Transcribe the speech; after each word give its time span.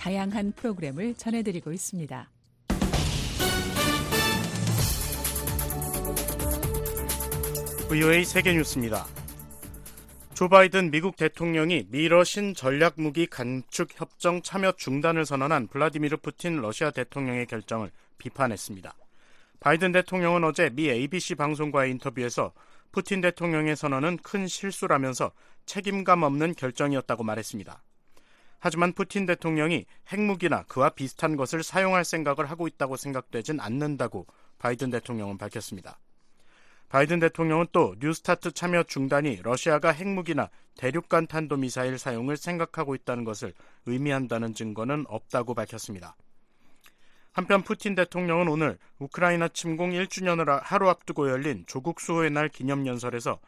다양한 0.00 0.52
프로그램을 0.52 1.14
전해드리고 1.14 1.72
있습니다. 1.72 2.30
VOA 7.90 8.24
세계뉴스입니다. 8.24 9.06
조 10.32 10.48
바이든 10.48 10.90
미국 10.90 11.16
대통령이 11.16 11.88
미러 11.90 12.24
신 12.24 12.54
전략무기 12.54 13.26
간축 13.26 13.90
협정 13.94 14.40
참여 14.40 14.72
중단을 14.72 15.26
선언한 15.26 15.66
블라디미르 15.66 16.16
푸틴 16.16 16.62
러시아 16.62 16.90
대통령의 16.90 17.44
결정을 17.44 17.90
비판했습니다. 18.16 18.94
바이든 19.60 19.92
대통령은 19.92 20.44
어제 20.44 20.70
미 20.70 20.88
ABC 20.88 21.34
방송과의 21.34 21.90
인터뷰에서 21.90 22.54
푸틴 22.90 23.20
대통령의 23.20 23.76
선언은 23.76 24.16
큰 24.22 24.48
실수라면서 24.48 25.32
책임감 25.66 26.22
없는 26.22 26.54
결정이었다고 26.54 27.22
말했습니다. 27.22 27.82
하지만 28.60 28.92
푸틴 28.92 29.24
대통령이 29.26 29.86
핵무기나 30.12 30.64
그와 30.64 30.90
비슷한 30.90 31.36
것을 31.36 31.62
사용할 31.62 32.04
생각을 32.04 32.50
하고 32.50 32.68
있다고 32.68 32.96
생각되진 32.96 33.58
않는다고 33.58 34.26
바이든 34.58 34.90
대통령은 34.90 35.38
밝혔습니다. 35.38 35.98
바이든 36.90 37.20
대통령은 37.20 37.68
또 37.72 37.94
뉴스타트 38.00 38.52
참여 38.52 38.82
중단이 38.82 39.40
러시아가 39.42 39.90
핵무기나 39.92 40.50
대륙간 40.76 41.26
탄도미사일 41.26 41.98
사용을 41.98 42.36
생각하고 42.36 42.94
있다는 42.94 43.24
것을 43.24 43.54
의미한다는 43.86 44.54
증거는 44.54 45.06
없다고 45.08 45.54
밝혔습니다. 45.54 46.16
한편 47.32 47.62
푸틴 47.62 47.94
대통령은 47.94 48.48
오늘 48.48 48.76
우크라이나 48.98 49.48
침공 49.48 49.92
1주년을 49.92 50.60
하루 50.62 50.88
앞두고 50.90 51.30
열린 51.30 51.64
조국 51.66 52.00
수호의 52.00 52.30
날 52.30 52.48
기념연설에서 52.48 53.38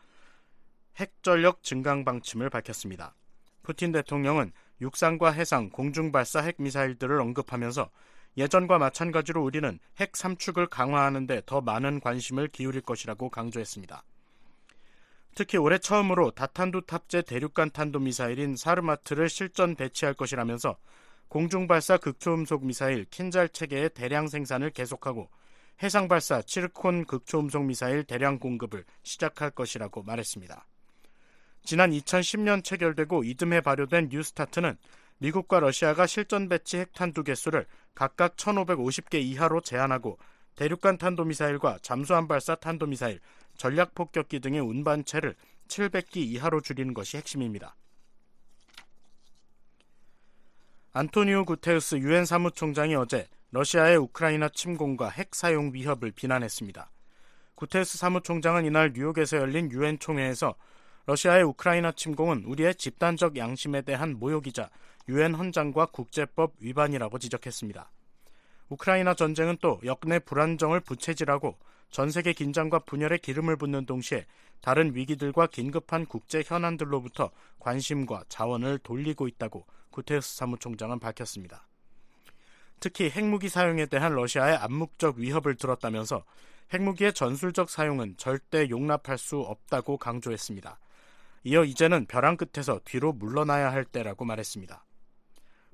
핵전력 0.97 1.63
증강 1.63 2.05
방침을 2.05 2.49
밝혔습니다. 2.49 3.15
푸틴 3.63 3.93
대통령은 3.93 4.53
육상과 4.81 5.31
해상, 5.33 5.71
공중 5.71 6.13
발사 6.13 6.41
핵 6.41 6.57
미사일들을 6.59 7.21
언급하면서 7.21 7.91
예전과 8.37 8.79
마찬가지로 8.79 9.43
우리는 9.45 9.79
핵 10.01 10.17
삼축을 10.17 10.69
강화하는 10.69 11.27
데 11.27 11.43
더 11.45 11.61
많은 11.61 12.01
관심을 12.01 12.49
기울일 12.49 12.81
것이라고 12.81 13.29
강조했습니다. 13.29 14.05
특히 15.35 15.59
올해 15.59 15.79
처음으로 15.79 16.31
다탄두 16.33 16.83
탑재 16.87 17.23
대륙간 17.23 17.71
탄도 17.71 17.99
미사일인 18.01 18.57
사르마트를 18.57 19.29
실전 19.29 19.75
배치할 19.77 20.15
것이라면서 20.15 20.77
공중 21.29 21.67
발사 21.67 21.97
극초음속 21.97 22.67
미사일 22.67 23.07
킨잘 23.07 23.49
체계의 23.51 23.91
대량 23.95 24.29
생산을 24.29 24.71
계속하고 24.71 25.31
해상 25.83 26.07
발사 26.07 26.43
치르콘 26.43 27.07
극초음속 27.07 27.65
미사일 27.65 28.05
대량 28.05 28.39
공급을 28.39 28.85
시작할 29.03 29.51
것이라고 29.51 30.03
말했습니다. 30.03 30.67
지난 31.65 31.91
2010년 31.91 32.65
체결되고 32.65 33.25
이듬해 33.25 33.61
발효된 33.61 34.09
뉴스타트는 34.11 34.77
미국과 35.19 35.61
러시아가 35.61 36.07
실전 36.07 36.49
배치 36.49 36.79
핵탄 36.79 37.13
두 37.13 37.23
개수를 37.23 37.67
각각 37.95 38.37
1,550개 38.37 39.23
이하로 39.23 39.61
제한하고 39.61 40.19
대륙간 40.57 40.99
탄도미사일과 40.99 41.79
잠수함 41.83 42.29
발사 42.29 42.55
탄도미사일, 42.55 43.21
전략 43.57 43.95
폭격기 43.95 44.41
등의 44.41 44.61
운반체를 44.61 45.35
700기 45.69 46.17
이하로 46.17 46.61
줄이는 46.61 46.93
것이 46.93 47.17
핵심입니다. 47.17 47.77
안토니오 50.93 51.47
구테우스 51.47 51.97
유엔 51.97 52.27
사무총장이 52.27 52.95
어제 52.97 53.29
러시아의 53.53 53.97
우크라이나 53.97 54.49
침공과 54.51 55.09
핵 55.09 55.35
사용 55.35 55.73
위협을 55.73 56.11
비난했습니다. 56.11 56.91
구테우스 57.55 57.97
사무총장은 57.97 58.67
이날 58.67 58.93
뉴욕에서 58.95 59.39
열린 59.39 59.71
유엔 59.71 59.99
총회에서 59.99 60.55
러시아의 61.07 61.43
우크라이나 61.45 61.93
침공은 61.93 62.45
우리의 62.45 62.75
집단적 62.77 63.37
양심에 63.37 63.83
대한 63.83 64.19
모욕이자 64.19 64.71
유엔 65.09 65.35
헌장과 65.35 65.87
국제법 65.87 66.55
위반이라고 66.61 67.19
지적했습니다. 67.19 67.91
우크라이나 68.69 69.15
전쟁은 69.15 69.59
또 69.61 69.81
역내 69.85 70.21
불안정을 70.21 70.81
부채질하고 70.81 71.59
전 71.91 72.11
세계 72.11 72.33
긴장과 72.33 72.81
분열에 72.81 73.19
기름을 73.19 73.57
붓는 73.57 73.85
동시에 73.85 74.27
다른 74.63 74.95
위기들과 74.95 75.49
긴급한 75.49 76.07
국제 76.07 76.43
현안들로부터 76.47 77.31
관심과 77.59 78.25
자원을 78.29 78.79
돌리고 78.79 79.27
있다고 79.29 79.67
구테스 79.91 80.37
사무총장은 80.37 81.01
밝혔습니다. 81.01 81.67
특히 82.81 83.11
핵무기 83.11 83.49
사용에 83.49 83.87
대한 83.87 84.15
러시아의 84.15 84.57
암묵적 84.57 85.19
위협을 85.19 85.57
들었다면서 85.57 86.25
핵무기의 86.73 87.13
전술적 87.13 87.69
사용은 87.69 88.17
절대 88.17 88.71
용납할 88.71 89.19
수 89.19 89.41
없다고 89.41 89.99
강조했습니다. 89.99 90.79
이어 91.45 91.65
이제는 91.65 92.07
벼랑 92.07 92.37
끝에서 92.37 92.81
뒤로 92.85 93.13
물러나야 93.13 93.73
할 93.73 93.85
때라고 93.85 94.25
말했습니다. 94.25 94.85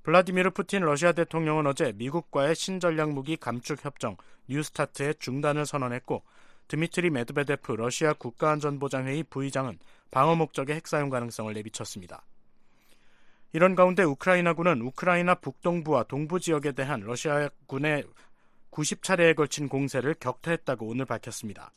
블라디미르 0.02 0.50
푸틴 0.50 0.80
러시아 0.80 1.12
대통령은 1.12 1.66
어제 1.66 1.92
미국과의 1.92 2.54
신전략 2.54 3.12
무기 3.12 3.36
감축 3.36 3.84
협정 3.84 4.16
뉴스타트의 4.48 5.16
중단을 5.18 5.66
선언했고 5.66 6.22
드미트리 6.68 7.10
메드베데프 7.10 7.72
러시아 7.72 8.14
국가안전보장회의 8.14 9.24
부의장은 9.24 9.78
방어 10.10 10.34
목적의 10.36 10.76
핵사용 10.76 11.10
가능성을 11.10 11.52
내비쳤습니다. 11.52 12.24
이런 13.52 13.74
가운데 13.74 14.02
우크라이나군은 14.02 14.82
우크라이나 14.82 15.34
북동부와 15.36 16.04
동부 16.04 16.40
지역에 16.40 16.72
대한 16.72 17.00
러시아군의 17.00 18.04
90차례에 18.70 19.34
걸친 19.34 19.68
공세를 19.68 20.14
격퇴했다고 20.20 20.86
오늘 20.86 21.04
밝혔습니다. 21.06 21.72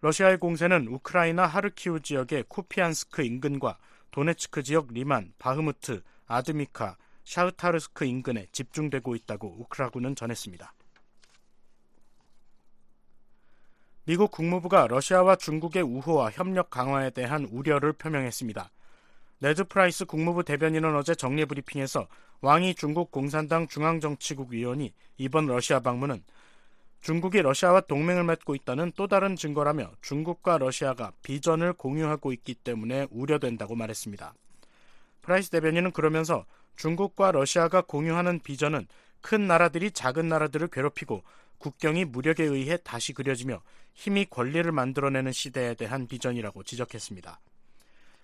러시아의 0.00 0.38
공세는 0.38 0.86
우크라이나 0.88 1.46
하르키우 1.46 2.00
지역의 2.00 2.44
쿠피안스크 2.48 3.22
인근과 3.22 3.78
도네츠크 4.12 4.62
지역 4.62 4.92
리만, 4.92 5.32
바흐무트, 5.38 6.02
아드미카, 6.26 6.96
샤흐타르스크 7.24 8.04
인근에 8.04 8.46
집중되고 8.52 9.14
있다고 9.16 9.56
우크라군은 9.58 10.14
전했습니다. 10.14 10.72
미국 14.04 14.30
국무부가 14.30 14.86
러시아와 14.86 15.36
중국의 15.36 15.82
우호와 15.82 16.30
협력 16.30 16.70
강화에 16.70 17.10
대한 17.10 17.44
우려를 17.44 17.92
표명했습니다. 17.92 18.70
네드 19.40 19.64
프라이스 19.64 20.06
국무부 20.06 20.44
대변인은 20.44 20.96
어제 20.96 21.14
정례 21.14 21.44
브리핑에서 21.44 22.08
왕이 22.40 22.76
중국 22.76 23.10
공산당 23.10 23.66
중앙정치국 23.66 24.50
위원의 24.50 24.94
이번 25.18 25.46
러시아 25.46 25.80
방문은 25.80 26.22
중국이 27.00 27.42
러시아와 27.42 27.82
동맹을 27.82 28.24
맺고 28.24 28.54
있다는 28.54 28.92
또 28.96 29.06
다른 29.06 29.36
증거라며 29.36 29.92
중국과 30.02 30.58
러시아가 30.58 31.12
비전을 31.22 31.72
공유하고 31.74 32.32
있기 32.32 32.54
때문에 32.54 33.06
우려된다고 33.10 33.76
말했습니다. 33.76 34.34
프라이스 35.22 35.50
대변인은 35.50 35.92
그러면서 35.92 36.44
중국과 36.76 37.32
러시아가 37.32 37.82
공유하는 37.82 38.40
비전은 38.40 38.86
큰 39.20 39.46
나라들이 39.46 39.90
작은 39.90 40.28
나라들을 40.28 40.68
괴롭히고 40.68 41.22
국경이 41.58 42.04
무력에 42.04 42.44
의해 42.44 42.76
다시 42.76 43.12
그려지며 43.12 43.60
힘이 43.94 44.26
권리를 44.26 44.70
만들어내는 44.70 45.32
시대에 45.32 45.74
대한 45.74 46.06
비전이라고 46.06 46.62
지적했습니다. 46.62 47.40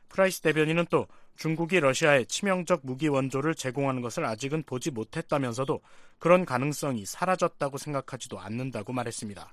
프라이스 0.08 0.40
대변인은 0.42 0.86
또 0.90 1.06
중국이 1.36 1.80
러시아에 1.80 2.24
치명적 2.24 2.80
무기 2.84 3.08
원조를 3.08 3.54
제공하는 3.54 4.02
것을 4.02 4.24
아직은 4.24 4.62
보지 4.64 4.90
못했다면서도 4.90 5.80
그런 6.18 6.44
가능성이 6.44 7.04
사라졌다고 7.04 7.78
생각하지도 7.78 8.38
않는다고 8.38 8.92
말했습니다. 8.92 9.52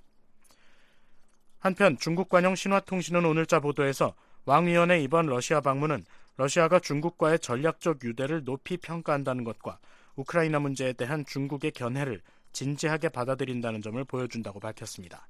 한편 1.60 1.98
중국 1.98 2.30
관영 2.30 2.56
신화통신은 2.56 3.26
오늘자 3.26 3.60
보도에서 3.60 4.16
왕 4.46 4.68
위원의 4.68 5.04
이번 5.04 5.28
러시아 5.28 5.62
방문은 5.62 6.06
러시아가 6.38 6.80
중국과의 6.80 7.40
전략적 7.40 8.04
유대를 8.04 8.44
높이 8.44 8.78
평가한다는 8.78 9.44
것과 9.44 9.80
우크라이나 10.16 10.60
문제에 10.60 10.94
대한 10.94 11.26
중국의 11.26 11.72
견해를 11.72 12.22
진지하게 12.52 13.10
받아들인다는 13.10 13.82
점을 13.82 14.04
보여준다고 14.04 14.60
밝혔습니다. 14.60 15.28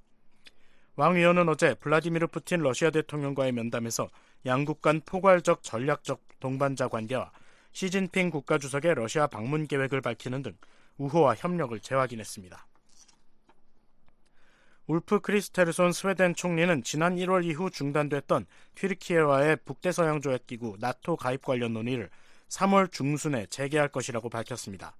왕 0.96 1.16
위원은 1.16 1.48
어제 1.48 1.74
블라디미르 1.76 2.28
푸틴 2.28 2.62
러시아 2.62 2.90
대통령과의 2.90 3.54
면담에서 3.54 4.10
양국 4.46 4.82
간 4.82 5.02
포괄적 5.06 5.64
전략적 5.64 6.22
동반자 6.40 6.90
관계와 6.90 7.32
시진핑 7.72 8.30
국가주석의 8.30 8.96
러시아 8.96 9.28
방문 9.28 9.68
계획을 9.68 10.02
밝히는 10.02 10.42
등 10.42 10.58
우호와 10.98 11.36
협력을 11.36 11.80
재확인했습니다. 11.80 12.68
울프 14.88 15.22
크리스테르손 15.22 15.94
스웨덴 15.94 16.36
총리는 16.36 16.84
지난 16.84 17.16
1월 17.16 17.46
이후 17.46 17.70
중단됐던 17.70 18.46
튀르키예와의 18.76 19.60
북대서양 19.64 20.20
조약 20.20 20.46
기구 20.48 20.76
나토 20.80 21.16
가입 21.16 21.44
관련 21.44 21.72
논의를 21.74 22.10
3월 22.50 22.92
중순에 22.92 23.46
재개할 23.46 23.88
것이라고 23.88 24.30
밝혔습니다. 24.30 24.98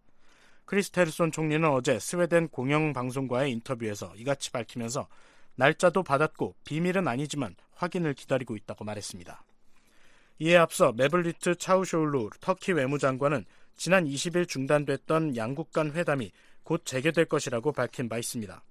크리스테르손 0.64 1.34
총리는 1.34 1.68
어제 1.70 2.00
스웨덴 2.00 2.48
공영방송과의 2.48 3.52
인터뷰에서 3.52 4.14
이같이 4.16 4.52
밝히면서 4.52 5.10
날짜도 5.56 6.04
받았고 6.04 6.56
비밀은 6.64 7.08
아니지만 7.08 7.56
확인을 7.76 8.14
기다리고 8.14 8.56
있다고 8.56 8.84
말했습니다. 8.84 9.44
이에 10.40 10.58
앞서 10.58 10.92
메블루트 10.94 11.56
차우쇼을루 11.56 12.32
터키 12.40 12.72
외무장관은 12.74 13.46
지난 13.76 14.06
20일 14.06 14.48
중단됐던 14.48 15.36
양국 15.38 15.72
간 15.72 15.92
회담이 15.92 16.32
곧 16.64 16.84
재개될 16.86 17.26
것이라고 17.26 17.72
밝힌 17.72 18.10
바 18.10 18.18
있습니다. 18.18 18.64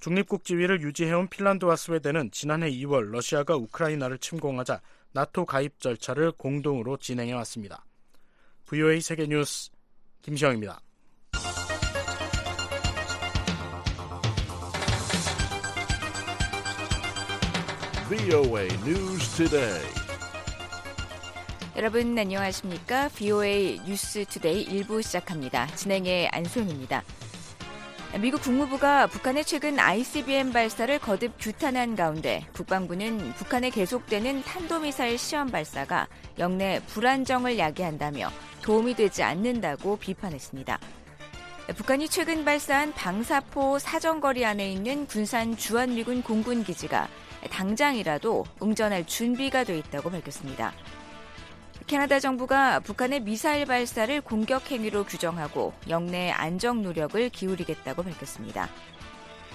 중립국 0.00 0.44
지위를 0.44 0.82
유지해온 0.82 1.28
핀란드와 1.28 1.76
스웨덴은 1.76 2.30
지난해 2.30 2.70
2월 2.70 3.10
러시아가 3.10 3.56
우크라이나를 3.56 4.18
침공하자 4.18 4.80
나토 5.12 5.46
가입 5.46 5.80
절차를 5.80 6.32
공동으로 6.32 6.96
진행해 6.96 7.32
왔습니다. 7.32 7.84
VOA 8.66 9.00
세계뉴스 9.00 9.70
김시영입니다. 10.22 10.80
VOA 18.08 18.68
News 18.84 19.36
Today. 19.36 19.82
여러분 21.74 22.16
안녕하십니까? 22.16 23.08
VOA 23.08 23.80
뉴스 23.84 24.24
투데이 24.26 24.64
1부 24.68 25.02
시작합니다. 25.02 25.66
진행에 25.74 26.28
안소영입니다. 26.28 27.02
미국 28.20 28.42
국무부가 28.42 29.08
북한의 29.08 29.44
최근 29.44 29.80
ICBM 29.80 30.52
발사를 30.52 30.96
거듭 31.00 31.32
규탄한 31.40 31.96
가운데 31.96 32.46
국방부는 32.52 33.32
북한의 33.32 33.72
계속되는 33.72 34.44
탄도미사일 34.44 35.18
시험 35.18 35.50
발사가 35.50 36.06
역내 36.38 36.82
불안정을 36.86 37.58
야기한다며 37.58 38.30
도움이 38.62 38.94
되지 38.94 39.24
않는다고 39.24 39.96
비판했습니다. 39.96 40.78
북한이 41.74 42.08
최근 42.08 42.44
발사한 42.44 42.92
방사포 42.92 43.80
사정거리 43.80 44.44
안에 44.44 44.70
있는 44.70 45.08
군산 45.08 45.56
주한미군 45.56 46.22
공군기지가 46.22 47.08
당장이라도 47.48 48.44
응전할 48.62 49.06
준비가 49.06 49.64
돼 49.64 49.78
있다고 49.78 50.10
밝혔습니다. 50.10 50.72
캐나다 51.86 52.18
정부가 52.18 52.80
북한의 52.80 53.20
미사일 53.20 53.64
발사를 53.64 54.20
공격 54.20 54.70
행위로 54.70 55.04
규정하고 55.04 55.72
영내 55.88 56.30
안정 56.30 56.82
노력을 56.82 57.28
기울이겠다고 57.28 58.02
밝혔습니다. 58.02 58.68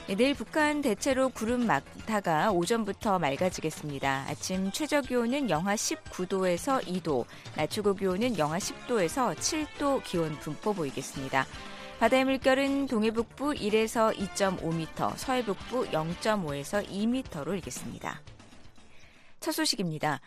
내일 0.07 0.33
북한 0.33 0.81
대체로 0.81 1.29
구름 1.29 1.67
막타가 1.67 2.51
오전부터 2.51 3.19
맑아지겠습니다. 3.19 4.25
아침 4.27 4.71
최저 4.71 5.01
기온은 5.01 5.49
영하 5.49 5.75
19도에서 5.75 6.81
2도, 6.85 7.25
낮 7.55 7.69
최고 7.69 7.93
기온은 7.93 8.37
영하 8.37 8.57
10도에서 8.57 9.35
7도 9.35 10.03
기온 10.03 10.37
분포 10.39 10.73
보이겠습니다. 10.73 11.45
바다의 12.01 12.25
물결은 12.25 12.87
동해북부 12.87 13.53
1에서 13.53 14.11
2.5m, 14.17 15.15
서해북부 15.15 15.85
0.5에서 15.91 16.83
2m로 16.87 17.53
일겠습니다. 17.53 18.19
첫 19.39 19.51
소식입니다. 19.51 20.19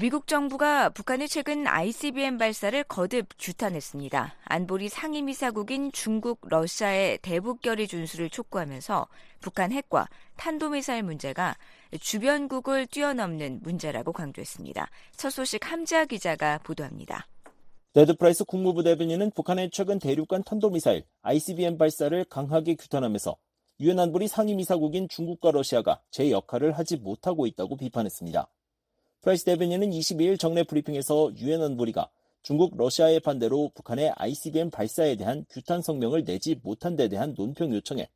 미국 0.00 0.26
정부가 0.26 0.88
북한의 0.88 1.28
최근 1.28 1.68
ICBM 1.68 2.38
발사를 2.38 2.82
거듭 2.82 3.28
규탄했습니다. 3.38 4.34
안보리 4.46 4.88
상임이사국인 4.88 5.92
중국, 5.92 6.40
러시아의 6.42 7.18
대북 7.18 7.60
결의 7.60 7.86
준수를 7.86 8.28
촉구하면서 8.28 9.06
북한 9.40 9.70
핵과 9.70 10.08
탄도미사일 10.36 11.04
문제가 11.04 11.54
주변국을 12.00 12.88
뛰어넘는 12.88 13.60
문제라고 13.62 14.12
강조했습니다. 14.12 14.90
첫 15.16 15.30
소식 15.30 15.70
함지하 15.70 16.04
기자가 16.04 16.58
보도합니다. 16.64 17.28
네드 17.96 18.14
프라이스 18.14 18.44
국무부 18.44 18.82
대변인은 18.82 19.30
북한의 19.30 19.70
최근 19.70 19.98
대륙간 19.98 20.42
탄도미사일 20.42 21.04
ICBM 21.22 21.78
발사를 21.78 22.26
강하게 22.26 22.74
규탄하면서 22.74 23.38
유엔 23.80 23.98
안보리 23.98 24.28
상임이사국인 24.28 25.08
중국과 25.08 25.52
러시아가 25.52 26.02
제 26.10 26.30
역할을 26.30 26.72
하지 26.72 26.98
못하고 26.98 27.46
있다고 27.46 27.78
비판했습니다. 27.78 28.48
프라이스 29.22 29.46
대변인은 29.46 29.92
22일 29.92 30.38
정례 30.38 30.62
브리핑에서 30.64 31.32
유엔 31.38 31.62
안보리가 31.62 32.10
중국, 32.42 32.76
러시아의 32.76 33.20
반대로 33.20 33.70
북한의 33.74 34.12
ICBM 34.16 34.68
발사에 34.68 35.16
대한 35.16 35.46
규탄 35.48 35.80
성명을 35.80 36.24
내지 36.24 36.60
못한 36.62 36.96
데 36.96 37.08
대한 37.08 37.32
논평 37.34 37.72
요청에 37.72 38.10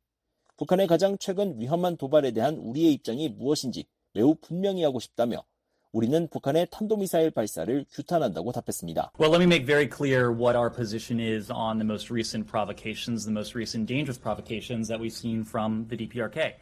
북한의 0.57 0.85
가장 0.85 1.17
최근 1.17 1.59
위험한 1.59 1.97
도발에 1.97 2.33
대한 2.33 2.57
우리의 2.57 2.93
입장이 2.93 3.29
무엇인지 3.29 3.85
매우 4.13 4.35
분명히 4.35 4.83
하고 4.83 4.99
싶다며 4.99 5.43
우리는 5.93 6.29
북한의 6.29 6.67
탄도미사일 6.71 7.31
발사를 7.31 7.85
규탄한다고 7.91 8.53
답했습니다. 8.53 9.11
Well, 9.19 9.33
let 9.33 9.43
me 9.43 9.45
make 9.45 9.65
very 9.65 9.89
clear 9.89 10.31
what 10.31 10.55
our 10.57 10.71
position 10.73 11.19
is 11.19 11.51
on 11.51 11.79
the 11.79 11.85
most 11.85 12.09
recent 12.09 12.49
provocations, 12.49 13.25
the 13.25 13.33
most 13.33 13.55
recent 13.55 13.87
dangerous 13.87 14.17
provocations 14.17 14.87
that 14.87 15.01
we've 15.01 15.11
seen 15.11 15.41
from 15.43 15.87
the 15.89 15.97
DPRK. 15.97 16.55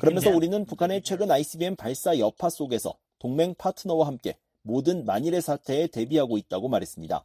그러면서 0.00 0.30
우리는 0.30 0.64
북한의 0.64 1.02
최근 1.02 1.30
ICBM 1.30 1.76
발사 1.76 2.18
여파 2.18 2.48
속에서 2.48 2.96
동맹 3.20 3.54
파트너와 3.54 4.06
함께 4.06 4.36
모든 4.62 5.04
만일의 5.04 5.42
사태에 5.42 5.86
대비하고 5.86 6.38
있다고 6.38 6.68
말했습니다. 6.68 7.24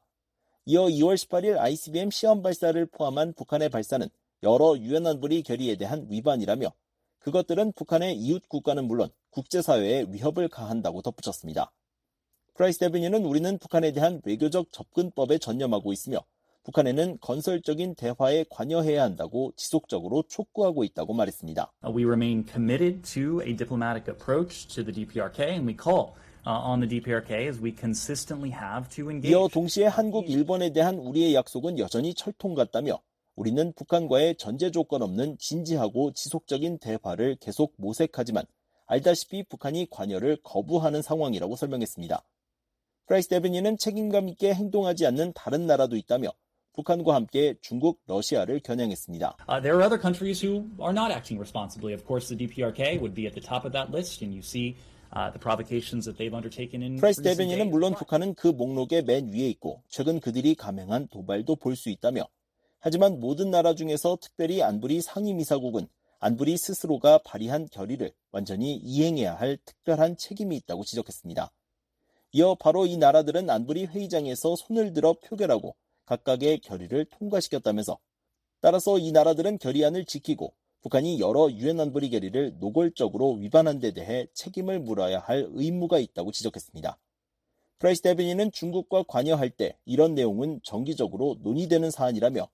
이어 0.65 0.81
2월 0.85 1.15
18일 1.15 1.57
ICBM 1.57 2.11
시험 2.11 2.43
발사를 2.43 2.85
포함한 2.87 3.33
북한의 3.33 3.69
발사는 3.69 4.07
여러 4.43 4.77
유엔 4.77 5.07
안보리 5.07 5.41
결의에 5.41 5.75
대한 5.75 6.05
위반이라며 6.09 6.71
그것들은 7.19 7.71
북한의 7.71 8.15
이웃 8.15 8.47
국가는 8.47 8.83
물론 8.85 9.09
국제사회에 9.37 10.07
위협을 10.09 10.47
가한다고 10.47 11.03
덧붙였습니다. 11.03 11.71
프라이스 12.55 12.79
대변인은 12.79 13.23
우리는 13.23 13.59
북한에 13.59 13.91
대한 13.91 14.19
외교적 14.25 14.71
접근법에 14.71 15.37
전념하고 15.37 15.93
있으며 15.93 16.25
북한에는 16.63 17.19
건설적인 17.21 17.93
대화에 17.95 18.45
관여해야 18.49 19.03
한다고 19.03 19.53
지속적으로 19.55 20.23
촉구하고 20.27 20.83
있다고 20.83 21.13
말했습니다. 21.13 21.71
Uh, 21.85 21.95
we 21.95 22.03
remain 22.03 22.43
committed 22.43 23.03
to 23.03 23.39
a 23.41 23.55
diplomatic 23.55 24.11
approach 24.11 24.67
to 24.67 24.83
the 24.83 24.91
DPRK, 24.91 25.53
and 25.53 25.67
we 25.67 25.77
call 25.77 26.15
uh, 26.45 26.49
on 26.49 26.81
the 26.81 26.89
DPRK 26.89 27.47
as 27.47 27.61
we 27.61 27.71
consistently 27.71 28.51
have 28.51 28.89
to 28.89 29.11
engage. 29.11 29.31
이어 29.31 29.47
동시에 29.47 29.85
한국, 29.85 30.27
일본에 30.29 30.73
대한 30.73 30.97
우리의 30.97 31.35
약속은 31.35 31.77
여전히 31.77 32.15
철통 32.15 32.55
같다며 32.55 32.99
우리는 33.35 33.71
북한과의 33.73 34.35
전제 34.37 34.71
조건 34.71 35.03
없는 35.03 35.37
진지하고 35.37 36.11
지속적인 36.13 36.79
대화를 36.79 37.37
계속 37.39 37.75
모색하지만 37.77 38.43
알다시피 38.87 39.43
북한이 39.43 39.87
관여를 39.89 40.37
거부하는 40.43 41.01
상황이라고 41.01 41.55
설명했습니다. 41.55 42.23
프라이스 43.05 43.29
대변인은 43.29 43.77
책임감 43.77 44.27
있게 44.29 44.53
행동하지 44.53 45.05
않는 45.07 45.33
다른 45.33 45.65
나라도 45.67 45.95
있다며 45.95 46.29
북한과 46.73 47.15
함께 47.15 47.55
중국, 47.61 47.99
러시아를 48.05 48.59
겨냥했습니다. 48.59 49.37
Uh, 49.49 49.61
there 49.61 49.75
are 49.77 49.83
other 49.83 49.99
countries 49.99 50.45
who 50.45 50.65
are 50.79 50.93
not 50.93 51.11
acting 51.11 51.39
responsibly. 51.39 51.93
Of 51.93 52.05
course, 52.05 52.27
the 52.27 52.37
DPRK 52.37 52.99
would 52.99 53.15
be 53.15 53.25
at 53.25 53.33
the 53.33 53.41
top 53.41 53.65
of 53.65 53.71
that 53.73 53.89
list, 53.91 54.21
and 54.23 54.31
you 54.35 54.43
see 54.43 54.75
uh, 55.15 55.31
the 55.31 55.39
provocations 55.39 56.05
that 56.05 56.17
they've 56.19 56.35
undertaken 56.35 56.83
in 56.83 56.97
프라이스 56.99 57.23
대변인은. 57.23 57.71
물론 57.71 57.95
북한은 57.95 58.35
그 58.35 58.47
목록의 58.49 59.03
맨 59.05 59.27
위에 59.33 59.49
있고 59.49 59.81
최근 59.89 60.19
그들이 60.19 60.53
감행한 60.55 61.07
도발도 61.07 61.55
볼 61.55 61.75
수 61.75 61.89
있다며 61.89 62.27
하지만 62.79 63.19
모든 63.19 63.49
나라 63.49 63.73
중에서 63.73 64.19
특별히 64.21 64.61
안보리 64.61 65.01
상임이사국은 65.01 65.87
안보리 66.27 66.57
스스로가 66.57 67.19
발의한 67.19 67.69
결의를 67.71 68.11
완전히 68.33 68.75
이행해야 68.75 69.35
할 69.35 69.57
특별한 69.63 70.17
책임이 70.17 70.57
있다고 70.57 70.83
지적했습니다. 70.83 71.53
이어 72.33 72.55
바로 72.55 72.85
이 72.85 72.97
나라들은 72.97 73.49
안보리 73.49 73.85
회의장에서 73.85 74.57
손을 74.57 74.91
들어 74.91 75.13
표결하고 75.13 75.77
각각의 76.05 76.59
결의를 76.59 77.05
통과시켰다면서 77.05 77.97
따라서 78.59 78.99
이 78.99 79.13
나라들은 79.13 79.57
결의안을 79.59 80.03
지키고 80.03 80.53
북한이 80.81 81.21
여러 81.21 81.49
유엔 81.49 81.79
안보리 81.79 82.09
결의를 82.09 82.57
노골적으로 82.59 83.35
위반한 83.35 83.79
데 83.79 83.91
대해 83.91 84.27
책임을 84.33 84.81
물어야 84.81 85.19
할 85.19 85.47
의무가 85.51 85.97
있다고 85.97 86.33
지적했습니다. 86.33 86.97
프라이스 87.79 88.01
대변인은 88.01 88.51
중국과 88.51 89.03
관여할 89.07 89.49
때 89.49 89.77
이런 89.85 90.13
내용은 90.13 90.59
정기적으로 90.61 91.37
논의되는 91.39 91.89
사안이라며 91.89 92.49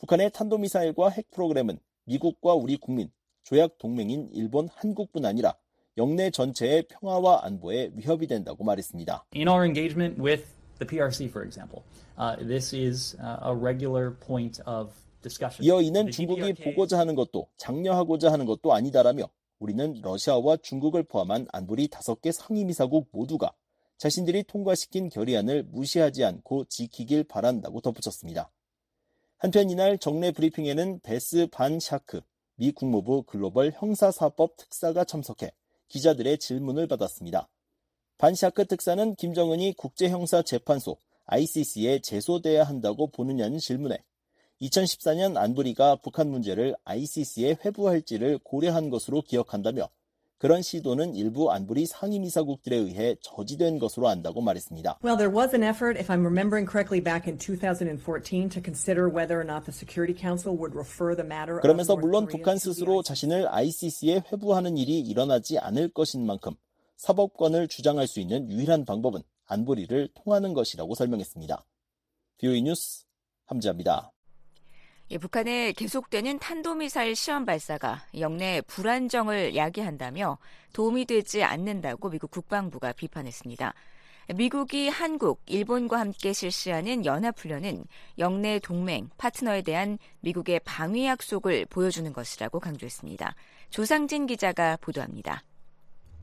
북한의 0.00 0.32
탄도미사일과 0.32 1.08
핵 1.08 1.30
프로그램은 1.30 1.78
미국과 2.06 2.54
우리 2.54 2.76
국민, 2.76 3.10
조약 3.42 3.78
동맹인 3.78 4.30
일본, 4.32 4.68
한국뿐 4.74 5.24
아니라 5.24 5.54
영내 5.98 6.30
전체의 6.30 6.88
평화와 6.88 7.44
안보에 7.44 7.90
위협이 7.94 8.26
된다고 8.26 8.64
말했습니다. 8.64 9.26
In 9.34 9.48
our 9.48 9.64
engagement 9.64 10.20
with 10.20 10.44
the 10.78 10.86
PRC, 10.86 11.28
for 11.28 11.44
example. 11.44 11.82
Uh, 12.18 12.36
this 12.36 12.74
is 12.74 13.16
uh, 13.20 13.38
a 13.42 13.54
regular 13.54 14.14
point 14.14 14.60
of 14.66 14.92
discussion. 15.22 15.64
이어 15.64 15.80
이는 15.80 16.10
중국이 16.10 16.52
보고자 16.54 16.98
하는 16.98 17.14
것도 17.14 17.48
장려하고자 17.56 18.32
하는 18.32 18.46
것도 18.46 18.74
아니다라며 18.74 19.28
우리는 19.58 20.00
러시아와 20.02 20.58
중국을 20.58 21.02
포함한 21.04 21.46
안보리 21.52 21.88
다섯 21.88 22.20
개 22.20 22.30
상임이사국 22.30 23.08
모두가 23.10 23.52
자신들이 23.96 24.44
통과시킨 24.44 25.08
결의안을 25.08 25.64
무시하지 25.64 26.24
않고 26.24 26.66
지키길 26.66 27.24
바란다고 27.24 27.80
덧붙였습니다. 27.80 28.50
한편 29.38 29.68
이날 29.68 29.98
정례 29.98 30.30
브리핑에는 30.30 31.00
베스 31.00 31.46
반 31.52 31.78
샤크 31.78 32.22
미 32.54 32.72
국무부 32.72 33.22
글로벌 33.22 33.70
형사사법 33.70 34.56
특사가 34.56 35.04
참석해 35.04 35.52
기자들의 35.88 36.38
질문을 36.38 36.88
받았습니다. 36.88 37.46
반 38.16 38.34
샤크 38.34 38.64
특사는 38.64 39.14
김정은이 39.14 39.74
국제형사재판소 39.74 40.96
ICC에 41.26 42.00
제소돼야 42.00 42.64
한다고 42.64 43.10
보느냐는 43.10 43.58
질문에 43.58 44.02
2014년 44.62 45.36
안보리가 45.36 45.96
북한 45.96 46.30
문제를 46.30 46.74
ICC에 46.84 47.58
회부할지를 47.62 48.38
고려한 48.38 48.88
것으로 48.88 49.20
기억한다며 49.20 49.90
그런 50.38 50.60
시도는 50.60 51.14
일부 51.14 51.50
안보리 51.50 51.86
상임이사국들에 51.86 52.76
의해 52.76 53.16
저지된 53.22 53.78
것으로 53.78 54.08
안다고 54.08 54.42
말했습니다. 54.42 54.98
Well, 55.02 55.16
there 55.16 55.34
was 55.34 55.54
an 55.54 55.64
effort, 55.64 55.98
if 55.98 56.12
I'm 56.12 56.20
remembering 56.20 56.68
correctly, 56.68 57.02
back 57.02 57.26
in 57.26 57.38
2014 57.38 58.50
to 58.50 58.62
consider 58.62 59.08
whether 59.08 59.40
or 59.40 59.44
not 59.44 59.64
the 59.64 59.72
Security 59.72 60.12
Council 60.12 60.52
would 60.52 60.76
refer 60.76 61.16
the 61.16 61.26
matter 61.26 61.60
그러면서 61.60 61.96
물론 61.96 62.26
북한 62.26 62.58
스스로 62.58 63.02
자신을 63.02 63.48
ICC에 63.48 64.24
회부하는 64.30 64.76
일이 64.76 65.00
일어나지 65.00 65.58
않을 65.58 65.88
것인 65.88 66.26
만큼 66.26 66.52
사법권을 66.96 67.68
주장할 67.68 68.06
수 68.06 68.20
있는 68.20 68.50
유일한 68.50 68.84
방법은 68.84 69.22
안보리를 69.46 70.08
통하는 70.14 70.52
것이라고 70.52 70.94
설명했습니다. 70.94 71.64
뷰이 72.40 72.62
뉴스 72.62 73.04
함지아입니다. 73.46 74.12
예, 75.08 75.18
북한의 75.18 75.74
계속되는 75.74 76.40
탄도미사일 76.40 77.14
시험 77.14 77.44
발사가 77.44 78.02
영내 78.18 78.62
불안정을 78.66 79.54
야기한다며 79.54 80.36
도움이 80.72 81.04
되지 81.04 81.44
않는다고 81.44 82.10
미국 82.10 82.32
국방부가 82.32 82.92
비판했습니다. 82.92 83.72
미국이 84.34 84.88
한국, 84.88 85.40
일본과 85.46 86.00
함께 86.00 86.32
실시하는 86.32 87.04
연합훈련은 87.04 87.84
영내 88.18 88.58
동맹, 88.58 89.08
파트너에 89.16 89.62
대한 89.62 89.98
미국의 90.22 90.60
방위 90.64 91.06
약속을 91.06 91.66
보여주는 91.66 92.12
것이라고 92.12 92.58
강조했습니다. 92.58 93.36
조상진 93.70 94.26
기자가 94.26 94.76
보도합니다. 94.80 95.44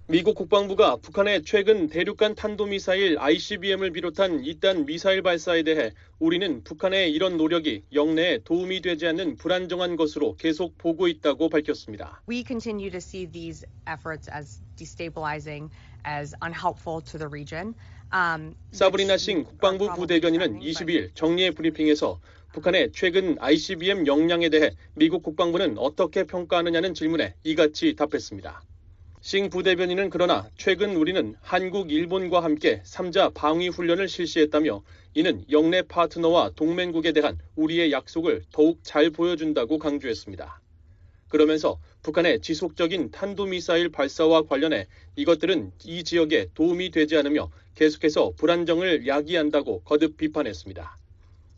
미국 0.06 0.36
국방부가 0.36 0.98
북한의 0.98 1.44
최근 1.44 1.88
대륙간 1.88 2.36
탄도미사일 2.36 3.18
ICBM을 3.18 3.92
비롯한 3.92 4.44
이딴 4.44 4.86
미사일 4.86 5.22
발사에 5.22 5.64
대해 5.64 5.94
우리는 6.20 6.62
북한의 6.66 7.14
이런 7.14 7.38
노력이 7.38 7.86
영내에 7.94 8.40
도움이 8.44 8.82
되지 8.82 9.08
않는 9.08 9.38
불안정한 9.38 9.96
것으로 9.96 10.36
계속 10.36 10.78
보고 10.78 11.08
있다고 11.08 11.48
밝혔습니다. 11.48 12.22
We 12.30 12.44
continue 12.46 12.92
to 12.92 12.98
see 12.98 13.32
these 13.32 13.66
efforts 13.88 14.30
as 14.30 14.62
destabilizing, 14.76 15.70
as 16.06 16.36
unhelpful 16.44 17.02
to 17.06 17.18
the 17.18 17.30
region. 17.32 17.74
Um, 18.12 18.56
사브리나 18.72 19.14
which 19.14 19.24
싱 19.24 19.44
국방부 19.46 19.88
부대변인은 19.96 20.60
probably 20.60 20.74
22일 20.74 21.16
정례 21.16 21.50
브리핑에서 21.52 22.20
북한의 22.52 22.92
최근 22.92 23.38
ICBM 23.40 24.06
역량에 24.06 24.50
대해 24.50 24.72
미국 24.96 25.24
국방부는 25.24 25.78
어떻게 25.78 26.26
평가하느냐는 26.26 26.94
질문에 26.94 27.36
이같이 27.46 27.96
답했습니다. 27.96 28.62
싱 29.26 29.50
부대변인은 29.50 30.10
그러나 30.10 30.50
최근 30.58 30.98
우리는 30.98 31.34
한국, 31.40 31.94
일본과 31.94 32.44
함께 32.44 32.82
3자 32.84 33.34
방위 33.34 33.70
훈련을 33.70 34.10
실시했다며 34.10 34.84
이는 35.14 35.46
영내 35.50 35.84
파트너와 35.84 36.52
동맹국에 36.58 37.14
대한 37.14 37.40
우리의 37.56 37.94
약속을 37.94 38.44
더욱 38.52 38.82
잘 38.84 39.12
보여준다고 39.12 39.80
강조했습니다. 39.80 40.60
그러면서 41.30 41.80
북한의 42.02 42.42
지속적인 42.42 43.12
탄도미사일 43.12 43.88
발사와 43.88 44.42
관련해 44.42 44.88
이것들은 45.16 45.72
이 45.86 46.04
지역에 46.04 46.48
도움이 46.54 46.92
되지 46.92 47.16
않으며 47.16 47.50
계속해서 47.76 48.34
불안정을 48.36 49.08
야기한다고 49.08 49.84
거듭 49.84 50.18
비판했습니다. 50.18 50.98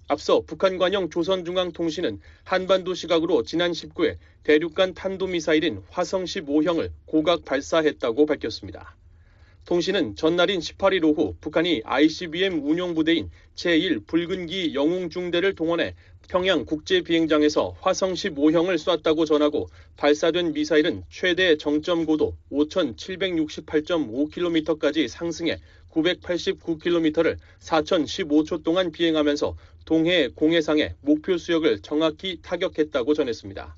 앞서 0.08 0.42
북한 0.42 0.78
관영 0.78 1.10
조선중앙통신은 1.10 2.20
한반도 2.44 2.94
시각으로 2.94 3.42
지난 3.44 3.72
19일 3.72 4.18
대륙간 4.44 4.94
탄도미사일인 4.94 5.82
화성 5.90 6.26
15형을 6.26 6.92
고각 7.06 7.44
발사했다고 7.44 8.28
밝혔습니다. 8.28 8.96
통신은 9.66 10.16
전날인 10.16 10.60
18일 10.60 11.04
오후 11.06 11.36
북한이 11.42 11.82
ICBM 11.84 12.64
운용부대인 12.64 13.32
제1 13.56 14.06
붉은기 14.06 14.76
영웅중대를 14.76 15.56
동원해 15.56 15.96
평양 16.30 16.66
국제비행장에서 16.66 17.76
화성 17.82 18.14
15형을 18.14 18.78
쐈다고 18.78 19.26
전하고 19.26 19.68
발사된 19.98 20.54
미사일은 20.54 21.04
최대 21.10 21.58
정점 21.58 22.06
고도 22.06 22.38
5,768.5km까지 22.52 25.08
상승해 25.08 25.60
989km를 25.90 27.38
4,015초 27.60 28.62
동안 28.64 28.92
비행하면서 28.92 29.56
동해 29.86 30.30
공해상의 30.30 30.96
목표 31.02 31.38
수역을 31.38 31.82
정확히 31.82 32.40
타격했다고 32.42 33.14
전했습니다. 33.14 33.78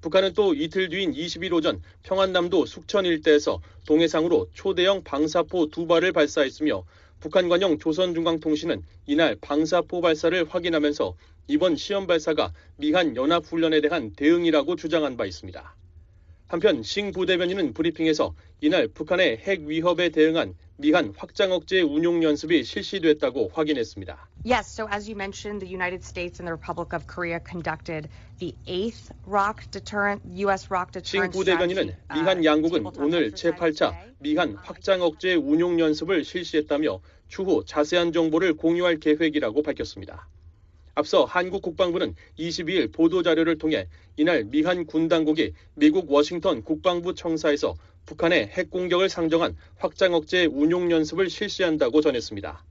북한은 0.00 0.32
또 0.34 0.54
이틀 0.54 0.88
뒤인 0.88 1.12
20일 1.12 1.52
오전 1.52 1.82
평안남도 2.04 2.66
숙천 2.66 3.04
일대에서 3.04 3.60
동해상으로 3.86 4.48
초대형 4.52 5.02
방사포 5.02 5.70
두 5.70 5.86
발을 5.86 6.12
발사했으며 6.12 6.84
북한 7.18 7.48
관영 7.48 7.78
조선중앙통신은 7.78 8.82
이날 9.06 9.36
방사포 9.40 10.00
발사를 10.02 10.44
확인하면서 10.48 11.16
이번 11.48 11.76
시험 11.76 12.06
발사가 12.06 12.52
미한 12.76 13.16
연합훈련에 13.16 13.80
대한 13.80 14.12
대응이라고 14.12 14.76
주장한 14.76 15.16
바 15.16 15.24
있습니다. 15.24 15.74
한편 16.46 16.82
싱 16.82 17.10
부대변인은 17.10 17.72
브리핑에서 17.72 18.34
이날 18.60 18.86
북한의 18.88 19.38
핵 19.38 19.62
위협에 19.62 20.10
대응한 20.10 20.54
미한 20.76 21.14
확장 21.16 21.52
억제 21.52 21.80
운용 21.80 22.22
연습이 22.22 22.64
실시됐다고 22.64 23.50
확인했습니다. 23.54 24.28
Yes, 24.44 24.68
so 24.68 24.86
as 24.92 25.08
you 25.08 25.16
mentioned, 25.16 25.60
the 25.60 25.72
United 25.72 26.04
States 26.04 26.38
and 26.38 26.46
the 26.46 26.52
Republic 26.52 26.92
of 26.92 27.06
Korea 27.06 27.40
conducted 27.40 28.10
the 28.38 28.54
eighth 28.66 29.10
rock 29.24 29.64
deterrent, 29.70 30.20
U.S. 30.44 30.68
rock 30.70 30.92
싱 30.92 31.32
deterrent 31.32 31.32
부대변인은 31.32 31.82
strategy, 31.88 32.12
미한 32.12 32.38
uh, 32.38 32.44
양국은 32.44 32.84
오늘 32.98 33.32
exercise 33.32 33.56
제8차 33.56 33.78
today. 33.90 34.14
미한 34.18 34.58
확장 34.62 35.00
억제 35.00 35.34
운용 35.34 35.80
연습을 35.80 36.24
실시했다며 36.24 37.00
추후 37.28 37.64
자세한 37.64 38.12
정보를 38.12 38.54
공유할 38.54 39.00
계획이라고 39.00 39.62
밝혔습니다. 39.62 40.28
앞서 40.94 41.24
한국 41.24 41.62
국방부는 41.62 42.14
22일 42.38 42.92
보도자료를 42.92 43.58
통해 43.58 43.88
이날 44.16 44.44
미한 44.44 44.86
군 44.86 45.08
당국이 45.08 45.52
미국 45.74 46.10
워싱턴 46.10 46.62
국방부 46.62 47.14
청사에서 47.14 47.74
북한의 48.06 48.48
핵 48.48 48.70
공격을 48.70 49.08
상정한 49.08 49.56
확장 49.76 50.14
억제 50.14 50.44
운용 50.46 50.90
연습을 50.90 51.30
실시한다고 51.30 52.00
전했습니다. 52.00 52.64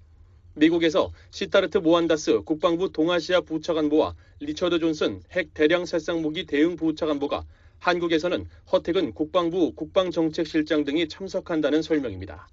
미국에서 0.56 1.12
시타르트 1.32 1.80
모한다스 1.80 2.42
국방부 2.42 2.92
동아시아 2.92 3.42
부차관보와 3.42 4.16
리처드 4.40 4.80
존슨 4.80 5.22
핵 5.32 5.54
대량 5.54 5.86
살상 5.86 6.22
무기 6.22 6.46
대응 6.46 6.76
부차관보가 6.76 7.44
한국에서는 7.80 8.48
허택은 8.72 9.14
국방부 9.14 9.74
국방정책실장 9.74 10.86
등이 10.86 11.10
참석한다는 11.10 11.82
설명입니다. 11.82 12.48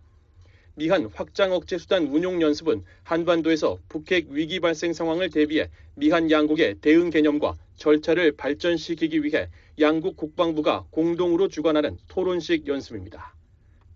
미한 0.74 1.10
확장 1.14 1.52
억제 1.52 1.78
수단 1.78 2.06
운용 2.06 2.40
연습은 2.40 2.84
한반도에서 3.02 3.78
북핵 3.88 4.28
위기 4.30 4.60
발생 4.60 4.92
상황을 4.92 5.30
대비해 5.30 5.68
미한 5.94 6.30
양국의 6.30 6.76
대응 6.80 7.10
개념과 7.10 7.54
절차를 7.76 8.36
발전시키기 8.36 9.22
위해 9.24 9.48
양국 9.78 10.16
국방부가 10.16 10.84
공동으로 10.90 11.48
주관하는 11.48 11.98
토론식 12.08 12.66
연습입니다. 12.66 13.34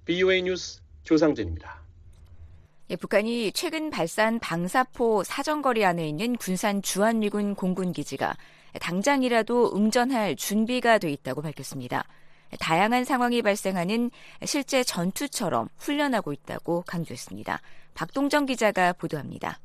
BOA 0.05 0.43
뉴스 0.43 0.81
조상진입니다. 1.03 1.83
예, 2.91 2.97
북한이 2.97 3.53
최근 3.53 3.89
발사한 3.91 4.41
방사포 4.41 5.25
사정거리 5.25 5.85
안에 5.85 6.07
있는 6.07 6.37
군산 6.37 6.83
주한미군 6.83 7.55
공군기지가 7.55 8.37
당장이라도 8.81 9.75
응전할 9.75 10.37
준비가 10.37 10.99
돼 10.99 11.11
있다고 11.11 11.41
밝혔습니다. 11.41 12.05
다양한 12.59 13.05
상황이 13.05 13.43
발생하는 13.43 14.11
실제 14.45 14.85
전투처럼 14.85 15.69
훈련하고 15.79 16.33
있다고 16.33 16.83
강조했습니다. 16.87 17.61
박동정 17.95 18.47
기자가 18.47 18.93
보도합니다. 18.93 19.59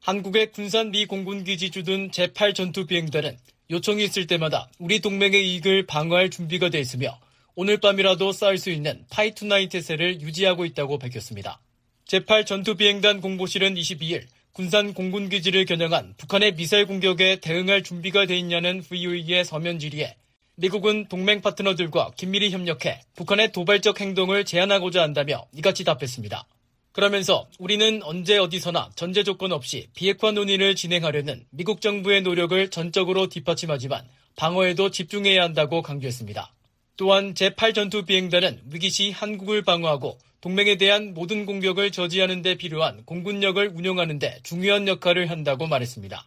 한국의 0.00 0.52
군산 0.52 0.90
미 0.90 1.06
공군 1.06 1.44
기지 1.44 1.70
주둔 1.70 2.10
제8 2.10 2.54
전투 2.54 2.86
비행단은 2.86 3.36
요청이 3.70 4.04
있을 4.04 4.26
때마다 4.26 4.68
우리 4.78 5.00
동맹의 5.00 5.48
이익을 5.48 5.86
방어할 5.86 6.30
준비가 6.30 6.70
돼 6.70 6.80
있으며 6.80 7.18
오늘 7.54 7.78
밤이라도 7.78 8.32
쌓을 8.32 8.58
수 8.58 8.70
있는 8.70 9.04
파이투나인 9.10 9.68
태세를 9.68 10.20
유지하고 10.20 10.64
있다고 10.64 10.98
밝혔습니다. 10.98 11.60
제8 12.06 12.46
전투 12.46 12.74
비행단 12.74 13.20
공보실은 13.20 13.74
22일 13.74 14.26
군산 14.52 14.92
공군 14.92 15.28
기지를 15.28 15.64
겨냥한 15.64 16.14
북한의 16.18 16.56
미사일 16.56 16.86
공격에 16.86 17.36
대응할 17.36 17.82
준비가 17.82 18.26
돼 18.26 18.36
있냐는 18.36 18.82
VOE의 18.82 19.44
서면 19.44 19.78
질의에 19.78 20.16
미국은 20.62 21.06
동맹 21.08 21.40
파트너들과 21.40 22.12
긴밀히 22.16 22.52
협력해 22.52 23.00
북한의 23.16 23.50
도발적 23.50 24.00
행동을 24.00 24.44
제한하고자 24.44 25.02
한다며 25.02 25.44
이같이 25.52 25.82
답했습니다. 25.82 26.46
그러면서 26.92 27.48
우리는 27.58 28.00
언제 28.04 28.38
어디서나 28.38 28.90
전제 28.94 29.24
조건 29.24 29.50
없이 29.50 29.88
비핵화 29.96 30.30
논의를 30.30 30.76
진행하려는 30.76 31.44
미국 31.50 31.80
정부의 31.80 32.22
노력을 32.22 32.70
전적으로 32.70 33.28
뒷받침하지만 33.28 34.06
방어에도 34.36 34.92
집중해야 34.92 35.42
한다고 35.42 35.82
강조했습니다. 35.82 36.52
또한 36.96 37.34
제8전투 37.34 38.06
비행단은 38.06 38.60
위기시 38.70 39.10
한국을 39.10 39.62
방어하고 39.62 40.16
동맹에 40.42 40.76
대한 40.76 41.12
모든 41.12 41.44
공격을 41.44 41.90
저지하는 41.90 42.40
데 42.40 42.54
필요한 42.54 43.04
공군력을 43.04 43.72
운용하는 43.74 44.20
데 44.20 44.38
중요한 44.44 44.86
역할을 44.86 45.28
한다고 45.28 45.66
말했습니다. 45.66 46.24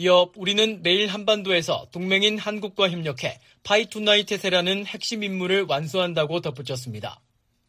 이어 0.00 0.30
우리는 0.36 0.80
매일 0.84 1.08
한반도에서 1.08 1.88
동맹인 1.90 2.38
한국과 2.38 2.88
협력해 2.88 3.40
파이투나이 3.62 4.24
태세라는 4.24 4.86
핵심 4.86 5.22
임무를 5.22 5.66
완수한다고 5.68 6.40
덧붙였습니다. 6.40 7.20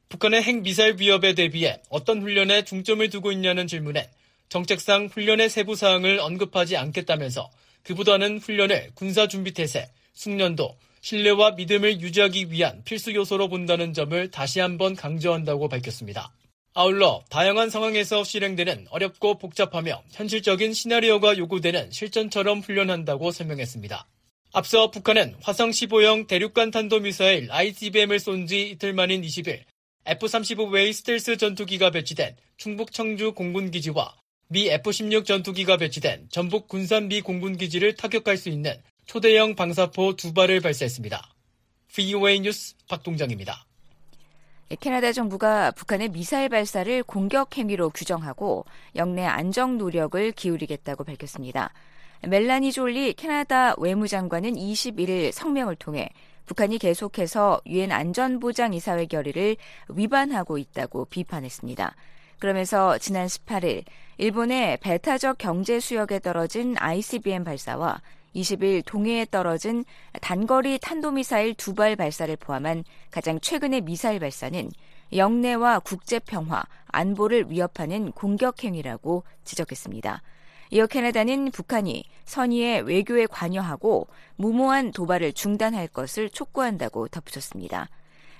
북한의 0.09 0.41
핵미사일 0.41 0.95
위협에 0.99 1.35
대비해 1.35 1.79
어떤 1.89 2.21
훈련에 2.21 2.63
중점을 2.63 3.07
두고 3.09 3.31
있냐는 3.31 3.67
질문에 3.67 4.09
정책상 4.49 5.09
훈련의 5.11 5.49
세부 5.49 5.75
사항을 5.75 6.19
언급하지 6.19 6.77
않겠다면서 6.77 7.49
그보다는 7.83 8.39
훈련을 8.39 8.91
군사 8.95 9.27
준비 9.27 9.53
태세, 9.53 9.89
숙련도, 10.13 10.77
신뢰와 11.01 11.51
믿음을 11.51 12.01
유지하기 12.01 12.51
위한 12.51 12.83
필수 12.83 13.13
요소로 13.13 13.47
본다는 13.47 13.93
점을 13.93 14.31
다시 14.31 14.59
한번 14.59 14.95
강조한다고 14.95 15.69
밝혔습니다. 15.69 16.33
아울러 16.73 17.23
다양한 17.29 17.69
상황에서 17.69 18.23
실행되는 18.23 18.87
어렵고 18.89 19.37
복잡하며 19.37 20.03
현실적인 20.11 20.73
시나리오가 20.73 21.37
요구되는 21.37 21.91
실전처럼 21.91 22.59
훈련한다고 22.59 23.31
설명했습니다. 23.31 24.07
앞서 24.51 24.89
북한은 24.89 25.35
화성 25.43 25.69
15형 25.69 26.27
대륙간 26.27 26.71
탄도미사일 26.71 27.51
ICBM을 27.51 28.19
쏜 28.19 28.47
지 28.47 28.71
이틀 28.71 28.93
만인 28.93 29.21
20일 29.21 29.61
F-35 30.05 30.71
외의 30.71 30.91
스텔스 30.91 31.37
전투기가 31.37 31.91
배치된 31.91 32.35
충북 32.57 32.91
청주 32.91 33.33
공군기지와 33.33 34.15
미 34.47 34.67
F-16 34.69 35.25
전투기가 35.25 35.77
배치된 35.77 36.29
전북 36.31 36.67
군산 36.67 37.09
미 37.09 37.21
공군기지를 37.21 37.95
타격할 37.95 38.37
수 38.37 38.49
있는 38.49 38.73
초대형 39.05 39.53
방사포 39.55 40.15
두 40.15 40.33
발을 40.33 40.61
발사했습니다. 40.61 41.29
VOA 41.89 42.39
뉴스 42.39 42.75
박동장입니다. 42.87 43.65
캐나다 44.79 45.11
정부가 45.11 45.71
북한의 45.71 46.09
미사일 46.09 46.49
발사를 46.49 47.03
공격 47.03 47.55
행위로 47.55 47.91
규정하고 47.91 48.65
영내 48.95 49.25
안정 49.25 49.77
노력을 49.77 50.31
기울이겠다고 50.31 51.03
밝혔습니다. 51.03 51.71
멜라니 52.21 52.71
졸리 52.71 53.13
캐나다 53.13 53.75
외무장관은 53.77 54.53
21일 54.55 55.31
성명을 55.31 55.75
통해 55.75 56.09
북한이 56.45 56.77
계속해서 56.79 57.61
유엔 57.67 57.91
안전보장이사회 57.91 59.05
결의를 59.05 59.55
위반하고 59.87 60.57
있다고 60.57 61.05
비판했습니다. 61.05 61.95
그러면서 62.39 62.97
지난 62.97 63.27
18일 63.27 63.83
일본의 64.17 64.77
배타적 64.77 65.37
경제 65.37 65.79
수역에 65.79 66.19
떨어진 66.19 66.75
ICBM 66.77 67.43
발사와 67.43 68.01
20일 68.35 68.83
동해에 68.85 69.25
떨어진 69.29 69.85
단거리 70.21 70.79
탄도미사일 70.79 71.55
두 71.55 71.73
발 71.73 71.95
발사를 71.95 72.35
포함한 72.35 72.83
가장 73.11 73.39
최근의 73.39 73.81
미사일 73.81 74.19
발사는 74.19 74.69
영내와 75.13 75.79
국제 75.79 76.19
평화, 76.19 76.63
안보를 76.87 77.49
위협하는 77.49 78.11
공격 78.11 78.63
행위라고 78.63 79.23
지적했습니다. 79.43 80.21
이어 80.71 80.85
캐나다는 80.85 81.51
북한이 81.51 82.03
선의의 82.25 82.83
외교에 82.83 83.25
관여하고 83.25 84.07
무모한 84.35 84.91
도발을 84.91 85.33
중단할 85.33 85.87
것을 85.87 86.29
촉구한다고 86.29 87.07
덧붙였습니다. 87.07 87.89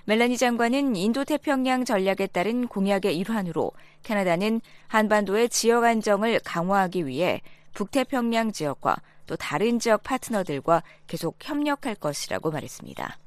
멜라니 0.05 0.37
장관은 0.37 0.95
인도 0.95 1.23
태평양 1.25 1.85
전략에 1.85 2.27
따른 2.27 2.67
공약의 2.67 3.17
일환으로 3.17 3.71
캐나다는 4.03 4.61
한반도의 4.87 5.49
지역 5.49 5.83
안정을 5.83 6.39
강화하기 6.43 7.05
위해 7.05 7.41
북태평양 7.73 8.51
지역과 8.51 8.97
또 9.27 9.35
다른 9.35 9.79
지역 9.79 10.03
파트너들과 10.03 10.83
계속 11.07 11.37
협력할 11.39 11.95
것이라고 11.95 12.49
말했습니다. 12.49 13.17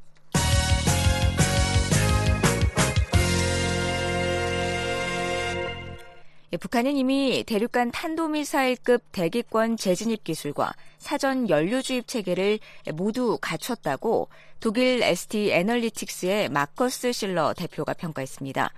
북한은 6.60 6.98
이미 6.98 7.44
대륙간 7.46 7.92
탄도미사일급 7.92 9.04
대기권 9.12 9.78
재진입 9.78 10.22
기술과 10.22 10.74
사전 10.98 11.48
연료 11.48 11.80
주입 11.80 12.06
체계를 12.06 12.58
모두 12.92 13.38
갖췄다고 13.40 14.28
독일 14.60 15.02
ST 15.02 15.50
애널리틱스의 15.50 16.50
마커스 16.50 17.12
실러 17.12 17.54
대표가 17.54 17.94
평가했습니다. 17.94 18.70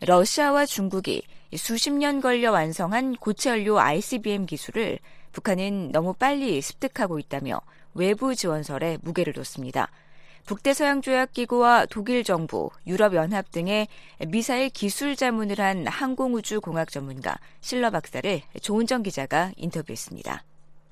러시아와 0.00 0.66
중국이 0.66 1.22
수십 1.56 1.92
년 1.94 2.20
걸려 2.20 2.52
완성한 2.52 3.16
고체 3.16 3.48
연료 3.48 3.80
ICBM 3.80 4.44
기술을 4.44 4.98
북한은 5.32 5.90
너무 5.90 6.12
빨리 6.12 6.60
습득하고 6.60 7.18
있다며 7.18 7.62
외부 7.94 8.34
지원설에 8.34 8.98
무게를 9.00 9.32
뒀습니다. 9.32 9.90
북대서양조약기구와 10.46 11.86
독일 11.86 12.24
정부, 12.24 12.70
유럽연합 12.86 13.50
등의 13.50 13.88
미사일 14.28 14.70
기술 14.70 15.16
자문을 15.16 15.58
한 15.58 15.86
항공우주공학 15.86 16.90
전문가 16.90 17.36
실러 17.60 17.90
박사를 17.90 18.40
조은정 18.60 19.02
기자가 19.02 19.52
인터뷰했습니다. 19.56 20.42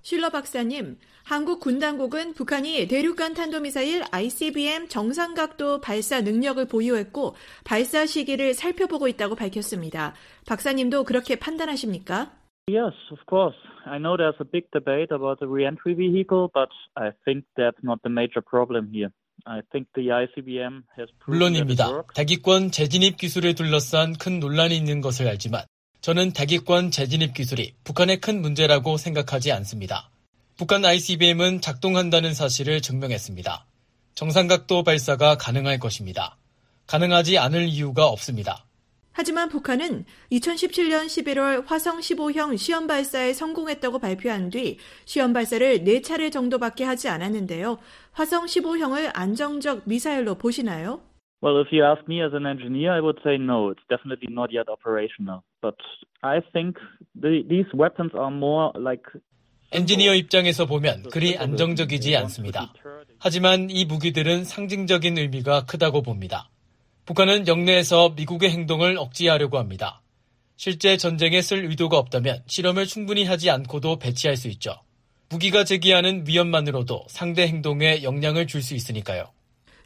실러 0.03 0.31
박사님, 0.31 0.97
한국 1.25 1.61
군 1.61 1.79
당국은 1.79 2.33
북한이 2.33 2.89
대륙간 2.89 3.35
탄도미사일 3.35 4.03
ICBM 4.11 4.89
정상각도 4.89 5.81
발사 5.81 6.23
능력을 6.23 6.67
보유했고 6.67 7.35
발사 7.65 8.07
시기를 8.07 8.55
살펴보고 8.55 9.09
있다고 9.09 9.35
밝혔습니다. 9.35 10.15
박사님도 10.49 11.05
그렇게 11.05 11.37
판단하십니까? 11.37 12.33
Yes, 12.67 12.95
of 13.11 13.19
course. 13.29 13.57
I 13.85 13.99
know 13.99 14.17
there's 14.17 14.41
a 14.41 14.45
big 14.45 14.71
debate 14.73 15.13
about 15.13 15.41
the 15.41 15.49
reentry 15.49 15.95
vehicle, 15.95 16.49
but 16.55 16.71
I 16.95 17.13
think 17.25 17.45
that's 17.57 17.83
not 17.83 18.01
the 18.03 18.11
major 18.11 18.41
problem 18.41 18.89
here. 18.93 19.11
물론입니다. 21.27 22.05
대기권 22.15 22.71
재진입 22.71 23.17
기술에 23.17 23.53
둘러싼 23.55 24.15
큰 24.15 24.41
논란이 24.41 24.77
있는 24.77 25.01
것을 25.01 25.29
알지만 25.29 25.65
저는 26.01 26.33
대기권 26.33 26.91
재진입 26.91 27.35
기술이 27.35 27.75
북한의 27.85 28.21
큰 28.21 28.41
문제라고 28.41 28.97
생각하지 28.97 29.53
않습니다. 29.53 30.11
북한 30.57 30.85
ICBM은 30.85 31.61
작동한다는 31.61 32.35
사실을 32.35 32.81
증명했습니다. 32.81 33.67
정상각도 34.15 34.83
발사가 34.83 35.37
가능할 35.37 35.79
것입니다. 35.79 36.37
가능하지 36.87 37.39
않을 37.39 37.69
이유가 37.69 38.07
없습니다. 38.07 38.67
하지만 39.13 39.49
북한은 39.49 40.05
2017년 40.33 41.07
11월 41.07 41.67
화성 41.67 41.99
15형 41.99 42.57
시험 42.57 42.87
발사에 42.87 43.33
성공했다고 43.33 43.99
발표한 43.99 44.51
뒤 44.51 44.79
시험 45.05 45.33
발사를 45.33 45.81
4차례 45.81 46.31
정도밖에 46.31 46.85
하지 46.85 47.09
않았는데요. 47.09 47.79
화성 48.13 48.47
15형을 48.47 49.11
안정적 49.15 49.83
미사일로 49.87 50.37
보시나요? 50.37 51.01
Well, 51.43 51.59
if 51.59 51.73
you 51.73 51.83
ask 51.83 52.05
me 52.07 52.21
as 52.21 52.35
an 52.35 52.45
engineer, 52.47 52.93
I 52.93 53.01
would 53.01 53.19
say 53.23 53.37
no. 53.37 53.71
It's 53.71 53.83
definitely 53.89 54.29
not 54.31 54.53
yet 54.53 54.69
operational. 54.69 55.43
But 55.63 55.77
I 56.23 56.43
think 56.53 56.77
the, 57.15 57.43
these 57.49 57.67
weapons 57.73 58.13
are 58.15 58.31
more 58.31 58.73
like 58.77 59.05
엔지니어 59.73 60.15
입장에서 60.15 60.67
보면 60.67 61.05
그리 61.11 61.39
안정적이지 61.39 62.17
않습니다. 62.17 62.73
하지만 63.19 63.71
이 63.71 63.85
무기들은 63.85 64.45
상징적인 64.45 65.17
의미가 65.17 65.67
크다고 65.67 66.03
봅니다. 66.03 66.51
북한은 67.11 67.49
영내에서 67.49 68.11
미국의 68.11 68.51
행동을 68.51 68.97
억제하려고 68.97 69.59
합니다. 69.59 70.01
실제 70.55 70.97
전쟁에 70.97 71.43
쓸 71.43 71.65
의도가 71.65 71.99
없다면 71.99 72.45
실험을 72.47 72.87
충분히 72.87 73.25
하지 73.25 73.51
않고도 73.51 73.99
배치할 73.99 74.37
수 74.37 74.47
있죠. 74.47 74.77
무기가 75.29 75.65
제기하는 75.65 76.23
위험만으로도 76.29 77.07
상대 77.09 77.49
행동에 77.49 78.05
영향을 78.05 78.47
줄 78.47 78.63
수 78.63 78.77
있으니까요. 78.77 79.33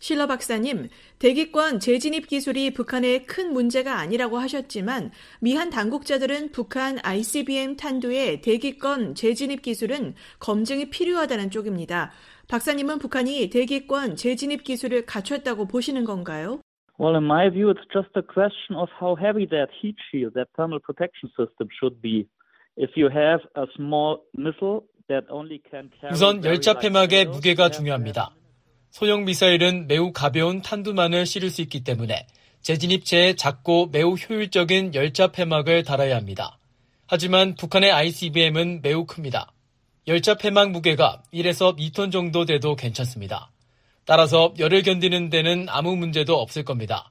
실러 0.00 0.26
박사님, 0.26 0.90
대기권 1.18 1.80
재진입 1.80 2.28
기술이 2.28 2.74
북한의 2.74 3.24
큰 3.24 3.54
문제가 3.54 3.98
아니라고 4.00 4.36
하셨지만 4.36 5.10
미한 5.40 5.70
당국자들은 5.70 6.52
북한 6.52 6.98
ICBM 7.02 7.78
탄두의 7.78 8.42
대기권 8.42 9.14
재진입 9.14 9.62
기술은 9.62 10.14
검증이 10.40 10.90
필요하다는 10.90 11.50
쪽입니다. 11.50 12.12
박사님은 12.48 12.98
북한이 12.98 13.48
대기권 13.48 14.16
재진입 14.16 14.62
기술을 14.62 15.06
갖췄다고 15.06 15.66
보시는 15.66 16.04
건가요? 16.04 16.60
Well, 16.96 17.16
in 17.16 17.24
my 17.24 17.50
view, 17.50 17.70
it's 17.70 17.84
just 17.92 18.10
a 18.14 18.22
question 18.22 18.76
of 18.76 18.88
how 19.00 19.16
heavy 19.16 19.46
that 19.46 19.68
heat 19.80 19.96
shield, 20.10 20.34
that 20.34 20.48
thermal 20.56 20.78
protection 20.78 21.28
system 21.36 21.68
should 21.80 22.00
be. 22.00 22.28
If 22.76 22.90
you 22.96 23.08
have 23.08 23.40
a 23.56 23.66
small 23.76 24.22
missile 24.36 24.84
that 25.08 25.26
only 25.30 25.60
can 25.68 25.90
carry 26.00 26.12
우선 26.12 26.44
열차 26.44 26.78
폐막의 26.78 27.26
무게가 27.26 27.70
중요합니다. 27.70 28.30
소형 28.90 29.24
미사일은 29.24 29.86
매우 29.88 30.12
가벼운 30.12 30.62
탄두만을 30.62 31.26
실을 31.26 31.50
수 31.50 31.62
있기 31.62 31.82
때문에 31.82 32.26
재진입체에 32.62 33.34
작고 33.34 33.88
매우 33.92 34.14
효율적인 34.14 34.94
열차 34.94 35.28
폐막을 35.28 35.82
달아야 35.82 36.16
합니다. 36.16 36.58
하지만 37.06 37.54
북한의 37.56 37.92
ICBM은 37.92 38.82
매우 38.82 39.04
큽니다. 39.04 39.52
열차 40.06 40.34
폐막 40.36 40.70
무게가 40.70 41.22
1에서 41.32 41.76
2톤 41.76 42.12
정도 42.12 42.44
돼도 42.44 42.76
괜찮습니다. 42.76 43.50
따라서 44.06 44.52
열을 44.58 44.82
견디는 44.82 45.30
데는 45.30 45.66
아무 45.68 45.96
문제도 45.96 46.34
없을 46.34 46.64
겁니다. 46.64 47.10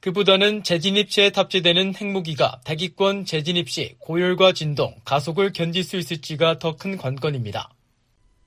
그보다는 0.00 0.62
재진입체에 0.62 1.30
탑재되는 1.30 1.94
핵무기가 1.96 2.60
대기권 2.64 3.24
재진입 3.24 3.68
시 3.68 3.96
고열과 3.98 4.52
진동, 4.52 4.94
가속을 5.04 5.52
견딜 5.52 5.82
수 5.82 5.96
있을지가 5.96 6.58
더 6.60 6.76
큰 6.76 6.96
관건입니다. 6.96 7.70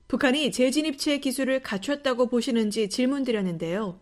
북한이 0.08 0.50
재진입체 0.50 1.18
기술을 1.18 1.60
갖췄다고 1.60 2.28
보시는지 2.28 2.88
질문드렸는데요. 2.88 3.98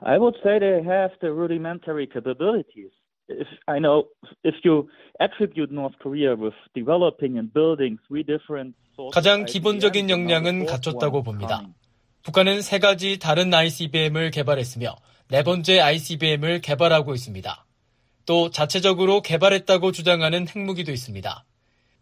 I 0.00 0.18
would 0.18 0.38
say 0.44 0.58
they 0.58 0.82
have 0.84 1.16
the 1.20 1.32
rudimentary 1.32 2.06
capabilities. 2.12 2.92
If 3.28 3.48
I 3.66 3.78
know 3.80 4.04
if 4.44 4.54
you 4.64 4.88
attribute 5.20 5.72
North 5.72 5.96
Korea 6.02 6.36
with 6.36 6.54
developing 6.74 7.38
and 7.38 7.52
building 7.52 7.98
three 8.06 8.22
different 8.24 8.76
가장 9.12 9.44
기본적인 9.46 10.10
역량은 10.10 10.66
갖췄다고 10.66 11.22
봅니다. 11.22 11.62
북한은 12.26 12.60
세 12.60 12.80
가지 12.80 13.20
다른 13.20 13.54
ICBM을 13.54 14.32
개발했으며 14.32 14.96
네 15.28 15.44
번째 15.44 15.78
ICBM을 15.78 16.60
개발하고 16.60 17.14
있습니다. 17.14 17.64
또 18.26 18.50
자체적으로 18.50 19.22
개발했다고 19.22 19.92
주장하는 19.92 20.48
핵무기도 20.48 20.90
있습니다. 20.90 21.44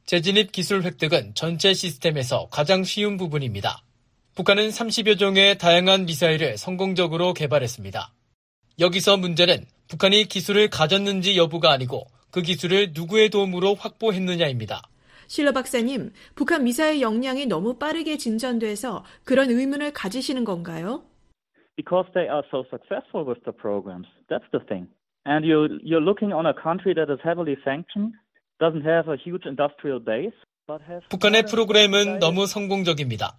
재진입 0.06 0.50
기술 0.50 0.82
획득은 0.82 1.34
전체 1.34 1.74
시스템에서 1.74 2.48
가장 2.50 2.84
쉬운 2.84 3.18
부분입니다. 3.18 3.82
북한은 4.34 4.70
30여 4.70 5.18
종의 5.18 5.58
다양한 5.58 6.06
미사일을 6.06 6.56
성공적으로 6.56 7.34
개발했습니다. 7.34 8.10
여기서 8.78 9.18
문제는 9.18 9.66
북한이 9.88 10.24
기술을 10.24 10.70
가졌는지 10.70 11.37
여부가 11.37 11.70
아니고 11.70 12.06
그 12.30 12.40
기술을 12.40 12.92
누구의 12.94 13.28
도움으로 13.28 13.74
확보했느냐입니다. 13.74 14.88
실러 15.26 15.52
박사님, 15.52 16.12
북한 16.34 16.64
미사일 16.64 17.00
역량이 17.00 17.46
너무 17.46 17.78
빠르게 17.78 18.16
진전돼서 18.16 19.04
그런 19.24 19.50
의문을 19.50 19.92
가지시는 19.92 20.44
건가요? 20.44 21.04
Because 21.76 22.06
they 22.14 22.28
are 22.30 22.42
so 22.50 22.64
successful 22.70 23.26
with 23.26 23.42
the 23.44 23.52
programs. 23.52 24.06
That's 24.28 24.46
the 24.52 24.64
thing. 24.66 24.88
And 25.26 25.44
you, 25.44 25.80
you're 25.82 26.04
looking 26.04 26.32
on 26.32 26.46
a 26.46 26.54
country 26.54 26.94
that 26.94 27.10
is 27.10 27.18
heavily 27.24 27.56
sanctioned, 27.64 28.14
doesn't 28.60 28.84
have 28.84 29.08
a 29.08 29.16
huge 29.16 29.46
industrial 29.46 29.98
base, 29.98 30.37
but 30.66 30.82
has 30.87 31.02
북한의 31.08 31.46
프로그램은 31.46 32.20
너무 32.20 32.46
성공적입니다. 32.46 33.37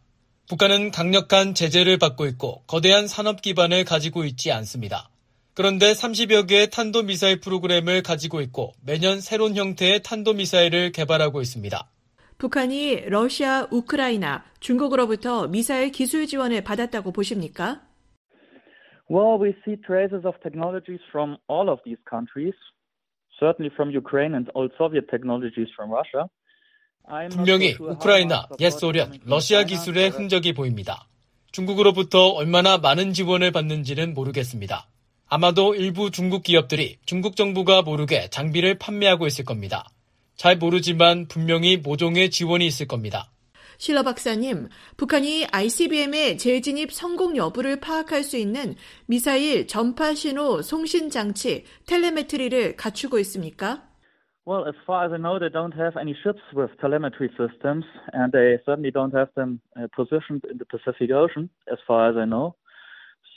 북한은 0.50 0.92
강력한 0.92 1.54
제재를 1.54 1.98
받고 1.98 2.26
있고 2.28 2.64
거대한 2.68 3.08
산업 3.08 3.42
기반을 3.42 3.84
가지고 3.86 4.26
있지 4.26 4.52
않습니다. 4.52 5.10
그런데 5.56 5.94
30여 5.94 6.48
개의 6.48 6.70
탄도미사일 6.70 7.40
프로그램을 7.40 8.04
가지고 8.04 8.42
있고 8.42 8.74
매년 8.86 9.22
새로운 9.22 9.56
형태의 9.56 10.04
탄도미사일을 10.04 10.92
개발하고 10.92 11.42
있습니다. 11.42 11.90
북한이 12.38 13.06
러시아, 13.08 13.66
우크라이나, 13.72 14.44
중국으로부터 14.60 15.48
미사일 15.48 15.92
기술 15.94 16.28
지원을 16.28 16.62
받았다고 16.66 17.14
보십니까? 17.14 17.82
Well, 19.10 19.40
we 19.42 19.54
see 19.64 19.78
traces 19.88 20.28
of 20.28 20.36
technologies 20.44 21.00
from 21.10 21.38
all 21.50 21.70
of 21.70 21.80
these 21.86 22.02
countries, 22.10 22.56
certainly 23.40 23.72
from 23.74 23.96
Ukraine 23.96 24.36
and 24.36 24.52
old 24.56 24.74
Soviet 24.76 25.08
technologies 25.10 25.72
from 25.74 25.94
Russia. 25.94 26.28
분명히 27.32 27.78
우크라이나, 27.80 28.50
옛 28.60 28.72
소련, 28.72 29.14
러시아 29.24 29.64
기술의 29.64 30.10
흔적이 30.10 30.54
보입니다. 30.54 31.08
중국으로부터 31.54 32.30
얼마나 32.32 32.78
많은 32.78 33.14
지원을 33.14 33.52
받는지는 33.52 34.14
모르겠습니다. 34.14 34.90
아마도 35.28 35.74
일부 35.74 36.12
중국 36.12 36.44
기업들이 36.44 36.98
중국 37.06 37.36
정부가 37.36 37.82
모르게 37.82 38.30
장비를 38.30 38.78
판매하고 38.78 39.26
있을 39.26 39.44
겁니다. 39.44 39.86
잘 40.36 40.58
모르지만 40.58 41.28
분명히 41.28 41.78
모종의 41.78 42.30
지원이 42.30 42.66
있을 42.66 42.88
겁니다. 42.88 43.32
실러 43.78 44.04
박사님, 44.04 44.70
북한이 44.98 45.48
ICBM의 45.52 46.38
재진입 46.38 46.92
성공 46.92 47.36
여부를 47.36 47.80
파악할 47.80 48.24
수 48.24 48.38
있는 48.38 48.76
미사일 49.08 49.68
전파 49.68 50.14
신호 50.14 50.62
송신 50.62 51.10
장치 51.10 51.66
텔레메트리를 51.88 52.76
갖추고 52.76 53.20
있습니까? 53.20 53.84
Well, 54.48 54.68
as 54.68 54.76
far 54.86 55.06
as 55.06 55.12
I 55.12 55.18
know, 55.18 55.40
they 55.40 55.50
don't 55.50 55.74
have 55.74 55.98
any 56.00 56.14
ships 56.22 56.42
with 56.54 56.70
telemetry 56.80 57.30
systems, 57.34 57.84
and 58.14 58.32
they 58.32 58.62
certainly 58.64 58.92
don't 58.92 59.12
have 59.12 59.34
them 59.34 59.60
uh, 59.76 59.88
positioned 59.96 60.46
in 60.46 60.60
the 60.60 60.66
Pacific 60.70 61.10
Ocean, 61.10 61.50
as 61.66 61.80
far 61.88 62.12
as 62.12 62.16
I 62.16 62.26
know. 62.26 62.54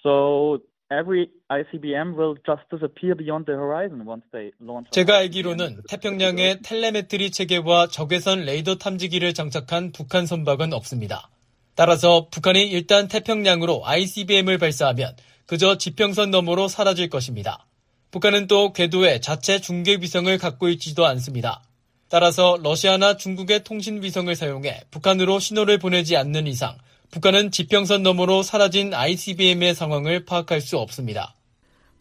So 0.02 0.60
every 0.90 1.28
ICBM 1.50 2.16
will 2.16 2.34
just 2.46 2.62
disappear 2.70 3.14
beyond 3.14 3.46
the 3.46 3.54
horizon 3.54 4.04
once 4.06 4.24
they 4.32 4.52
launch. 4.60 4.90
제가 4.90 5.18
알기로는 5.18 5.82
태평양에 5.88 6.60
텔레메트리 6.62 7.30
체계와 7.30 7.88
적외선 7.88 8.44
레이더 8.44 8.76
탐지기를 8.76 9.34
장착한 9.34 9.92
북한 9.92 10.26
선박은 10.26 10.72
없습니다. 10.72 11.30
따라서 11.74 12.28
북한이 12.30 12.68
일단 12.70 13.08
태평양으로 13.08 13.82
ICBM을 13.86 14.58
발사하면 14.58 15.14
그저 15.46 15.78
지평선 15.78 16.30
너머로 16.30 16.68
사라질 16.68 17.08
것입니다. 17.08 17.66
북한은 18.10 18.46
또 18.46 18.72
궤도에 18.72 19.20
자체 19.20 19.60
중계 19.60 19.96
위성을 19.96 20.36
갖고 20.38 20.68
있지도 20.70 21.06
않습니다. 21.06 21.62
따라서 22.08 22.58
러시아나 22.62 23.16
중국의 23.16 23.64
통신 23.64 24.02
위성을 24.02 24.34
사용해 24.34 24.84
북한으로 24.90 25.38
신호를 25.38 25.78
보내지 25.78 26.16
않는 26.16 26.46
이상 26.46 26.76
북한은 27.10 27.50
지평선 27.50 28.02
너머로 28.02 28.42
사라진 28.42 28.92
ICBM의 28.92 29.74
상황을 29.74 30.26
파악할 30.26 30.60
수 30.60 30.78
없습니다. 30.78 31.34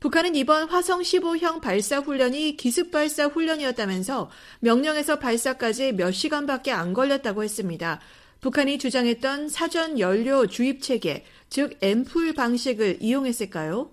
북한은 0.02 0.36
이번 0.36 0.68
화성 0.68 1.00
15형 1.00 1.62
발사 1.62 2.00
훈련이 2.00 2.58
기습 2.58 2.92
발사 2.92 3.26
훈련이었다면서 3.26 4.30
명령에서 4.60 5.18
발사까지 5.18 5.94
몇 5.94 6.12
시간밖에 6.12 6.72
안 6.72 6.94
걸렸다고 6.94 7.42
했습니다. 7.42 8.00
북한이 8.42 8.78
주장했던 8.78 9.48
사전 9.48 9.98
연료 9.98 10.46
주입 10.46 10.82
체계, 10.82 11.24
즉 11.50 11.78
앰플 11.82 12.34
방식을 12.36 12.98
이용했을까요? 13.02 13.90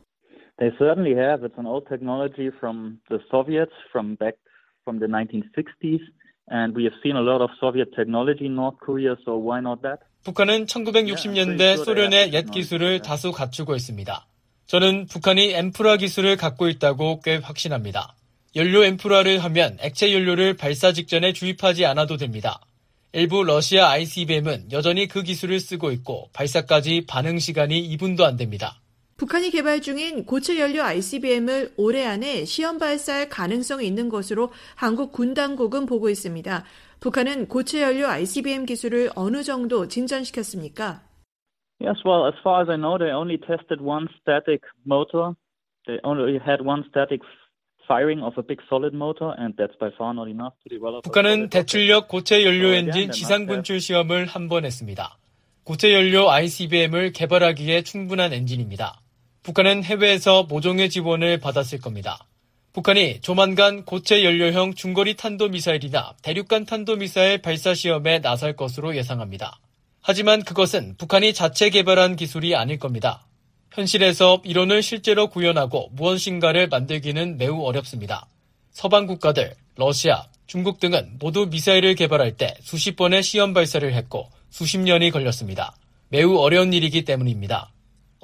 They 0.59 0.77
certainly 0.77 1.15
have. 1.17 1.43
It's 1.43 1.59
an 1.59 1.67
old 1.67 1.87
technology 1.89 2.51
from 2.59 2.99
the 3.09 3.21
Soviets 3.31 3.73
from 3.91 4.17
back 4.17 4.37
from 4.85 4.99
the 4.99 5.07
1960s, 5.07 6.03
and 6.51 6.77
we 6.77 6.85
have 6.85 6.95
seen 7.03 7.17
a 7.17 7.23
lot 7.23 7.41
of 7.41 7.51
Soviet 7.59 7.95
technology 7.97 8.47
in 8.47 8.55
North 8.55 8.79
Korea, 8.79 9.17
so 9.25 9.39
why 9.39 9.61
not 9.61 9.81
that? 9.83 10.03
북한은 10.25 10.67
1960년대 10.67 11.85
소련의 11.85 12.33
옛 12.33 12.51
기술을 12.51 13.03
다수 13.03 13.31
갖추고 13.31 13.77
있습니다. 13.77 14.27
저는 14.67 15.07
북한이 15.07 15.53
엠프라 15.53 15.99
기술을 15.99 16.37
갖고 16.37 16.69
있다고 16.69 17.21
꽤 17.21 17.37
확신합니다. 17.37 18.17
연료 18.57 18.85
엠프라를 18.85 19.45
하면 19.45 19.77
액체 19.81 20.13
연료를 20.13 20.57
발사 20.57 20.93
직전에 20.93 21.35
주입하지 21.35 21.85
않아도 21.85 22.17
됩니다. 22.17 22.61
일부 23.13 23.45
러시아 23.45 23.91
ICBM은 23.91 24.73
여전히 24.73 25.09
그 25.09 25.23
기술을 25.23 25.61
쓰고 25.61 25.93
있고 25.93 26.31
발사까지 26.33 27.05
반응 27.07 27.39
시간이 27.39 27.97
2분도 27.97 28.23
안 28.23 28.37
됩니다. 28.37 28.81
북한이 29.17 29.51
개발 29.51 29.81
중인 29.81 30.25
고체 30.27 30.59
연료 30.59 30.83
ICBM을 30.83 31.75
올해 31.77 32.05
안에 32.05 32.45
시험 32.45 32.79
발사할 32.79 33.29
가능성이 33.29 33.87
있는 33.87 34.09
것으로 34.09 34.51
한국 34.75 35.13
군 35.13 35.35
당국은 35.35 35.87
보고 35.87 36.11
있습니다. 36.11 36.65
북한은 36.99 37.47
고체 37.47 37.83
연료 37.83 38.09
ICBM 38.09 38.67
기술을 38.67 39.11
어느 39.15 39.45
정도 39.45 39.87
진전시켰습니까? 39.87 41.03
Yes, 41.81 42.01
well, 42.05 42.27
as 42.27 42.35
far 42.43 42.63
as 42.63 42.69
I 42.71 42.77
know, 42.77 42.99
they 42.99 43.13
only 43.13 43.39
tested 43.39 43.81
one 43.81 44.09
static 44.21 44.63
motor. 44.87 45.35
They 45.87 45.99
only 46.03 46.39
had 46.39 46.65
one 46.65 46.83
static 46.89 47.21
firing 47.87 48.23
of 48.25 48.35
a 48.39 48.43
big 48.43 48.59
solid 48.69 48.95
motor, 48.95 49.35
and 49.39 49.55
that's 49.57 49.77
by 49.79 49.91
far 49.97 50.15
not 50.15 50.29
enough 50.29 50.55
to 50.65 50.69
develop. 50.75 51.03
북한은 51.05 51.51
대출력 51.51 52.09
고체 52.09 52.43
연료 52.45 52.73
엔진 52.73 53.11
지상 53.13 53.47
분출 53.47 53.81
시험을 53.81 54.27
한 54.27 54.49
번 54.49 54.65
했습니다. 54.65 55.19
고체 55.63 55.93
연료 55.93 56.31
ICBM을 56.31 57.13
개발하기에 57.13 57.83
충분한 57.83 58.33
엔진입니다. 58.33 59.01
북한은 59.45 59.85
해외에서 59.85 60.45
모종의 60.45 60.89
지원을 60.89 61.39
받았을 61.39 61.79
겁니다. 61.79 62.19
북한이 62.73 63.21
조만간 63.21 63.85
고체 63.85 64.25
연료형 64.25 64.73
중거리 64.73 65.17
탄도미사일이나 65.17 66.15
대륙간 66.23 66.65
탄도미사일 66.65 67.43
발사 67.43 67.75
시험에 67.75 68.21
나설 68.21 68.57
것으로 68.57 68.97
예상합니다. 68.97 69.61
하지만 70.01 70.43
그것은 70.43 70.97
북한이 70.97 71.35
자체 71.35 71.69
개발한 71.69 72.17
기술이 72.17 72.57
아닐 72.57 72.79
겁니다. 72.79 73.27
현실에서 73.71 74.41
이론을 74.45 74.83
실제로 74.83 75.29
구현하고 75.29 75.91
무언신가를 75.93 76.69
만들기는 76.69 77.37
매우 77.37 77.65
어렵습니다. 77.65 78.27
서방 78.71 79.07
국가들, 79.07 79.55
러시아, 79.77 80.25
중국 80.47 80.81
등은 80.81 81.19
모두 81.19 81.49
미사일을 81.51 81.97
개발할 81.97 82.39
때 82.39 82.55
수십 82.63 82.97
번의 82.97 83.23
시험 83.23 83.53
발사를 83.53 83.93
했고 83.93 84.31
수십 84.49 84.79
년이 84.79 85.11
걸렸습니다. 85.11 85.77
매우 86.09 86.39
어려운 86.39 86.73
일이기 86.73 87.05
때문입니다. 87.05 87.74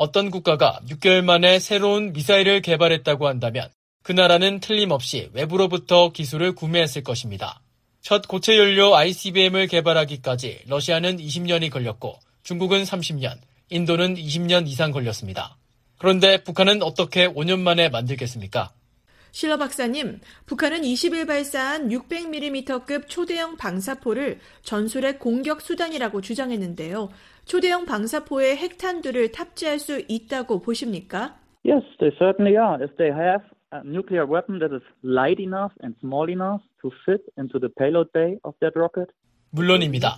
어떤 0.00 0.30
국가가 0.30 0.80
6개월 0.88 1.22
만에 1.22 1.58
새로운 1.58 2.14
미사일을 2.14 2.62
개발했다고 2.62 3.28
한다면 3.28 3.68
그 4.02 4.12
나라는 4.12 4.60
틀림없이 4.60 5.28
외부로부터 5.34 6.10
기술을 6.10 6.54
구매했을 6.54 7.04
것입니다. 7.04 7.60
첫 8.00 8.26
고체 8.26 8.56
연료 8.56 8.96
ICBM을 8.96 9.66
개발하기까지 9.66 10.62
러시아는 10.68 11.18
20년이 11.18 11.68
걸렸고 11.70 12.18
중국은 12.42 12.84
30년, 12.84 13.36
인도는 13.68 14.14
20년 14.14 14.66
이상 14.68 14.90
걸렸습니다. 14.90 15.58
그런데 15.98 16.42
북한은 16.44 16.82
어떻게 16.82 17.28
5년 17.28 17.60
만에 17.60 17.90
만들겠습니까? 17.90 18.72
실러 19.32 19.56
박사님, 19.56 20.20
북한은 20.46 20.82
20일 20.82 21.26
발사한 21.26 21.88
600mm급 21.88 23.08
초대형 23.08 23.56
방사포를 23.56 24.38
전술의 24.62 25.18
공격 25.18 25.60
수단이라고 25.60 26.20
주장했는데요. 26.20 27.10
초대형 27.44 27.86
방사포에 27.86 28.56
핵탄두를 28.56 29.32
탑재할 29.32 29.78
수 29.78 30.02
있다고 30.08 30.60
보십니까? 30.60 31.36
Yes, 31.64 31.84
they 31.98 32.16
certainly 32.18 32.56
are. 32.56 32.82
If 32.82 32.96
they 32.96 33.12
have 33.12 33.44
a 33.72 33.80
nuclear 33.84 34.26
weapon 34.26 34.58
that 34.60 34.74
is 34.74 34.82
light 35.04 35.40
enough 35.40 35.74
and 35.82 35.94
small 36.00 36.30
enough 36.30 36.62
to 36.82 36.90
fit 37.04 37.22
into 37.38 37.58
the 37.60 37.68
payload 37.78 38.10
bay 38.12 38.38
of 38.44 38.54
that 38.60 38.76
rocket? 38.76 39.12
물론입니다. 39.50 40.16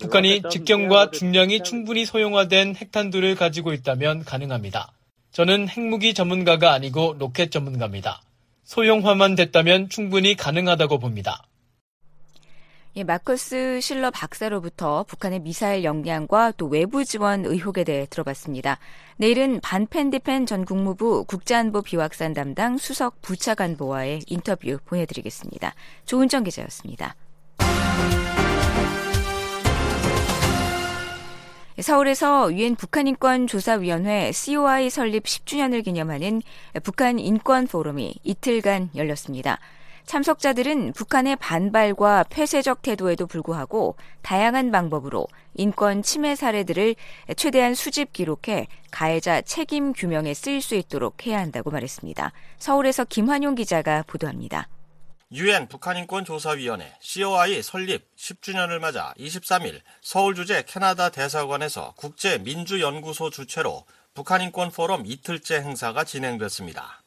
북한이 0.00 0.42
직경과 0.50 1.10
중량이 1.10 1.64
충분히 1.64 2.04
소형화된 2.04 2.76
핵탄두를 2.76 3.34
가지고 3.34 3.72
있다면 3.72 4.24
가능합니다. 4.24 4.92
저는 5.32 5.68
핵무기 5.68 6.14
전문가가 6.14 6.72
아니고 6.72 7.16
로켓 7.18 7.50
전문가입니다. 7.50 8.20
소형화만 8.68 9.34
됐다면 9.34 9.88
충분히 9.88 10.36
가능하다고 10.36 10.98
봅니다. 10.98 11.42
예, 12.96 13.02
마커스 13.02 13.80
실러 13.80 14.10
박사로부터 14.10 15.04
북한의 15.04 15.40
미사일 15.40 15.84
역량과 15.84 16.52
또 16.58 16.66
외부 16.66 17.02
지원 17.02 17.46
의혹에 17.46 17.82
대해 17.82 18.06
들어봤습니다. 18.10 18.78
내일은 19.16 19.60
반펜디펜 19.60 20.44
전 20.44 20.66
국무부 20.66 21.24
국제안보 21.24 21.80
비확산 21.80 22.34
담당 22.34 22.76
수석 22.76 23.22
부차관보와의 23.22 24.20
인터뷰 24.26 24.78
보내드리겠습니다. 24.84 25.74
조은정 26.04 26.44
기자였습니다. 26.44 27.14
서울에서 31.80 32.52
유엔 32.54 32.74
북한인권조사위원회 32.74 34.32
COI 34.32 34.90
설립 34.90 35.22
10주년을 35.24 35.84
기념하는 35.84 36.42
북한 36.82 37.20
인권 37.20 37.68
포럼이 37.68 38.18
이틀간 38.24 38.90
열렸습니다. 38.96 39.60
참석자들은 40.04 40.94
북한의 40.94 41.36
반발과 41.36 42.24
폐쇄적 42.30 42.82
태도에도 42.82 43.26
불구하고 43.26 43.94
다양한 44.22 44.72
방법으로 44.72 45.26
인권 45.54 46.02
침해 46.02 46.34
사례들을 46.34 46.96
최대한 47.36 47.74
수집 47.74 48.12
기록해 48.12 48.66
가해자 48.90 49.42
책임 49.42 49.92
규명에 49.92 50.34
쓰일 50.34 50.62
수 50.62 50.74
있도록 50.74 51.26
해야 51.26 51.38
한다고 51.38 51.70
말했습니다. 51.70 52.32
서울에서 52.58 53.04
김환용 53.04 53.54
기자가 53.54 54.02
보도합니다. 54.06 54.66
유엔 55.30 55.68
북한인권조사위원회 55.68 56.96
COI 57.00 57.62
설립 57.62 58.16
10주년을 58.16 58.78
맞아 58.78 59.12
23일 59.18 59.82
서울 60.00 60.34
주재 60.34 60.64
캐나다 60.66 61.10
대사관에서 61.10 61.92
국제 61.96 62.38
민주연구소 62.38 63.28
주최로 63.28 63.84
북한인권 64.14 64.70
포럼 64.70 65.04
이틀째 65.04 65.56
행사가 65.56 66.04
진행됐습니다. 66.04 67.02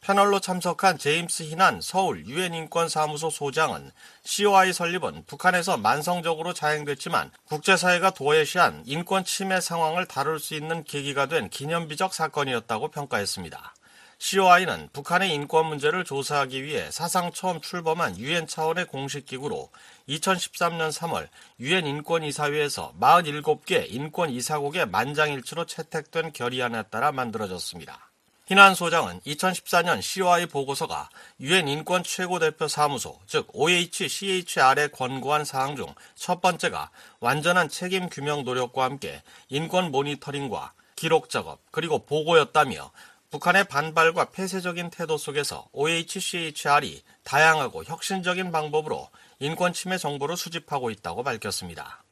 패널로 0.00 0.40
참석한 0.40 0.96
제임스 0.96 1.42
희난 1.42 1.82
서울 1.82 2.26
유엔인권사무소 2.26 3.28
소장은 3.28 3.90
COI 4.24 4.72
설립은 4.72 5.24
북한에서 5.26 5.76
만성적으로 5.76 6.54
자행됐지만 6.54 7.30
국제사회가 7.44 8.10
도외시한 8.10 8.84
인권 8.86 9.24
침해 9.24 9.60
상황을 9.60 10.06
다룰 10.06 10.40
수 10.40 10.54
있는 10.54 10.82
계기가 10.82 11.26
된 11.26 11.50
기념비적 11.50 12.14
사건이었다고 12.14 12.88
평가했습니다. 12.88 13.74
COI는 14.18 14.88
북한의 14.92 15.32
인권 15.34 15.66
문제를 15.66 16.04
조사하기 16.04 16.64
위해 16.64 16.90
사상 16.90 17.32
처음 17.32 17.60
출범한 17.60 18.18
유엔 18.18 18.46
차원의 18.46 18.86
공식 18.86 19.26
기구로 19.26 19.70
2013년 20.08 20.90
3월 20.90 21.28
유엔 21.60 21.86
인권 21.86 22.22
이사회에서 22.24 22.94
47개 22.98 23.86
인권 23.88 24.30
이사국의 24.30 24.86
만장일치로 24.86 25.66
채택된 25.66 26.32
결의안에 26.32 26.84
따라 26.84 27.12
만들어졌습니다. 27.12 28.10
희난 28.46 28.74
소장은 28.76 29.20
2014년 29.26 30.00
COI 30.00 30.46
보고서가 30.46 31.08
유엔 31.40 31.66
인권 31.66 32.04
최고대표 32.04 32.68
사무소, 32.68 33.18
즉 33.26 33.48
OHCHR에 33.52 34.88
권고한 34.88 35.44
사항 35.44 35.74
중 35.76 35.86
첫 36.14 36.40
번째가 36.40 36.90
완전한 37.20 37.68
책임 37.68 38.08
규명 38.08 38.44
노력과 38.44 38.84
함께 38.84 39.22
인권 39.48 39.90
모니터링과 39.90 40.72
기록 40.94 41.28
작업 41.28 41.60
그리고 41.70 41.98
보고였다며 42.06 42.90
북한의 43.30 43.64
반발과 43.64 44.26
폐쇄적인 44.26 44.90
태도 44.90 45.16
속에서 45.16 45.68
OHCHR이 45.72 47.02
다양하고 47.24 47.84
혁신적인 47.84 48.52
방법으로 48.52 49.08
인권 49.40 49.72
침해 49.72 49.98
정보를 49.98 50.36
수집하고 50.36 50.90
있다고 50.90 51.22
밝혔습니다. 51.22 52.02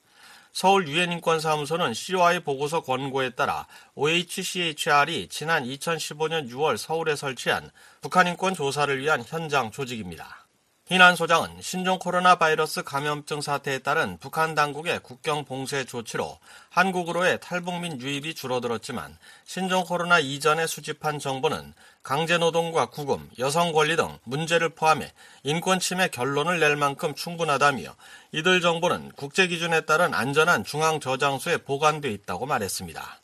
서울 0.53 0.87
유엔 0.87 1.11
인권사무소는 1.11 1.95
COI 1.95 2.41
보고서 2.41 2.83
권고에 2.83 3.31
따라 3.31 3.67
OHCHR이 3.97 5.29
지난 5.29 5.65
2015년 5.65 6.49
6월 6.49 6.77
서울에 6.77 7.17
설치한 7.17 7.71
북한 8.01 8.29
인권 8.29 8.55
조사를 8.55 9.01
위한 9.01 9.25
현장 9.27 9.73
조직입니다. 9.73 10.44
희난 10.87 11.17
소장은 11.17 11.63
신종 11.63 11.99
코로나 11.99 12.35
바이러스 12.35 12.83
감염증 12.83 13.41
사태에 13.41 13.79
따른 13.79 14.19
북한 14.19 14.55
당국의 14.55 15.01
국경 15.03 15.47
봉쇄 15.47 15.87
조치로 15.87 16.39
한국으로의 16.69 17.39
탈북민 17.41 17.99
유입이 18.03 18.35
줄어들었지만 18.35 19.17
신종 19.47 19.85
코로나 19.85 20.19
이전에 20.19 20.67
수집한 20.67 21.19
정보는 21.19 21.73
강제노동과 22.03 22.91
구금, 22.91 23.31
여성 23.39 23.73
권리 23.73 23.97
등 23.97 24.19
문제를 24.25 24.69
포함해 24.69 25.11
인권 25.43 25.81
침해 25.81 26.09
결론을 26.09 26.61
낼 26.61 26.77
만큼 26.77 27.15
충분하다며 27.15 27.97
이들 28.33 28.61
정보는 28.61 29.13
국제 29.17 29.47
기준에 29.47 29.87
따른 29.87 30.13
안전한 30.13 30.65
중앙 30.65 31.01
저장소에 31.01 31.57
보관돼 31.57 32.11
있다고 32.11 32.45
말했습니다. 32.45 33.24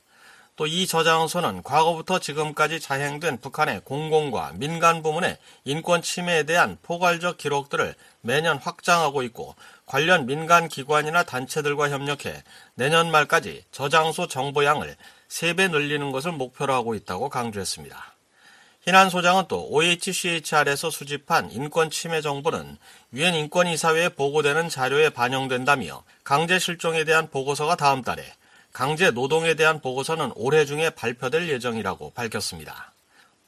또 0.61 0.67
이 0.67 0.87
저장소는 0.87 1.63
과거부터 1.63 2.19
지금까지 2.19 2.81
자행된 2.81 3.41
북한의 3.41 3.81
공공과 3.83 4.53
민간 4.57 5.03
부문의 5.03 5.39
인권 5.65 6.03
침해에 6.03 6.43
대한 6.43 6.77
포괄적 6.83 7.39
기록들을 7.39 7.95
매년 8.21 8.59
확장하고 8.59 9.23
있고 9.23 9.55
관련 9.87 10.27
민간 10.27 10.69
기관이나 10.69 11.23
단체들과 11.23 11.89
협력해 11.89 12.45
내년 12.75 13.11
말까지 13.11 13.65
저장소 13.73 14.27
정보양을 14.27 14.97
3배 15.31 15.71
늘리는 15.71 16.13
것을 16.13 16.33
목표로 16.33 16.75
하고 16.75 16.95
있다고 16.95 17.31
강조했습니다. 17.31 18.15
희난 18.83 19.09
소장은 19.09 19.45
또 19.49 19.67
OHCHR에서 19.71 20.91
수집한 20.91 21.51
인권 21.53 21.89
침해 21.89 22.21
정보는 22.21 22.77
유엔 23.15 23.35
인권이사회에 23.35 24.11
보고되는 24.11 24.69
자료에 24.69 25.09
반영된다며 25.09 26.05
강제 26.23 26.59
실종에 26.59 27.05
대한 27.05 27.31
보고서가 27.31 27.77
다음 27.77 28.03
달에 28.03 28.23
강제 28.73 29.11
노동에 29.11 29.55
대한 29.55 29.81
보고서는 29.81 30.33
올해 30.37 30.65
중에 30.65 30.91
발표될 30.91 31.49
예정이라고 31.49 32.13
밝혔습니다. 32.15 32.93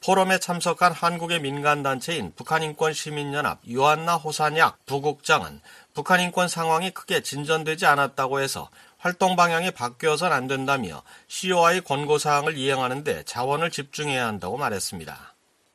포럼에 0.04 0.40
참석한 0.40 0.92
한국의 0.92 1.40
민간단체인 1.40 2.32
북한인권시민연합 2.35 3.61
유한나 3.68 4.16
호산약 4.16 4.85
부국장은 4.85 5.61
북한인권 5.94 6.48
상황이 6.48 6.90
크게 6.90 7.22
진전되지 7.22 7.87
않았다고 7.87 8.40
해서 8.40 8.68
활동 8.98 9.37
방향이 9.37 9.70
바뀌어선 9.70 10.32
안 10.32 10.48
된다며 10.48 11.02
COI 11.28 11.82
권고사항을 11.82 12.56
이행하는데 12.56 13.22
자원을 13.24 13.70
집중해야 13.70 14.26
한다고 14.26 14.56
말했습니다. 14.56 15.31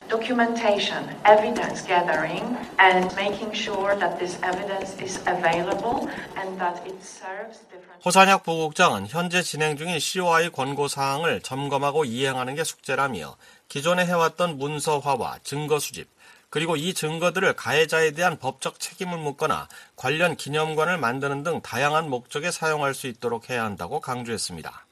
Documentation, 0.08 1.04
evidence 1.26 1.86
gathering, 1.86 2.58
and 2.80 3.14
making 3.16 3.52
sure 3.54 3.96
that 4.00 4.18
this 4.20 4.40
evidence 4.42 4.96
is 5.02 5.20
available 5.28 6.10
and 6.36 6.60
that 6.60 6.82
it 6.86 6.98
serves 7.04 7.60
different. 7.70 8.02
호산약 8.06 8.44
부국장은 8.44 9.08
현재 9.08 9.42
진행 9.42 9.76
중인 9.78 10.00
COI 10.00 10.50
권고 10.50 10.88
사항을 10.88 11.42
점검하고 11.42 12.06
이행하는 12.06 12.56
게 12.56 12.64
숙제라며 12.64 13.36
기존에 13.68 14.06
해왔던 14.06 14.58
문서화와 14.58 15.40
증거 15.44 15.80
수집, 15.80 16.08
그리고 16.50 16.78
이 16.78 16.94
증거들을 16.94 17.54
가해자에 17.54 18.12
대한 18.12 18.40
법적 18.40 18.80
책임을 18.80 19.18
묻거나 19.18 19.68
관련 19.96 20.38
기념관을 20.38 20.98
만드는 20.98 21.44
등 21.44 21.62
다양한 21.62 22.10
목적에 22.10 22.52
사용할 22.52 22.94
수 22.94 23.08
있도록 23.08 23.50
해야 23.50 23.66
한다고 23.66 24.00
강조했습니다. 24.00 24.87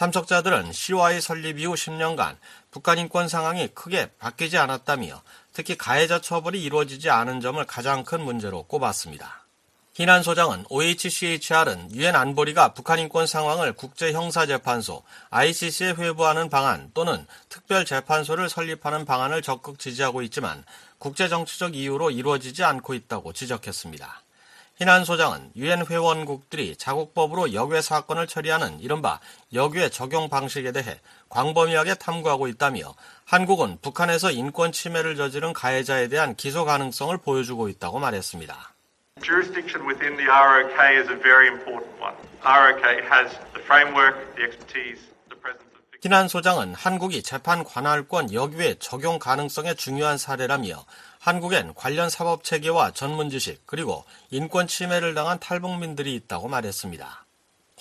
참석자들은 0.00 0.72
COI 0.72 1.20
설립 1.20 1.58
이후 1.58 1.74
10년간 1.74 2.38
북한 2.70 2.96
인권 2.96 3.28
상황이 3.28 3.68
크게 3.68 4.08
바뀌지 4.18 4.56
않았다며 4.56 5.20
특히 5.52 5.76
가해자 5.76 6.22
처벌이 6.22 6.62
이루어지지 6.62 7.10
않은 7.10 7.42
점을 7.42 7.62
가장 7.66 8.02
큰 8.02 8.22
문제로 8.22 8.62
꼽았습니다. 8.62 9.44
희난 9.92 10.22
소장은 10.22 10.64
OHCHR은 10.70 11.94
유엔 11.94 12.16
안보리가 12.16 12.72
북한 12.72 12.98
인권 12.98 13.26
상황을 13.26 13.74
국제 13.74 14.14
형사 14.14 14.46
재판소 14.46 15.02
ICC에 15.28 15.90
회부하는 15.90 16.48
방안 16.48 16.90
또는 16.94 17.26
특별 17.50 17.84
재판소를 17.84 18.48
설립하는 18.48 19.04
방안을 19.04 19.42
적극 19.42 19.78
지지하고 19.78 20.22
있지만 20.22 20.64
국제 20.96 21.28
정치적 21.28 21.76
이유로 21.76 22.10
이루어지지 22.10 22.64
않고 22.64 22.94
있다고 22.94 23.34
지적했습니다. 23.34 24.22
희난 24.80 25.04
소장은 25.04 25.52
유엔 25.56 25.84
회원국들이 25.84 26.74
자국법으로 26.74 27.52
역외 27.52 27.82
사건을 27.82 28.26
처리하는 28.26 28.80
이른바 28.80 29.20
역외 29.52 29.90
적용 29.90 30.30
방식에 30.30 30.72
대해 30.72 30.98
광범위하게 31.28 31.96
탐구하고 31.96 32.48
있다며 32.48 32.94
한국은 33.26 33.76
북한에서 33.82 34.30
인권 34.30 34.72
침해를 34.72 35.16
저지른 35.16 35.52
가해자에 35.52 36.08
대한 36.08 36.34
기소 36.34 36.64
가능성을 36.64 37.14
보여주고 37.18 37.68
있다고 37.68 37.98
말했습니다. 37.98 38.56
Jurisdiction 39.20 39.86
within 39.86 40.16
the 40.16 40.30
ROK 40.30 40.72
is 40.96 41.10
a 41.10 41.20
very 41.20 41.48
important 41.48 41.92
one. 42.00 42.16
ROK 42.40 43.04
has 43.04 43.36
the 43.52 43.60
framework, 43.60 44.16
the 44.36 44.48
expertise, 44.48 45.04
the 45.28 45.36
presence 45.36 45.68
of 45.76 46.00
희난 46.02 46.26
소장은 46.26 46.72
한국이 46.72 47.22
재판 47.22 47.64
관할권 47.64 48.32
역외 48.32 48.76
적용 48.78 49.18
가능성의 49.18 49.76
중요한 49.76 50.16
사례라며 50.16 50.86
한국엔 51.20 51.74
관련 51.74 52.08
사법 52.08 52.44
체계와 52.44 52.92
전문 52.92 53.28
지식 53.28 53.66
그리고 53.66 54.04
인권 54.30 54.66
침해를 54.66 55.14
당한 55.14 55.38
탈북민들이 55.38 56.14
있다고 56.14 56.48
말했습니다. 56.48 57.26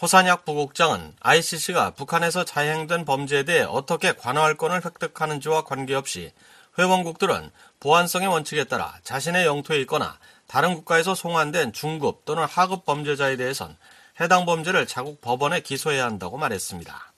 호산약 0.02 0.44
부국장은 0.44 1.16
ICC가 1.22 1.92
북한에서 1.92 2.44
자행된 2.44 3.06
범죄에 3.06 3.44
대해 3.44 3.62
어떻게 3.62 4.12
관할권을 4.12 4.84
획득하는지와 4.84 5.64
관계없이 5.64 6.34
회원국들은 6.78 7.52
보안성의 7.80 8.28
원칙에 8.28 8.66
따라 8.66 8.94
자신의 9.04 9.46
영토에 9.46 9.80
있거나 9.82 10.20
다른 10.48 10.76
국가에서 10.76 11.16
송환된 11.16 11.72
중급 11.72 12.26
또는 12.26 12.44
하급 12.44 12.84
범죄자에 12.86 13.38
대해선 13.38 13.78
해당 14.20 14.46
범죄를 14.46 14.86
자국 14.86 15.22
법원에 15.22 15.62
기소해야 15.62 16.04
한다고 16.04 16.38
말했습니다. 16.38 17.14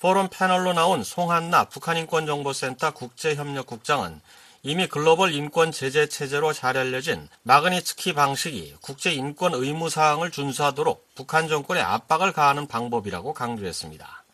포럼 0.00 0.28
패널로 0.28 0.72
나온 0.72 1.04
송한나 1.04 1.66
북한인권정보센터 1.66 2.94
국제협력국장은 2.94 4.20
이미 4.64 4.86
글로벌 4.86 5.34
인권 5.34 5.72
제재 5.72 6.06
체제로 6.06 6.52
잘 6.52 6.76
알려진 6.76 7.28
마그니츠키 7.42 8.12
방식이 8.12 8.76
국제 8.80 9.12
인권 9.12 9.54
의무 9.54 9.90
사항을 9.90 10.30
준수하도록 10.30 11.04
북한 11.16 11.48
정권에 11.48 11.80
압박을 11.80 12.32
가하는 12.32 12.68
방법이라고 12.68 13.34
강조했습니다. 13.34 14.24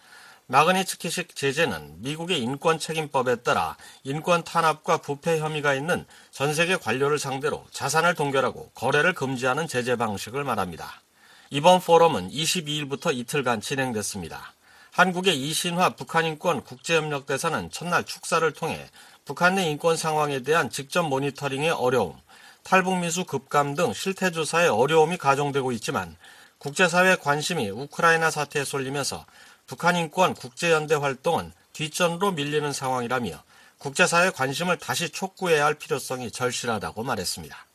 마그니츠키식 0.48 1.34
제재는 1.34 2.02
미국의 2.02 2.42
인권 2.42 2.78
책임법에 2.78 3.36
따라 3.36 3.78
인권 4.04 4.44
탄압과 4.44 4.98
부패 4.98 5.38
혐의가 5.38 5.72
있는 5.72 6.04
전 6.30 6.52
세계 6.52 6.76
관료를 6.76 7.18
상대로 7.18 7.64
자산을 7.70 8.14
동결하고 8.14 8.72
거래를 8.74 9.14
금지하는 9.14 9.66
제재 9.66 9.96
방식을 9.96 10.44
말합니다. 10.44 11.00
이번 11.48 11.80
포럼은 11.80 12.28
22일부터 12.28 13.16
이틀간 13.16 13.62
진행됐습니다. 13.62 14.52
한국의 14.90 15.40
이신화 15.40 15.90
북한인권 15.90 16.64
국제협력대사는 16.64 17.70
첫날 17.70 18.04
축사를 18.04 18.50
통해 18.52 18.90
북한 19.28 19.56
내 19.56 19.68
인권 19.68 19.98
상황에 19.98 20.42
대한 20.42 20.70
직접 20.70 21.02
모니터링의 21.02 21.68
어려움, 21.72 22.18
탈북민수 22.62 23.26
급감 23.26 23.74
등 23.74 23.92
실태 23.92 24.30
조사의 24.30 24.70
어려움이 24.70 25.18
가중되고 25.18 25.70
있지만 25.72 26.16
국제사회 26.56 27.14
관심이 27.16 27.68
우크라이나 27.68 28.30
사태에 28.30 28.64
쏠리면서 28.64 29.26
북한 29.66 29.96
인권 29.96 30.32
국제연대 30.32 30.94
활동은 30.94 31.52
뒷전으로 31.74 32.32
밀리는 32.32 32.72
상황이라며 32.72 33.42
국제사회 33.76 34.30
관심을 34.30 34.78
다시 34.78 35.10
촉구해야 35.10 35.66
할 35.66 35.74
필요성이 35.74 36.30
절실하다고 36.30 37.02
말했습니다. 37.02 37.66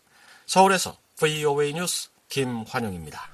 서울에서 0.47 0.97
VOA 1.17 1.73
뉴스 1.73 2.09
김환영입니다. 2.29 3.32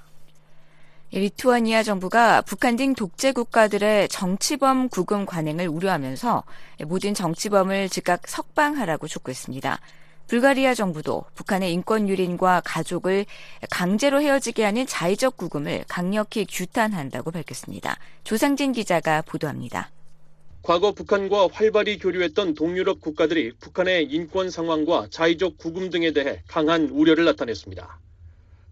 리투아니아 1.12 1.82
정부가 1.82 2.42
북한 2.42 2.76
등 2.76 2.94
독재 2.94 3.32
국가들의 3.32 4.10
정치범 4.10 4.90
구금 4.90 5.26
관행을 5.26 5.68
우려하면서 5.68 6.44
모든 6.86 7.16
정치범을 7.16 7.90
즉각 7.90 8.28
석방하라고 8.28 9.08
촉구했습니다. 9.08 9.80
불가리아 10.28 10.76
정부도 10.76 11.26
북한의 11.34 11.74
인권 11.74 12.08
유린과 12.08 12.62
가족을 12.64 13.26
강제로 13.72 14.22
헤어지게 14.22 14.64
하는 14.64 14.86
자의적 14.86 15.38
구금을 15.38 15.86
강력히 15.88 16.46
규탄한다고 16.46 17.32
밝혔습니다. 17.32 17.98
조상진 18.24 18.72
기자가 18.72 19.24
보도합니다. 19.24 19.90
과거 20.62 20.92
북한과 20.92 21.48
활발히 21.52 21.98
교류했던 21.98 22.54
동유럽 22.54 23.02
국가들이 23.02 23.54
북한의 23.60 24.04
인권 24.04 24.52
상황과 24.52 25.08
자의적 25.10 25.58
구금 25.58 25.90
등에 25.90 26.12
대해 26.12 26.44
강한 26.48 26.90
우려를 26.90 27.26
나타냈습니다. 27.26 28.00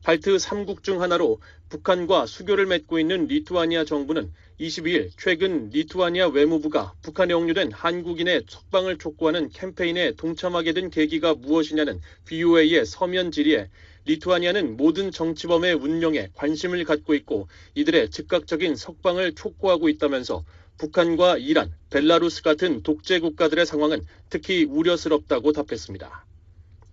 발트 0.08 0.38
3국 0.38 0.84
중 0.84 1.02
하나로 1.02 1.42
북한과 1.68 2.28
수교를 2.28 2.66
맺고 2.66 2.98
있는 2.98 3.28
리투아니아 3.28 3.84
정부는 3.84 4.32
22일 4.58 5.10
최근 5.18 5.70
리투아니아 5.70 6.30
외무부가 6.30 6.94
북한에 7.02 7.34
억류된 7.34 7.74
한국인의 7.74 8.46
석방을 8.48 9.00
촉구하는 9.00 9.50
캠페인에 9.50 10.14
동참하게 10.14 10.72
된 10.72 10.90
계기가 10.90 11.34
무엇이냐는 11.34 12.00
VOA의 12.24 12.86
서면 12.86 13.32
질의에 13.32 13.70
리투아니아는 14.06 14.78
모든 14.78 15.12
정치범의 15.12 15.74
운영에 15.74 16.30
관심을 16.36 16.86
갖고 16.86 17.14
있고 17.14 17.50
이들의 17.76 18.10
즉각적인 18.10 18.78
석방을 18.78 19.36
촉구하고 19.36 19.90
있다면서 19.90 20.46
북한과 20.78 21.38
이란, 21.38 21.76
벨라루스 21.90 22.44
같은 22.44 22.82
독재 22.82 23.20
국가들의 23.20 23.66
상황은 23.66 24.06
특히 24.30 24.64
우려스럽다고 24.64 25.52
답했습니다. 25.52 26.27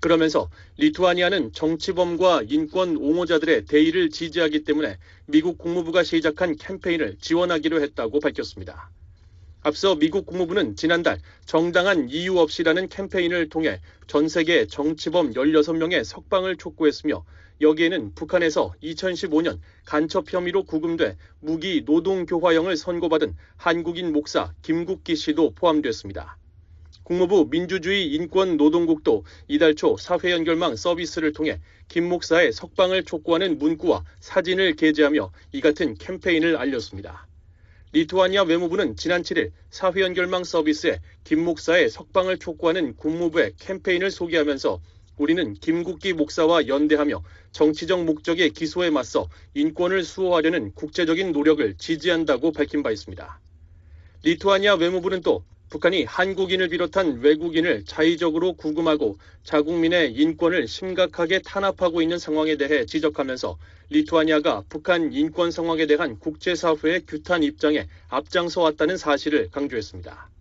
그러면서 0.05 0.51
리투아니아는 0.77 1.55
정치범과 1.55 2.43
인권 2.51 2.99
옹호자들의 2.99 3.65
대의를 3.65 4.11
지지하기 4.11 4.65
때문에 4.65 4.99
미국 5.25 5.57
국무부가 5.57 6.03
시작한 6.03 6.57
캠페인을 6.57 7.17
지원하기로 7.23 7.81
했다고 7.81 8.21
밝혔습니다. 8.21 8.91
앞서 9.63 9.95
미국 9.95 10.27
국무부는 10.27 10.77
지난달 10.77 11.21
정당한 11.47 12.11
이유 12.11 12.39
없이라는 12.39 12.91
캠페인을 12.91 13.49
통해 13.49 13.81
전 14.07 14.29
세계 14.29 14.67
정치범 14.67 15.33
16명의 15.33 16.05
석방을 16.05 16.57
촉구했으며 16.57 17.25
여기에는 17.63 18.15
북한에서 18.15 18.75
2015년 18.83 19.59
간첩 19.87 20.31
혐의로 20.31 20.65
구금돼 20.65 21.17
무기 21.41 21.83
노동교화형을 21.87 22.77
선고받은 22.77 23.35
한국인 23.57 24.13
목사 24.13 24.53
김국기 24.61 25.17
씨도 25.17 25.55
포함됐습니다. 25.55 26.37
국무부 27.05 27.49
민주주의 27.51 28.07
인권 28.15 28.57
노동국도 28.57 29.25
이달 29.47 29.75
초 29.75 29.99
사회 29.99 30.33
연결망 30.33 30.75
서비스를 30.75 31.35
통해 31.35 31.61
김 31.87 32.09
목사의 32.09 32.53
석방을 32.53 33.05
촉구하는 33.05 33.59
문구와 33.59 34.05
사진을 34.21 34.75
게재하며 34.77 35.31
이 35.53 35.61
같은 35.61 35.95
캠페인을 35.99 36.57
알렸습니다. 36.57 37.27
리투아니아 37.93 38.45
외무부는 38.45 38.97
지난 38.97 39.23
7일 39.23 39.53
사회 39.69 40.01
연결망 40.01 40.45
서비스에 40.45 40.99
김 41.25 41.45
목사의 41.45 41.91
석방을 41.91 42.39
촉구하는 42.39 42.97
국무부의 42.97 43.53
캠페인을 43.59 44.11
소개하면서 44.11 44.81
우리는 45.19 45.53
김국기 45.55 46.15
목사와 46.15 46.67
연대하며 46.67 47.23
정치적 47.53 48.05
목적의 48.05 48.51
기소에 48.51 48.89
맞서 48.89 49.29
인권을 49.53 50.05
수호하려는 50.05 50.73
국제적인 50.73 51.33
노력을 51.33 51.75
지지한다고 51.77 52.53
밝힌 52.53 52.83
바 52.83 52.91
있습니다. 52.91 53.41
리투아니아 54.23 54.77
외무부는 54.77 55.21
또 55.21 55.45
북한이 55.75 56.05
한국인을 56.05 56.69
비롯한 56.69 57.19
외국인을 57.19 57.85
자의적으로 57.85 58.53
구금하고 58.53 59.19
자국민의 59.43 60.13
인권을 60.13 60.69
심각하게 60.69 61.41
탄압하고 61.41 62.01
있는 62.01 62.17
상황에 62.17 62.57
대해 62.57 62.87
지적하면서 62.87 63.59
리투아니아가 63.91 64.63
북한 64.69 65.13
인권 65.13 65.51
상황에 65.51 65.87
대한 65.87 66.21
국제사회의 66.21 67.01
규탄 67.09 67.43
입장에 67.43 67.89
앞장서 68.07 68.61
왔다는 68.61 68.97
사실을 68.97 69.51
강조했습니다. 69.51 70.34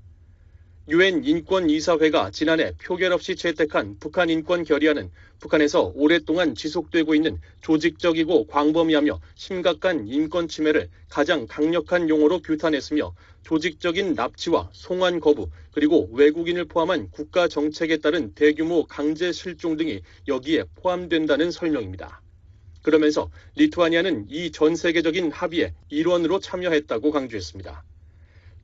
유엔 0.89 1.23
인권이사회가 1.23 2.31
지난해 2.31 2.73
표결 2.83 3.13
없이 3.13 3.37
채택한 3.37 3.97
북한 3.99 4.29
인권 4.29 4.65
결의안은 4.65 5.11
북한에서 5.39 5.93
오랫동안 5.95 6.55
지속되고 6.55 7.15
있는 7.15 7.39
조직적이고 7.61 8.47
광범위하며 8.47 9.21
심각한 9.35 10.07
인권 10.09 10.49
침해를 10.49 10.89
가장 11.09 11.47
강력한 11.47 12.09
용어로 12.09 12.41
규탄했으며 12.41 13.13
조직적인 13.43 14.13
납치와 14.15 14.71
송환 14.73 15.21
거부 15.21 15.49
그리고 15.71 16.09
외국인을 16.11 16.65
포함한 16.65 17.09
국가 17.11 17.47
정책에 17.47 17.97
따른 17.97 18.33
대규모 18.33 18.85
강제 18.85 19.31
실종 19.31 19.77
등이 19.77 20.01
여기에 20.27 20.65
포함된다는 20.75 21.51
설명입니다. 21.51 22.21
그러면서 22.81 23.29
리투아니아는 23.55 24.25
이 24.29 24.51
전 24.51 24.75
세계적인 24.75 25.31
합의에 25.31 25.73
일원으로 25.87 26.39
참여했다고 26.39 27.11
강조했습니다. 27.11 27.85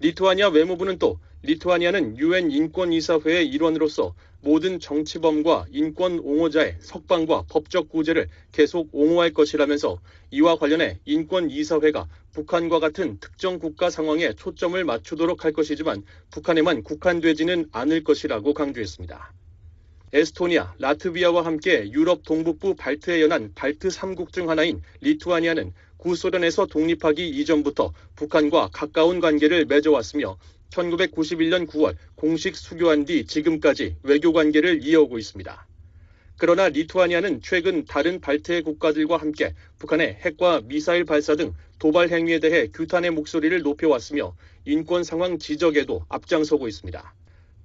리투아니아 0.02 0.48
외무부는 0.50 0.98
또 0.98 1.20
리투아니아는 1.42 2.18
유엔 2.20 2.52
인권이사회의 2.52 3.48
일원으로서 3.50 4.16
모든 4.42 4.80
정치범과 4.80 5.66
인권 5.72 6.20
옹호자의 6.20 6.78
석방과 6.80 7.44
법적 7.50 7.90
구제를 7.90 8.30
계속 8.54 8.88
옹호할 8.94 9.34
것이라면서 9.34 10.00
이와 10.32 10.56
관련해 10.58 11.00
인권이사회가 11.04 12.08
북한과 12.32 12.80
같은 12.80 13.20
특정 13.20 13.60
국가 13.60 13.90
상황에 13.90 14.32
초점을 14.34 14.82
맞추도록 14.82 15.44
할 15.44 15.52
것이지만 15.52 16.04
북한에만 16.32 16.84
국한되지는 16.84 17.68
않을 17.74 18.06
것이라고 18.06 18.54
강조했습니다. 18.54 19.34
에스토니아, 20.12 20.76
라트비아와 20.80 21.46
함께 21.46 21.92
유럽 21.92 22.24
동북부 22.24 22.76
발트에 22.76 23.22
연한 23.22 23.52
발트 23.54 23.90
3국 23.90 24.32
중 24.32 24.50
하나인 24.50 24.82
리투아니아는 25.02 25.74
구소련에서 26.00 26.66
독립하기 26.66 27.30
이전부터 27.30 27.94
북한과 28.16 28.70
가까운 28.74 29.20
관계를 29.20 29.66
맺어왔으며 29.66 30.38
1991년 30.72 31.68
9월 31.68 31.96
공식 32.16 32.56
수교한 32.56 33.06
뒤 33.06 33.26
지금까지 33.26 33.98
외교 34.04 34.34
관계를 34.34 34.82
이어오고 34.84 35.18
있습니다. 35.20 35.68
그러나 36.38 36.70
리투아니아는 36.70 37.42
최근 37.44 37.84
다른 37.84 38.22
발트해 38.22 38.62
국가들과 38.62 39.18
함께 39.18 39.54
북한의 39.78 40.20
핵과 40.22 40.62
미사일 40.64 41.04
발사 41.04 41.36
등 41.36 41.54
도발 41.80 42.10
행위에 42.10 42.40
대해 42.40 42.68
규탄의 42.74 43.12
목소리를 43.12 43.62
높여왔으며 43.62 44.36
인권 44.64 45.04
상황 45.04 45.38
지적에도 45.38 46.06
앞장서고 46.08 46.70
있습니다. 46.70 47.14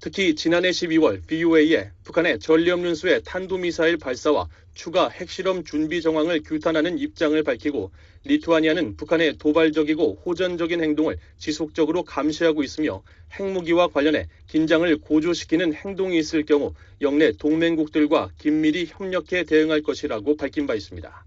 특히 0.04 0.34
지난해 0.34 0.68
12월 0.68 1.26
BOA에 1.26 1.88
북한의 2.04 2.38
전력륜수의 2.38 3.22
탄도미사일 3.24 3.96
발사와 3.96 4.48
추가 4.74 5.08
핵실험 5.08 5.64
준비 5.64 6.02
정황을 6.02 6.42
규탄하는 6.42 6.98
입장을 6.98 7.42
밝히고 7.42 7.90
리투아니아는 8.24 8.98
북한의 8.98 9.38
도발적이고 9.38 10.20
호전적인 10.26 10.82
행동을 10.82 11.16
지속적으로 11.38 12.02
감시하고 12.02 12.62
있으며 12.62 13.02
핵무기와 13.32 13.88
관련해 13.88 14.28
긴장을 14.46 14.94
고조시키는 14.98 15.72
행동이 15.72 16.18
있을 16.18 16.44
경우 16.44 16.74
영내 17.00 17.38
동맹국들과 17.38 18.28
긴밀히 18.36 18.84
협력해 18.86 19.44
대응할 19.44 19.80
것이라고 19.80 20.36
밝힌 20.36 20.66
바 20.66 20.74
있습니다. 20.74 21.24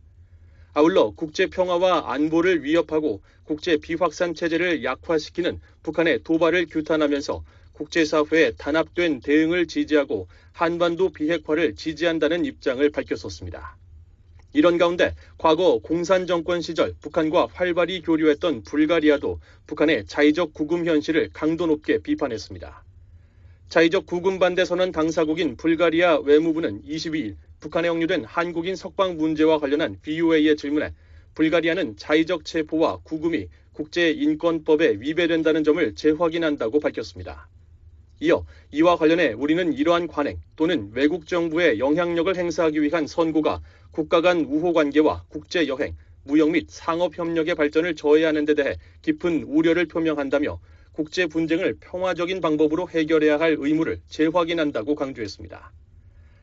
아울러 0.75 1.09
국제 1.15 1.47
평화와 1.47 2.13
안보를 2.13 2.63
위협하고 2.63 3.23
국제 3.43 3.77
비확산 3.77 4.35
체제를 4.35 4.83
약화시키는 4.83 5.61
북한의 5.81 6.21
도발을 6.23 6.67
규탄하면서 6.67 7.43
국제사회의 7.77 8.53
단합된 8.57 9.21
대응을 9.21 9.67
지지하고 9.67 10.27
한반도 10.51 11.09
비핵화를 11.09 11.75
지지한다는 11.75 12.43
입장을 12.43 12.89
밝혔었습니다. 12.89 13.77
이런 14.53 14.79
가운데 14.79 15.13
과거 15.37 15.77
공산 15.77 16.25
정권 16.25 16.61
시절 16.61 16.95
북한과 16.99 17.49
활발히 17.53 18.01
교류했던 18.01 18.63
불가리아도 18.63 19.39
북한의 19.67 20.07
자의적 20.07 20.53
구금 20.53 20.87
현실을 20.87 21.29
강도 21.31 21.67
높게 21.67 21.99
비판했습니다. 21.99 22.83
자의적 23.69 24.07
구금 24.07 24.39
반대 24.39 24.65
선언 24.65 24.91
당사국인 24.91 25.57
불가리아 25.57 26.17
외무부는 26.19 26.81
22일 26.83 27.35
북한에 27.59 27.89
억류된 27.89 28.23
한국인 28.23 28.75
석방 28.75 29.17
문제와 29.17 29.59
관련한 29.59 29.97
BOA의 30.01 30.55
질문에 30.55 30.93
불가리아는 31.35 31.97
자의적 31.97 32.45
체포와 32.45 33.01
구금이 33.03 33.47
국제인권법에 33.73 34.97
위배된다는 34.99 35.63
점을 35.63 35.93
재확인한다고 35.93 36.79
밝혔습니다. 36.79 37.47
이어 38.19 38.45
이와 38.71 38.95
관련해 38.97 39.33
우리는 39.33 39.73
이러한 39.73 40.07
관행 40.07 40.39
또는 40.55 40.89
외국 40.93 41.27
정부의 41.27 41.77
영향력을 41.79 42.35
행사하기 42.35 42.81
위한 42.81 43.05
선고가 43.05 43.61
국가 43.91 44.21
간 44.21 44.41
우호 44.41 44.73
관계와 44.73 45.25
국제 45.29 45.67
여행, 45.67 45.95
무역 46.23 46.49
및 46.51 46.65
상업 46.69 47.17
협력의 47.17 47.55
발전을 47.55 47.95
저해하는 47.95 48.45
데 48.45 48.55
대해 48.55 48.77
깊은 49.03 49.43
우려를 49.43 49.87
표명한다며 49.87 50.59
국제 50.93 51.27
분쟁을 51.27 51.77
평화적인 51.79 52.41
방법으로 52.41 52.89
해결해야 52.89 53.39
할 53.39 53.55
의무를 53.59 54.01
재확인한다고 54.07 54.95
강조했습니다. 54.95 55.71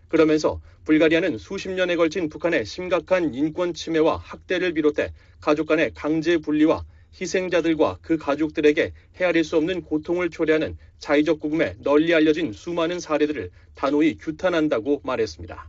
그러면서 0.07 0.61
불가리아는 0.85 1.39
수십 1.39 1.70
년에 1.70 1.97
걸친 1.97 2.29
북한의 2.29 2.64
심각한 2.66 3.35
인권 3.35 3.75
침해와 3.75 4.16
학대를 4.16 4.75
비롯해 4.75 5.12
가족 5.41 5.66
간의 5.66 5.91
강제 5.95 6.39
분리와 6.39 6.85
희생자들과 7.20 7.98
그 8.02 8.16
가족들에게 8.16 8.92
헤아릴 9.16 9.44
수 9.44 9.56
없는 9.56 9.82
고통을 9.82 10.30
초래하는 10.30 10.76
자의적 10.98 11.40
구금에 11.40 11.76
널리 11.78 12.14
알려진 12.14 12.52
수많은 12.52 13.00
사례들을 13.00 13.50
단호히 13.74 14.16
규탄한다고 14.16 15.00
말했습니다. 15.04 15.68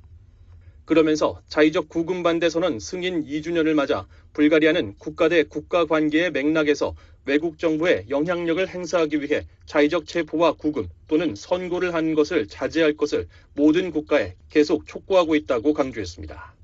그러면서 0.86 1.42
자의적 1.48 1.90
구금 1.90 2.22
반대 2.22 2.48
선언 2.50 2.80
승인 2.80 3.26
2주년을 3.26 3.74
맞아 3.74 4.08
불가리아는 4.34 4.96
국가 5.00 5.30
대 5.30 5.44
국가 5.44 5.86
관계의 5.86 6.32
맥락에서 6.32 6.96
외국 7.26 7.58
정부의 7.58 8.06
영향력을 8.10 8.68
행사하기 8.68 9.22
위해 9.22 9.48
자의적 9.66 10.06
체포와 10.06 10.54
구금 10.54 10.88
또는 11.08 11.34
선고를 11.36 11.96
한 11.96 12.14
것을 12.14 12.48
자제할 12.48 12.94
것을 12.98 13.28
모든 13.56 13.90
국가에 13.90 14.36
계속 14.50 14.86
촉구하고 14.86 15.36
있다고 15.36 15.74
강조했습니다. 15.74 16.55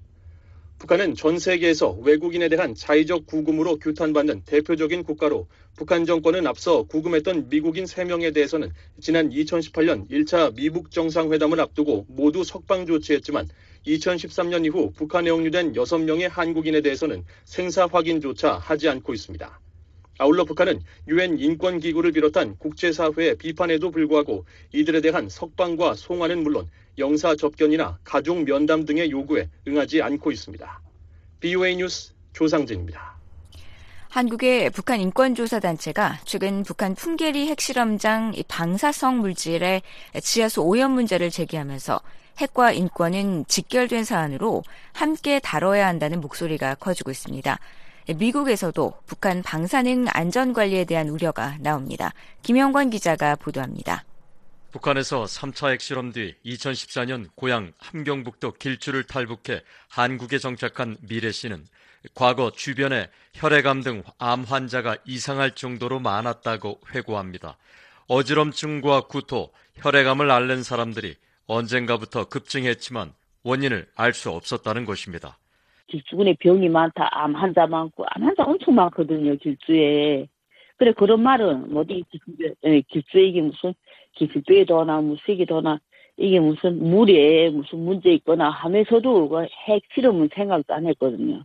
북한은 0.82 1.14
전 1.14 1.38
세계에서 1.38 1.92
외국인에 2.02 2.50
대한 2.50 2.74
자의적 2.74 3.28
구금으로 3.28 3.78
규탄받는 3.78 4.42
대표적인 4.46 5.04
국가로 5.04 5.48
북한 5.78 6.08
정권은 6.08 6.48
앞서 6.48 6.82
구금했던 6.82 7.50
미국인 7.50 7.86
3명에 7.86 8.34
대해서는 8.34 8.72
지난 9.00 9.30
2018년 9.30 10.10
1차 10.10 10.56
미북 10.56 10.90
정상회담을 10.90 11.60
앞두고 11.60 12.08
모두 12.10 12.44
석방 12.44 12.88
조치했지만 12.88 13.48
2013년 13.86 14.66
이후 14.66 14.92
북한에 14.96 15.30
억류된 15.30 15.74
6명의 15.74 16.28
한국인에 16.28 16.82
대해서는 16.82 17.26
생사 17.46 17.86
확인조차 17.86 18.54
하지 18.54 18.90
않고 18.90 19.14
있습니다. 19.14 19.60
아울러 20.22 20.46
북한은 20.46 20.82
유엔 21.08 21.40
인권기구를 21.40 22.12
비롯한 22.12 22.56
국제사회의 22.60 23.36
비판에도 23.38 23.90
불구하고 23.90 24.46
이들에 24.72 25.02
대한 25.02 25.28
석방과 25.28 25.96
송환은 25.96 26.44
물론 26.44 26.70
영사 27.00 27.36
접견이나 27.36 27.98
가족 28.04 28.44
면담 28.44 28.86
등의 28.86 29.10
요구에 29.10 29.50
응하지 29.68 30.04
않고 30.04 30.32
있습니다. 30.32 30.82
BOA 31.40 31.76
뉴스 31.78 32.14
조상진입니다. 32.34 33.18
한국의 34.10 34.70
북한 34.70 35.00
인권조사단체가 35.00 36.20
최근 36.26 36.62
북한 36.62 36.94
풍계리 36.94 37.48
핵실험장 37.48 38.34
방사성 38.48 39.22
물질의 39.22 39.82
지하수 40.22 40.62
오염 40.62 40.92
문제를 40.92 41.32
제기하면서 41.32 42.00
핵과 42.38 42.74
인권은 42.74 43.46
직결된 43.48 44.04
사안으로 44.04 44.62
함께 44.94 45.40
다뤄야 45.40 45.88
한다는 45.88 46.22
목소리가 46.22 46.76
커지고 46.76 47.10
있습니다. 47.10 47.58
미국에서도 48.08 48.94
북한 49.06 49.42
방사능 49.44 50.06
안전 50.14 50.54
관리에 50.54 50.86
대한 50.86 51.10
우려가 51.10 51.58
나옵니다. 51.60 52.14
김영관 52.42 52.90
기자가 52.90 53.36
보도합니다. 53.36 54.04
북한에서 54.72 55.26
3차 55.26 55.72
핵실험 55.72 56.14
뒤 56.14 56.36
2014년 56.46 57.28
고향 57.36 57.74
함경북도 57.78 58.54
길주를 58.54 59.04
탈북해 59.04 59.62
한국에 59.90 60.38
정착한 60.40 60.98
미래 61.02 61.32
씨는 61.32 61.66
과거 62.16 62.52
주변에 62.52 63.10
혈액암 63.34 63.84
등 63.84 64.04
암 64.18 64.44
환자가 64.44 64.98
이상할 65.06 65.52
정도로 65.56 66.00
많았다고 66.00 66.80
회고합니다. 66.94 67.58
어지럼증과 68.08 69.02
구토, 69.02 69.52
혈액암을 69.76 70.32
앓는 70.32 70.64
사람들이 70.64 71.16
언젠가부터 71.48 72.26
급증했지만 72.26 73.14
원인을 73.44 73.88
알 73.96 74.14
수 74.14 74.32
없었다는 74.32 74.86
것입니다. 74.86 75.38
길주군에 75.92 76.36
병이 76.40 76.70
많다, 76.70 77.10
암 77.12 77.36
환자 77.36 77.68
많고, 77.68 78.06
암 78.08 78.24
환자 78.24 78.44
엄청 78.44 78.76
많거든요, 78.76 79.36
길주에. 79.36 80.28
그래, 80.78 80.94
그런 80.94 81.22
말은, 81.22 81.76
어디, 81.76 82.04
길주에, 82.10 82.82
길주에 82.90 83.26
이게 83.28 83.42
무슨, 83.42 83.74
기술배도나 84.16 85.02
무색이도나, 85.02 85.80
이게 86.18 86.40
무슨 86.40 86.78
물에 86.78 87.50
무슨 87.50 87.80
문제 87.80 88.12
있거나 88.14 88.50
하면서도 88.50 89.30
그핵 89.30 89.84
실험은 89.94 90.30
생각도 90.34 90.74
안 90.74 90.88
했거든요. 90.88 91.44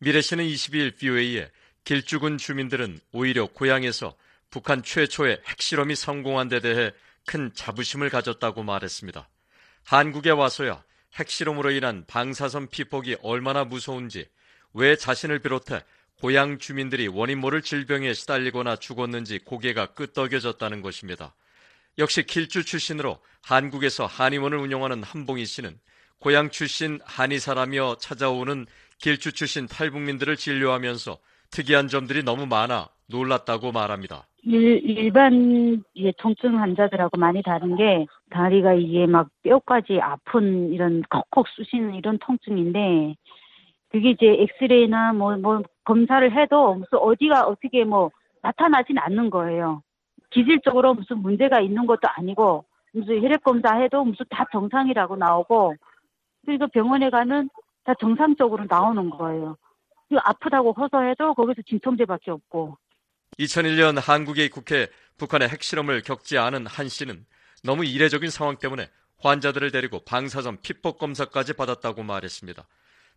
미래 0.00 0.20
씨는 0.20 0.44
22일 0.44 0.98
BOA에 0.98 1.46
길주군 1.84 2.38
주민들은 2.38 2.98
오히려 3.12 3.46
고향에서 3.46 4.14
북한 4.50 4.82
최초의 4.82 5.40
핵실험이 5.48 5.94
성공한 5.94 6.48
데 6.48 6.60
대해 6.60 6.90
큰 7.26 7.50
자부심을 7.52 8.10
가졌다고 8.10 8.62
말했습니다. 8.62 9.28
한국에 9.84 10.30
와서야 10.30 10.82
핵실험으로 11.14 11.70
인한 11.70 12.04
방사선 12.06 12.68
피폭이 12.68 13.16
얼마나 13.22 13.64
무서운지, 13.64 14.28
왜 14.74 14.96
자신을 14.96 15.40
비롯해 15.40 15.82
고향 16.20 16.58
주민들이 16.58 17.08
원인 17.08 17.38
모를 17.38 17.62
질병에 17.62 18.12
시달리거나 18.12 18.76
죽었는지 18.76 19.38
고개가 19.38 19.94
끄덕여졌다는 19.94 20.82
것입니다. 20.82 21.34
역시 21.98 22.22
길주 22.22 22.64
출신으로 22.64 23.20
한국에서 23.42 24.06
한의원을 24.06 24.58
운영하는 24.58 25.02
한봉희 25.02 25.46
씨는 25.46 25.78
고향 26.20 26.50
출신 26.50 27.00
한의사라며 27.04 27.96
찾아오는 28.00 28.66
길주 28.98 29.32
출신 29.32 29.66
탈북민들을 29.66 30.36
진료하면서 30.36 31.18
특이한 31.50 31.88
점들이 31.88 32.22
너무 32.22 32.46
많아 32.46 32.88
놀랐다고 33.06 33.72
말합니다. 33.72 34.27
일, 34.42 35.12
반 35.12 35.82
통증 36.18 36.60
환자들하고 36.60 37.18
많이 37.18 37.42
다른 37.42 37.76
게 37.76 38.06
다리가 38.30 38.74
이게 38.74 39.06
막 39.06 39.28
뼈까지 39.42 40.00
아픈 40.00 40.72
이런 40.72 41.02
콕콕 41.10 41.48
쑤시는 41.48 41.94
이런 41.94 42.18
통증인데 42.18 43.16
그게 43.88 44.10
이제 44.10 44.26
엑스레이나 44.26 45.12
뭐, 45.12 45.36
뭐 45.36 45.62
검사를 45.84 46.30
해도 46.32 46.74
무슨 46.74 46.98
어디가 46.98 47.46
어떻게 47.46 47.84
뭐 47.84 48.10
나타나진 48.42 48.98
않는 48.98 49.30
거예요. 49.30 49.82
기질적으로 50.30 50.94
무슨 50.94 51.18
문제가 51.18 51.60
있는 51.60 51.86
것도 51.86 52.02
아니고 52.04 52.64
무슨 52.92 53.22
혈액 53.22 53.42
검사해도 53.42 54.04
무슨 54.04 54.26
다 54.30 54.44
정상이라고 54.52 55.16
나오고 55.16 55.74
그리고 56.44 56.66
병원에 56.68 57.10
가면 57.10 57.48
다 57.84 57.94
정상적으로 57.98 58.64
나오는 58.68 59.10
거예요. 59.10 59.56
아프다고 60.24 60.72
호소해도 60.72 61.34
거기서 61.34 61.62
진통제밖에 61.62 62.30
없고 62.30 62.76
2001년 63.38 64.00
한국에 64.00 64.44
입국해 64.44 64.88
북한의 65.16 65.48
핵실험을 65.48 66.02
겪지 66.02 66.38
않은 66.38 66.66
한 66.66 66.88
씨는 66.88 67.24
너무 67.62 67.84
이례적인 67.84 68.30
상황 68.30 68.56
때문에 68.56 68.88
환자들을 69.18 69.70
데리고 69.70 70.04
방사선 70.04 70.58
피폭 70.62 70.98
검사까지 70.98 71.54
받았다고 71.54 72.02
말했습니다. 72.02 72.66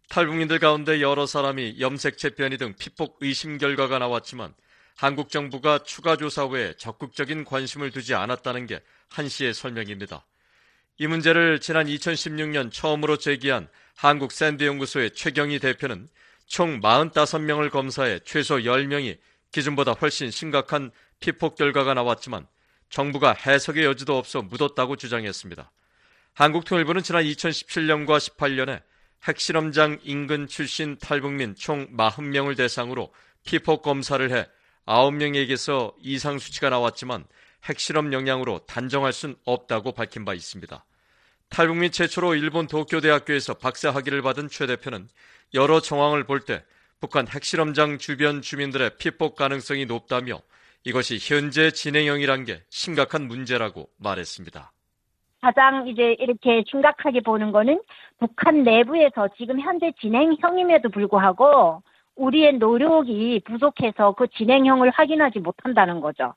탈북민들 0.10 0.60
가운데 0.60 1.02
여러 1.02 1.26
사람이 1.26 1.78
염색체 1.80 2.32
변이 2.32 2.58
등 2.58 2.74
피폭 2.78 3.18
의심 3.22 3.58
결과가 3.58 4.00
나왔지만 4.00 4.54
한국 4.98 5.30
정부가 5.30 5.80
추가 5.84 6.16
조사 6.16 6.44
후에 6.44 6.74
적극적인 6.78 7.46
관심을 7.46 7.92
두지 7.92 8.14
않았다는 8.16 8.68
게 8.68 8.82
한 9.12 9.28
씨의 9.28 9.54
설명입니다. 9.54 10.26
이 10.98 11.08
문제를 11.08 11.60
지난 11.60 11.88
2016년 11.88 12.72
처음으로 12.72 13.18
제기한 13.18 13.68
한국 13.96 14.32
샌드 14.32 14.64
연구소의 14.64 15.12
최경희 15.12 15.60
대표는 15.60 16.08
총 16.48 16.80
45명을 16.80 17.70
검사해 17.70 18.20
최소 18.24 18.58
10명이 18.58 19.18
기준보다 19.52 19.94
훨씬 19.94 20.32
심각한 20.32 20.92
피폭 21.20 21.56
결과가 21.56 21.94
나왔지만 21.94 22.48
정부가 22.90 23.34
해석의 23.34 23.86
여지도 23.86 24.18
없어 24.18 24.42
묻었다고 24.42 24.96
주장했습니다. 24.96 25.72
한국통일부는 26.34 27.04
지난 27.04 27.24
2017년과 27.24 28.18
18년에 28.18 28.82
핵실험장 29.24 30.00
인근 30.04 30.48
출신 30.48 30.98
탈북민 30.98 31.56
총 31.56 31.96
40명을 31.96 32.58
대상으로 32.58 33.14
피폭 33.46 33.82
검사를 33.82 34.30
해 34.32 34.48
9명에게서 34.86 35.94
이상 36.02 36.40
수치가 36.40 36.70
나왔지만 36.70 37.26
핵실험 37.66 38.14
영향으로 38.14 38.60
단정할 38.66 39.14
순 39.14 39.36
없다고 39.46 39.92
밝힌 39.92 40.26
바 40.26 40.34
있습니다. 40.34 40.84
탈북민 41.50 41.92
최초로 41.92 42.36
일본 42.36 42.68
도쿄대학교에서 42.68 43.56
박사 43.56 43.92
학위를 43.92 44.22
받은 44.22 44.50
최 44.50 44.66
대표는 44.66 45.08
여러 45.54 45.82
정황을 45.82 46.24
볼때 46.24 46.64
북한 47.02 47.28
핵실험장 47.28 47.98
주변 47.98 48.42
주민들의 48.42 48.92
피폭 49.00 49.36
가능성이 49.36 49.86
높다며 49.88 50.38
이것이 50.86 51.18
현재 51.20 51.72
진행형이란 51.72 52.46
게 52.46 52.62
심각한 52.70 53.24
문제라고 53.28 53.90
말했습니다. 53.98 54.72
가장 55.42 55.88
이제 55.88 56.16
이렇게 56.20 56.64
심각하게 56.70 57.22
보는 57.22 57.52
거는 57.52 57.82
북한 58.20 58.62
내부에서 58.64 59.28
지금 59.36 59.60
현재 59.60 59.92
진행형임에도 60.00 60.90
불구하고 60.90 61.82
우리의 62.16 62.54
노력이 62.60 63.42
부족해서 63.46 64.14
그 64.14 64.28
진행형을 64.28 64.92
확인하지 64.92 65.40
못한다는 65.40 66.02
거죠. 66.02 66.36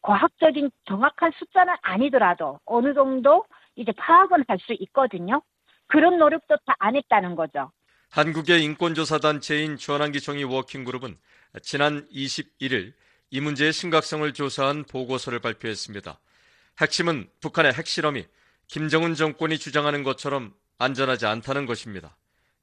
과학적인 0.00 0.70
정확한 0.86 1.32
숫자는 1.38 1.74
아니더라도 1.82 2.58
어느 2.64 2.94
정도 2.94 3.44
이제 3.76 3.92
파악은 3.92 4.44
할 4.48 4.58
수 4.60 4.72
있거든요. 4.80 5.42
그런 5.86 6.18
노력도 6.18 6.56
다 6.64 6.74
안 6.78 6.96
했다는 6.96 7.36
거죠. 7.36 7.70
한국의 8.10 8.62
인권조사 8.64 9.18
단체인 9.18 9.76
전환기 9.76 10.20
정의 10.20 10.44
워킹그룹은 10.44 11.16
지난 11.62 12.08
21일 12.08 12.94
이 13.30 13.40
문제의 13.40 13.72
심각성을 13.72 14.32
조사한 14.32 14.84
보고서를 14.84 15.40
발표했습니다. 15.40 16.18
핵심은 16.80 17.28
북한의 17.40 17.74
핵실험이 17.74 18.26
김정은 18.66 19.14
정권이 19.14 19.58
주장하는 19.58 20.02
것처럼 20.02 20.54
안전하지 20.78 21.26
않다는 21.26 21.66
것입니다. 21.66 22.16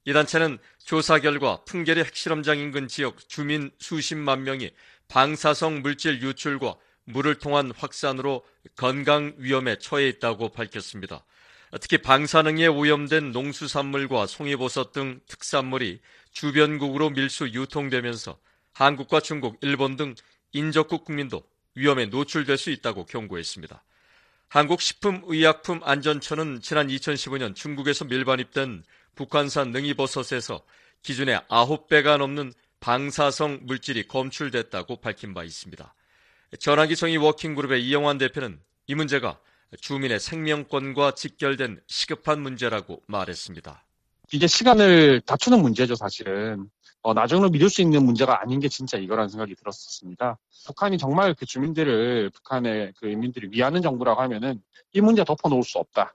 이 0.04 0.12
단체는 0.12 0.58
조사 0.84 1.18
결과 1.18 1.62
풍계리 1.64 2.00
핵실험장 2.00 2.58
인근 2.58 2.88
지역 2.88 3.28
주민 3.28 3.70
수십만 3.78 4.44
명이 4.44 4.70
방사성 5.08 5.82
물질 5.82 6.22
유출과 6.22 6.76
물을 7.04 7.36
통한 7.36 7.72
확산으로 7.76 8.44
건강 8.76 9.34
위험에 9.38 9.78
처해 9.78 10.08
있다고 10.08 10.50
밝혔습니다. 10.50 11.24
특히 11.80 11.98
방사능에 11.98 12.68
오염된 12.68 13.32
농수산물과 13.32 14.26
송이버섯 14.26 14.92
등 14.92 15.20
특산물이 15.26 16.00
주변국으로 16.30 17.10
밀수 17.10 17.48
유통되면서 17.48 18.38
한국과 18.72 19.20
중국, 19.20 19.58
일본 19.62 19.96
등 19.96 20.14
인접국 20.52 21.04
국민도 21.04 21.42
위험에 21.74 22.06
노출될 22.06 22.56
수 22.56 22.70
있다고 22.70 23.04
경고했습니다. 23.06 23.82
한국식품의약품안전처는 24.48 26.60
지난 26.62 26.88
2015년 26.88 27.54
중국에서 27.54 28.04
밀반입된 28.04 28.84
북한산 29.14 29.72
능이버섯에서 29.72 30.62
기준의 31.02 31.40
9배가 31.48 32.16
넘는 32.18 32.52
방사성 32.80 33.60
물질이 33.62 34.06
검출됐다고 34.06 35.00
밝힌 35.00 35.34
바 35.34 35.42
있습니다. 35.42 35.94
전화기 36.60 36.94
정의 36.96 37.16
워킹그룹의 37.16 37.84
이영환 37.84 38.18
대표는 38.18 38.60
이 38.86 38.94
문제가 38.94 39.40
주민의 39.80 40.20
생명권과 40.20 41.12
직결된 41.12 41.80
시급한 41.86 42.40
문제라고 42.40 43.02
말했습니다. 43.06 43.84
이게 44.32 44.46
시간을 44.46 45.20
다투는 45.22 45.60
문제죠, 45.60 45.94
사실은. 45.94 46.68
어, 47.02 47.14
나중으로 47.14 47.50
미룰 47.50 47.70
수 47.70 47.82
있는 47.82 48.04
문제가 48.04 48.40
아닌 48.42 48.58
게 48.58 48.68
진짜 48.68 48.98
이거라는 48.98 49.28
생각이 49.28 49.54
들었었습니다. 49.54 50.38
북한이 50.66 50.98
정말 50.98 51.34
그 51.34 51.46
주민들을, 51.46 52.30
북한의 52.30 52.94
그 52.96 53.08
인민들을 53.08 53.52
위하는 53.52 53.80
정부라고 53.80 54.20
하면은 54.22 54.60
이 54.92 55.00
문제 55.00 55.22
덮어놓을 55.22 55.62
수 55.62 55.78
없다. 55.78 56.14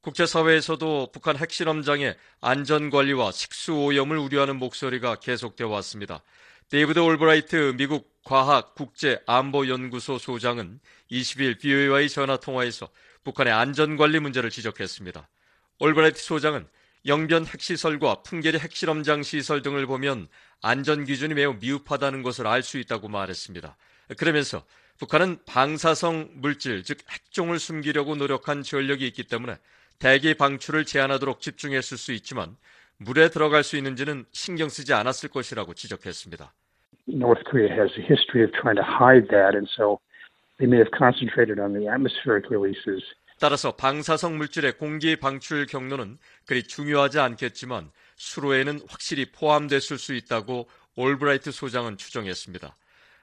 국제사회에서도 0.00 1.10
북한 1.12 1.36
핵실험장의 1.36 2.16
안전관리와 2.40 3.30
식수오염을 3.30 4.16
우려하는 4.18 4.56
목소리가 4.58 5.16
계속되어 5.16 5.68
왔습니다. 5.68 6.22
데이비드 6.70 6.98
올브라이트 6.98 7.74
미국 7.76 8.11
과학 8.24 8.74
국제 8.74 9.20
안보 9.26 9.68
연구소 9.68 10.18
소장은 10.18 10.80
20일 11.10 11.60
VOA와의 11.60 12.08
전화 12.08 12.36
통화에서 12.36 12.88
북한의 13.24 13.52
안전 13.52 13.96
관리 13.96 14.20
문제를 14.20 14.50
지적했습니다. 14.50 15.28
올브라이트 15.78 16.22
소장은 16.22 16.66
영변 17.06 17.46
핵시설과 17.46 18.22
풍계리 18.22 18.58
핵실험장 18.58 19.24
시설 19.24 19.62
등을 19.62 19.86
보면 19.86 20.28
안전 20.60 21.04
기준이 21.04 21.34
매우 21.34 21.54
미흡하다는 21.54 22.22
것을 22.22 22.46
알 22.46 22.62
수 22.62 22.78
있다고 22.78 23.08
말했습니다. 23.08 23.76
그러면서 24.16 24.64
북한은 24.98 25.38
방사성 25.46 26.30
물질, 26.34 26.84
즉 26.84 26.98
핵종을 27.10 27.58
숨기려고 27.58 28.14
노력한 28.14 28.62
전력이 28.62 29.04
있기 29.08 29.24
때문에 29.24 29.58
대기 29.98 30.34
방출을 30.34 30.84
제한하도록 30.84 31.40
집중했을 31.40 31.98
수 31.98 32.12
있지만 32.12 32.56
물에 32.98 33.30
들어갈 33.30 33.64
수 33.64 33.76
있는지는 33.76 34.24
신경 34.30 34.68
쓰지 34.68 34.92
않았을 34.94 35.28
것이라고 35.28 35.74
지적했습니다. 35.74 36.54
North 37.06 37.42
Korea 37.44 37.68
has 37.70 37.90
a 37.98 38.02
history 38.02 38.44
of 38.44 38.52
trying 38.52 38.76
to 38.76 38.82
hide 38.82 39.28
that, 39.30 39.54
and 39.56 39.68
so 39.76 40.00
they 40.58 40.66
may 40.66 40.78
have 40.78 40.90
concentrated 40.96 41.58
on 41.58 41.72
the 41.72 41.88
atmospheric 41.88 42.50
releases. 42.50 43.02
따라서 43.40 43.72
방사성 43.72 44.38
물질의 44.38 44.78
공기 44.78 45.16
방출 45.16 45.66
경로는 45.66 46.18
그리 46.46 46.62
중요하지 46.62 47.18
않겠지만 47.18 47.90
수로에는 48.16 48.80
확실히 48.88 49.32
포함됐을 49.32 49.98
수 49.98 50.14
있다고 50.14 50.68
올브라이트 50.94 51.50
소장은 51.50 51.96
추정했습니다. 51.96 52.76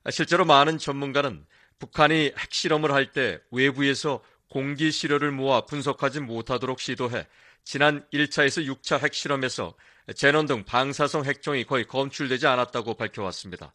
실제로 0.10 0.44
많은 0.44 0.78
전문가는 0.78 1.46
북한이 1.80 2.34
핵실험을 2.38 2.92
할 2.92 3.14
때 3.14 3.40
외부에서 3.52 4.22
공기 4.50 4.92
시료를 4.92 5.32
모아 5.32 5.62
분석하지 5.62 6.22
못하도록 6.22 6.80
시도해 6.82 7.26
지난 7.64 8.04
1차에서 8.12 8.66
6차 8.68 9.02
핵실험에서 9.02 9.74
제논 10.16 10.46
등 10.46 10.64
방사성 10.64 11.26
핵종이 11.26 11.64
거의 11.66 11.86
검출되지 11.86 12.48
않았다고 12.48 12.96
밝혀왔습니다. 12.96 13.74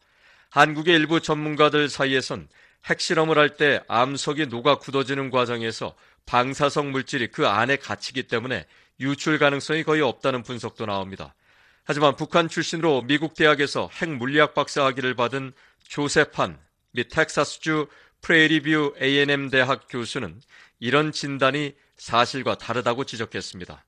한국의 0.51 0.95
일부 0.95 1.21
전문가들 1.21 1.89
사이에선 1.89 2.49
핵실험을 2.85 3.39
할 3.39 3.57
때 3.57 3.81
암석이 3.89 4.47
녹아 4.47 4.79
굳어지는 4.79 5.31
과정에서 5.31 5.95
방사성 6.27 6.93
물질이 6.93 7.29
그 7.29 7.47
안에 7.47 7.77
갇히기 7.77 8.25
때문에 8.25 8.67
유출 9.01 9.39
가능성이 9.39 9.83
거의 9.83 10.03
없다는 10.03 10.43
분석도 10.43 10.87
나옵니다. 10.87 11.35
하지만 11.85 12.17
북한 12.17 12.49
출신으로 12.49 13.03
미국 13.03 13.35
대학에서 13.35 13.91
핵 13.93 14.09
물리학 14.09 14.55
박사 14.55 14.85
학위를 14.85 15.15
받은 15.15 15.53
조셉 15.89 16.32
한 16.33 16.59
미 16.93 17.09
텍사스주 17.11 17.89
프레리뷰 18.23 18.95
A&M 19.03 19.51
대학 19.51 19.87
교수는 19.89 20.41
이런 20.79 21.13
진단이 21.13 21.75
사실과 21.97 22.57
다르다고 22.57 23.05
지적했습니다. 23.05 23.85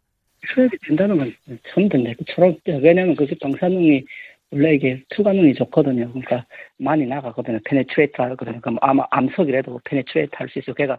수액이 0.55 0.77
된다는 0.87 1.19
건 1.19 1.35
처음 1.69 1.89
듣네. 1.89 2.15
초록, 2.29 2.61
왜냐면 2.67 3.15
그게 3.15 3.35
방사능이 3.41 4.05
원래 4.51 4.75
이게 4.75 5.03
투과능이 5.11 5.55
좋거든요. 5.55 6.09
그러니까 6.13 6.47
많이 6.79 7.05
나가거든요. 7.05 7.59
penetrate 7.65 8.13
하거든요. 8.17 8.61
그럼 8.61 8.79
아마 8.81 9.05
암석이라도 9.11 9.81
penetrate 9.85 10.31
할 10.35 10.49
수 10.49 10.59
있어. 10.61 10.73
걔가 10.73 10.99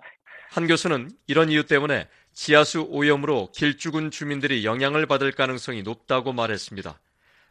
한 0.49 0.67
교수는 0.67 1.09
이런 1.27 1.49
이유 1.49 1.65
때문에 1.65 2.07
지하수 2.33 2.87
오염으로 2.89 3.49
길주군 3.53 4.11
주민들이 4.11 4.65
영향을 4.65 5.05
받을 5.05 5.31
가능성이 5.31 5.83
높다고 5.83 6.33
말했습니다. 6.33 6.99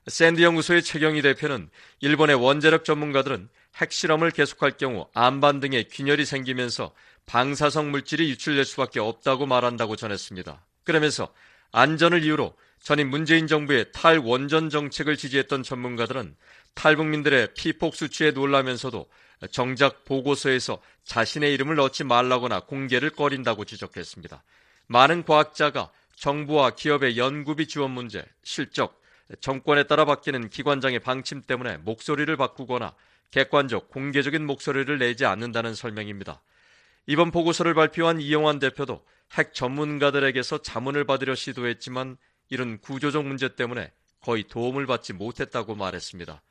샌드 0.07 0.41
연구소의 0.43 0.83
최경희 0.83 1.23
대표는 1.23 1.69
일본의 2.01 2.37
원자력 2.37 2.85
전문가들은 2.85 3.49
핵실험을 3.81 4.31
계속할 4.31 4.73
경우 4.79 5.09
암반 5.15 5.61
등의 5.61 5.89
균열이 5.91 6.25
생기면서 6.25 6.93
방사성 7.27 7.91
물질이 7.91 8.31
유출될 8.31 8.65
수밖에 8.65 9.01
없다고 9.01 9.47
말한다고 9.47 9.97
전했습니다. 9.97 10.65
그러면서 10.85 11.29
안전을 11.77 12.25
이유로 12.25 12.55
전임 12.83 13.11
문재인 13.11 13.47
정부의 13.47 13.93
탈원전 13.93 14.71
정책을 14.71 15.19
지지했던 15.19 15.63
전문가들은 15.63 16.35
탈북민들의 16.73 17.53
피폭 17.53 17.95
수치에 17.95 18.31
놀라면서도 18.31 19.07
정작 19.51 20.07
보고서에서 20.07 20.81
자신의 21.05 21.53
이름을 21.53 21.77
넣지 21.77 22.03
말라거나 22.05 22.61
공개를 22.61 23.11
꺼린다고 23.11 23.67
지적했습니다. 23.67 24.43
많은 24.87 25.25
과학자가 25.25 25.91
정부와 26.15 26.71
기업의 26.71 27.19
연구비 27.19 27.69
지원 27.69 27.91
문제, 27.91 28.25
실적, 28.43 28.99
정권에 29.43 29.83
따라 29.83 30.07
바뀌는 30.07 30.49
기관장의 30.49 31.01
방침 31.01 31.43
때문에 31.43 31.77
목소리를 31.77 32.35
바꾸거나 32.39 32.95
객관적, 33.33 33.91
공개적인 33.91 34.47
목소리를 34.47 34.99
내지 34.99 35.27
않는다는 35.27 35.75
설명입니다. 35.75 36.41
이번 37.07 37.31
보고서를 37.31 37.75
발표한 37.75 38.19
이영환 38.19 38.61
대표도 38.61 39.05
핵 39.33 39.55
전문가들에게서 39.55 40.63
자문을 40.63 41.05
받으려 41.05 41.35
시도했지만 41.35 42.17
이런 42.49 42.79
구조적 42.81 43.27
문제 43.27 43.55
때문에 43.55 43.93
거의 44.21 44.45
도움을 44.45 44.87
받지 44.87 45.13
못했다고 45.13 45.75
말했습니다. 45.75 46.43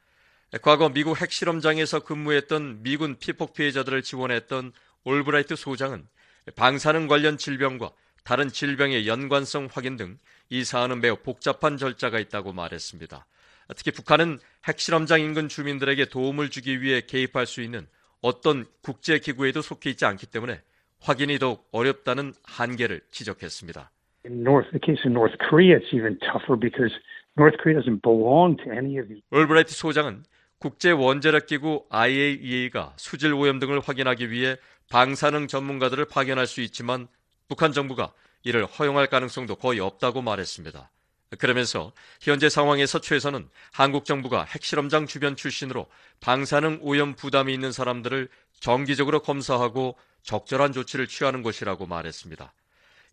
과거 0.62 0.90
미국 0.90 1.20
핵실험장에서 1.20 2.02
근무했던 2.02 2.84
미군 2.84 3.18
피폭 3.18 3.54
피해자들을 3.54 4.04
지원했던 4.04 4.72
올브라이트 5.04 5.56
소장은 5.56 6.08
방사능 6.56 7.08
관련 7.08 7.38
질병과 7.38 7.92
다른 8.24 8.50
질병의 8.50 9.08
연관성 9.08 9.70
확인 9.72 9.98
등 9.98 10.18
이 10.50 10.64
사안은 10.64 11.02
매우 11.02 11.16
복잡한 11.18 11.78
절차가 11.78 12.20
있다고 12.20 12.54
말했습니다. 12.54 13.26
특히 13.76 13.92
북한은 13.92 14.40
핵실험장 14.68 15.22
인근 15.22 15.50
주민들에게 15.50 16.06
도움을 16.06 16.50
주기 16.50 16.82
위해 16.82 17.02
개입할 17.02 17.48
수 17.48 17.62
있는 17.62 17.88
어떤 18.22 18.66
국제기구에도 18.82 19.62
속해 19.62 19.90
있지 19.90 20.06
않기 20.06 20.28
때문에 20.28 20.62
확인이 21.06 21.38
더욱 21.38 21.68
어렵다는 21.72 22.34
한계를 22.44 23.02
지적했습니다. 23.12 23.92
In 24.26 24.42
North, 24.42 24.72
the 24.72 24.82
case 24.84 25.04
in 25.06 25.14
North 25.14 25.38
Korea, 25.38 25.78
it's 25.78 25.94
even 25.94 26.18
tougher 26.20 26.58
because 26.60 26.92
North 27.38 27.56
Korea 27.62 27.80
doesn't 27.80 28.02
belong 28.02 28.58
to 28.64 28.72
any 28.74 28.98
of 28.98 29.08
these. 29.08 29.22
올브라이트 29.30 29.72
소장은 29.76 30.24
국제 30.58 30.90
원자력 30.90 31.46
기구 31.46 31.86
IAEA가 31.90 32.94
수질 32.98 33.34
오염 33.34 33.60
등을 33.60 33.82
확인하기 33.82 34.32
위해 34.32 34.58
방사능 34.90 35.46
전문가들을 35.46 36.06
파견할 36.06 36.48
수 36.48 36.62
있지만 36.62 37.08
북한 37.48 37.72
정부가 37.72 38.14
이를 38.44 38.66
허용할 38.66 39.06
가능성도 39.08 39.56
거의 39.56 39.80
없다고 39.80 40.24
말했습니다. 40.24 40.90
그러면서 41.40 41.92
현재 42.22 42.50
상황에서 42.50 43.00
최선은 43.00 43.50
한국 43.72 44.06
정부가 44.06 44.44
핵실험장 44.44 45.08
주변 45.08 45.36
출신으로 45.36 45.88
방사능 46.22 46.80
오염 46.82 47.14
부담이 47.16 47.54
있는 47.54 47.72
사람들을 47.72 48.30
정기적으로 48.60 49.22
검사하고 49.22 49.96
적절한 50.24 50.74
조치를 50.74 51.08
취하는 51.08 51.44
것이라고 51.44 51.86
말했습니다. 51.86 52.54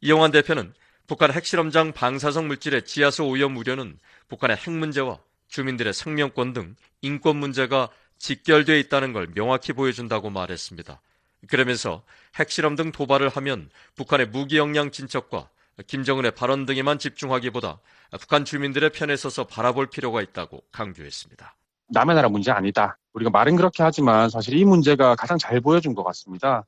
이영환 0.00 0.30
대표는 0.30 0.72
북한 1.06 1.32
핵실험장 1.32 1.92
방사성 1.92 2.48
물질의 2.48 2.84
지하수 2.84 3.24
오염 3.24 3.56
우려는 3.56 3.98
북한의 4.28 4.56
핵 4.56 4.70
문제와 4.70 5.18
주민들의 5.48 5.92
생명권 5.92 6.52
등 6.54 6.76
인권 7.02 7.36
문제가 7.36 7.90
직결되어 8.18 8.76
있다는 8.76 9.12
걸 9.12 9.26
명확히 9.34 9.72
보여준다고 9.72 10.30
말했습니다. 10.30 11.00
그러면서 11.48 12.04
핵실험 12.36 12.76
등 12.76 12.92
도발을 12.92 13.28
하면 13.28 13.68
북한의 13.96 14.28
무기 14.28 14.58
역량 14.58 14.90
진척과 14.90 15.50
김정은의 15.86 16.32
발언 16.32 16.66
등에만 16.66 16.98
집중하기보다 16.98 17.80
북한 18.20 18.44
주민들의 18.44 18.90
편에 18.90 19.16
서서 19.16 19.44
바라볼 19.44 19.88
필요가 19.88 20.20
있다고 20.20 20.62
강조했습니다. 20.70 21.56
남의 21.88 22.16
나라 22.16 22.28
문제 22.28 22.50
아니다. 22.50 22.98
우리가 23.12 23.30
말은 23.30 23.56
그렇게 23.56 23.82
하지만 23.82 24.30
사실 24.30 24.56
이 24.56 24.64
문제가 24.64 25.14
가장 25.14 25.38
잘 25.38 25.60
보여준 25.60 25.94
것 25.94 26.02
같습니다. 26.04 26.66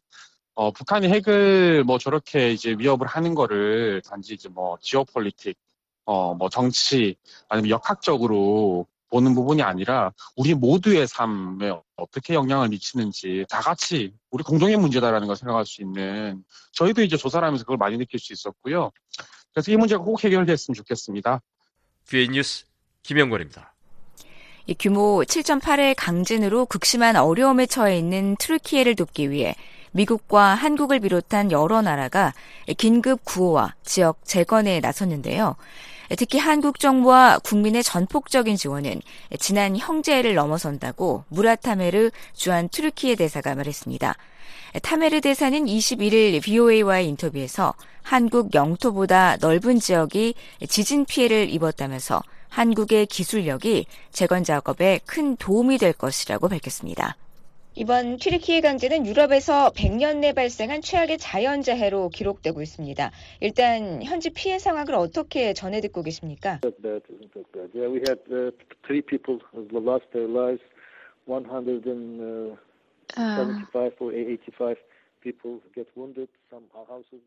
어, 0.54 0.70
북한이 0.70 1.08
핵을 1.08 1.84
뭐 1.84 1.98
저렇게 1.98 2.52
이제 2.52 2.76
위협을 2.78 3.06
하는 3.06 3.34
거를 3.34 4.02
단지 4.02 4.34
이제 4.34 4.48
뭐 4.48 4.78
지오폴리틱, 4.80 5.56
어, 6.04 6.34
뭐 6.34 6.48
정치 6.48 7.16
아니면 7.48 7.70
역학적으로 7.70 8.86
보는 9.14 9.32
부분이 9.36 9.62
아니라 9.62 10.12
우리 10.34 10.54
모두의 10.54 11.06
삶에 11.06 11.72
어떻게 11.94 12.34
영향을 12.34 12.68
미치는지 12.68 13.46
다 13.48 13.60
같이 13.60 14.12
우리 14.32 14.42
공동의 14.42 14.76
문제다라는 14.76 15.28
걸 15.28 15.36
생각할 15.36 15.64
수 15.64 15.82
있는 15.82 16.42
저희도 16.72 17.02
이제 17.02 17.16
조사를 17.16 17.46
하면서 17.46 17.62
그걸 17.62 17.76
많이 17.76 17.96
느낄 17.96 18.18
수 18.18 18.32
있었고요. 18.32 18.90
그래서 19.52 19.70
이 19.70 19.76
문제가 19.76 20.02
꼭 20.02 20.24
해결됐으면 20.24 20.74
좋겠습니다. 20.74 21.40
뷰의 22.10 22.28
뉴스 22.30 22.64
김영권입니다. 23.04 23.72
규모 24.80 25.22
7.8의 25.24 25.94
강진으로 25.96 26.66
극심한 26.66 27.14
어려움에 27.14 27.66
처해 27.66 27.96
있는 27.96 28.34
트르키예를 28.36 28.96
돕기 28.96 29.30
위해 29.30 29.54
미국과 29.92 30.56
한국을 30.56 30.98
비롯한 30.98 31.52
여러 31.52 31.82
나라가 31.82 32.34
긴급 32.78 33.24
구호와 33.24 33.76
지역 33.84 34.24
재건에 34.24 34.80
나섰는데요. 34.80 35.54
특히 36.16 36.38
한국 36.38 36.78
정부와 36.78 37.38
국민의 37.38 37.82
전폭적인 37.82 38.56
지원은 38.56 39.00
지난 39.38 39.76
형제를 39.76 40.34
넘어선다고 40.34 41.24
무라타메르 41.28 42.10
주한 42.34 42.68
트르키예 42.68 43.14
대사가 43.14 43.54
말했습니다. 43.54 44.16
타메르 44.82 45.20
대사는 45.20 45.64
21일 45.64 46.42
VOA와의 46.42 47.08
인터뷰에서 47.08 47.74
한국 48.02 48.54
영토보다 48.54 49.36
넓은 49.40 49.80
지역이 49.80 50.34
지진 50.68 51.04
피해를 51.04 51.48
입었다면서 51.50 52.22
한국의 52.48 53.06
기술력이 53.06 53.86
재건 54.12 54.44
작업에 54.44 55.00
큰 55.06 55.36
도움이 55.36 55.78
될 55.78 55.92
것이라고 55.92 56.48
밝혔습니다. 56.48 57.16
이번 57.76 58.18
튀르키예 58.18 58.60
강진은 58.60 59.04
유럽에서 59.04 59.70
100년 59.70 60.18
내 60.18 60.32
발생한 60.32 60.80
최악의 60.80 61.18
자연재해로 61.18 62.08
기록되고 62.10 62.62
있습니다. 62.62 63.10
일단 63.40 64.00
현지 64.04 64.30
피해 64.30 64.60
상황을 64.60 64.94
어떻게 64.94 65.54
전해 65.54 65.80
듣고 65.80 66.02
계십니까? 66.02 66.60
We 66.62 68.00
had 68.06 68.20
three 68.86 69.02
people 69.02 69.40
lost 69.72 70.06
their 70.12 70.30
lives, 70.30 70.62
175 71.26 72.56
or 74.00 74.12
85 74.12 74.76
people 75.20 75.60
get 75.74 75.90
wounded, 75.96 76.28
some 76.50 76.66
houses. 76.76 77.20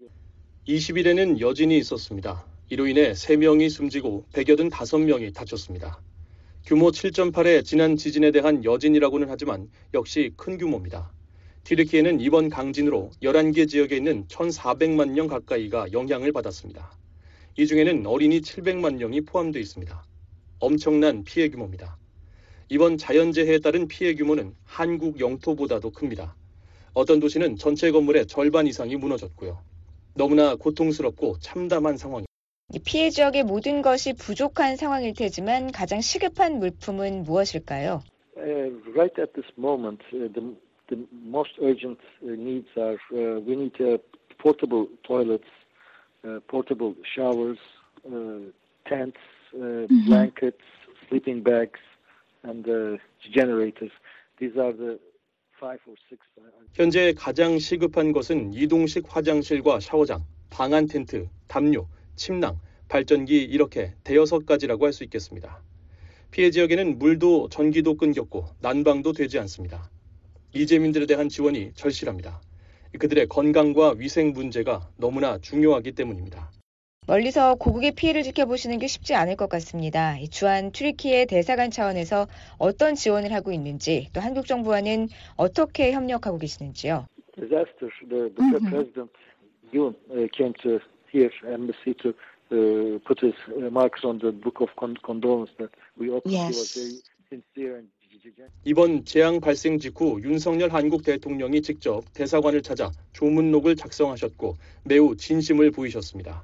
20일에는 0.65 1.41
여진이 1.41 1.77
있었습니다. 1.77 2.45
이로 2.69 2.87
인해 2.87 3.11
3명이 3.11 3.69
숨지고 3.69 4.23
185명이 4.31 5.33
다쳤습니다. 5.35 5.99
규모 6.67 6.91
7.8의 6.91 7.63
지난 7.63 7.95
지진에 7.95 8.31
대한 8.31 8.65
여진이라고는 8.65 9.29
하지만 9.29 9.69
역시 9.93 10.33
큰 10.35 10.57
규모입니다. 10.57 11.13
튀르키예는 11.63 12.19
이번 12.19 12.49
강진으로 12.49 13.11
11개 13.23 13.69
지역에 13.69 13.95
있는 13.95 14.27
1,400만 14.27 15.11
명 15.11 15.27
가까이가 15.27 15.93
영향을 15.93 16.33
받았습니다. 16.33 16.91
이 17.57 17.67
중에는 17.67 18.05
어린이 18.05 18.41
700만 18.41 18.97
명이 18.97 19.21
포함되어 19.21 19.61
있습니다. 19.61 20.03
엄청난 20.59 21.23
피해 21.23 21.47
규모입니다. 21.47 21.97
이번 22.67 22.97
자연재해에 22.97 23.59
따른 23.59 23.87
피해 23.87 24.13
규모는 24.13 24.53
한국 24.65 25.21
영토보다도 25.21 25.91
큽니다. 25.91 26.35
어떤 26.93 27.21
도시는 27.21 27.55
전체 27.55 27.91
건물의 27.91 28.27
절반 28.27 28.67
이상이 28.67 28.97
무너졌고요. 28.97 29.57
너무나 30.15 30.55
고통스럽고 30.55 31.37
참담한 31.39 31.95
상황입니다. 31.95 32.26
피해 32.83 33.09
지역의 33.09 33.43
모든 33.43 33.81
것이 33.81 34.13
부족한 34.13 34.75
상황일 34.75 35.13
테지만 35.13 35.71
가장 35.71 36.01
시급한 36.01 36.59
물품은 36.59 37.23
무엇일까요? 37.23 38.03
Uh, 38.35 38.69
right 38.93 39.17
at 39.17 39.33
this 39.33 39.47
moment, 39.57 40.01
uh, 40.13 40.27
the, 40.33 40.53
the 40.89 41.07
most 41.25 41.51
urgent 41.61 41.97
uh, 42.21 42.35
needs 42.35 42.67
are 42.77 42.99
uh, 43.13 43.39
we 43.39 43.55
need 43.55 43.73
uh, 43.79 43.97
portable 44.37 44.87
toilets, 45.03 45.47
uh, 46.25 46.39
portable 46.47 46.93
showers, 47.03 47.57
uh, 48.05 48.51
tents, 48.85 49.17
uh, 49.55 49.87
mm-hmm. 49.87 50.05
blankets, 50.05 50.61
sleeping 51.07 51.41
bags, 51.41 51.79
and 52.43 52.67
uh, 52.67 52.97
generators. 53.33 53.91
These 54.39 54.57
are 54.57 54.73
the 54.73 54.99
현재 56.73 57.13
가장 57.13 57.57
시급한 57.57 58.11
것은 58.11 58.53
이동식 58.53 59.05
화장실과 59.07 59.79
샤워장, 59.79 60.23
방안 60.51 60.85
텐트, 60.85 61.27
담요, 61.47 61.87
침낭, 62.17 62.59
발전기 62.89 63.41
이렇게 63.43 63.93
대여섯 64.03 64.45
가지라고 64.45 64.85
할 64.85 64.91
수 64.93 65.03
있겠습니다. 65.05 65.61
피해 66.31 66.51
지역에는 66.51 66.99
물도 66.99 67.47
전기도 67.49 67.95
끊겼고 67.95 68.45
난방도 68.59 69.13
되지 69.13 69.39
않습니다. 69.39 69.89
이재민들에 70.53 71.05
대한 71.05 71.29
지원이 71.29 71.71
절실합니다. 71.75 72.41
그들의 72.99 73.27
건강과 73.27 73.95
위생 73.97 74.33
문제가 74.33 74.89
너무나 74.97 75.37
중요하기 75.37 75.93
때문입니다. 75.93 76.51
멀리서 77.07 77.55
고국의 77.55 77.93
피해를 77.93 78.23
지켜보시는 78.23 78.79
게 78.79 78.87
쉽지 78.87 79.15
않을 79.15 79.37
것 79.37 79.47
같습니다. 79.47 80.17
주한 80.29 80.71
튀르키예 80.71 81.25
대사관 81.25 81.71
차원에서 81.71 82.27
어떤 82.57 82.95
지원을 82.95 83.31
하고 83.31 83.53
있는지 83.53 84.09
또 84.11 84.19
한국 84.19 84.45
정부와는 84.45 85.07
어떻게 85.37 85.93
협력하고 85.93 86.37
계시는지요. 86.37 87.05
Here 91.11 91.31
embassy 91.47 91.93
to 92.01 92.09
uh, 92.51 92.99
put 93.05 93.21
his 93.21 93.35
marks 93.71 94.03
on 94.03 94.19
the 94.19 94.31
book 94.31 94.61
of 94.61 94.69
condolence 95.03 95.51
that 95.57 95.69
we 95.97 96.09
all 96.09 96.21
yes. 96.25 96.55
was 96.55 96.73
very 96.73 97.01
sincere 97.29 97.77
and 97.77 97.87
이번 98.63 99.05
재앙 99.05 99.39
발생 99.39 99.79
직후 99.79 100.19
윤석열 100.21 100.73
한국 100.73 101.03
대통령이 101.03 101.61
직접 101.61 102.03
대사관을 102.13 102.61
찾아 102.61 102.91
조문록을 103.13 103.75
작성하셨고 103.75 104.57
매우 104.83 105.15
진심을 105.15 105.71
보이셨습니다. 105.71 106.43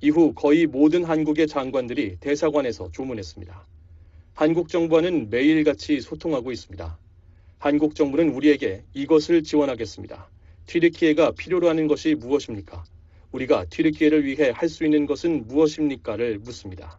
이후 0.00 0.32
거의 0.34 0.66
모든 0.66 1.04
한국의 1.04 1.46
장관들이 1.46 2.16
대사관에서 2.20 2.90
조문했습니다. 2.92 3.66
한국 4.34 4.68
정부와는 4.68 5.28
매일같이 5.30 6.00
소통하고 6.00 6.52
있습니다. 6.52 6.98
한국 7.58 7.94
정부는 7.94 8.30
우리에게 8.30 8.82
이것을 8.94 9.42
지원하겠습니다. 9.42 10.30
튀르키예가 10.66 11.32
필요로 11.32 11.68
하는 11.68 11.86
것이 11.86 12.14
무엇입니까? 12.14 12.84
우리가 13.32 13.64
튀르키예를 13.70 14.24
위해 14.24 14.50
할 14.54 14.68
수 14.68 14.84
있는 14.84 15.06
것은 15.06 15.46
무엇입니까를 15.46 16.38
묻습니다. 16.38 16.98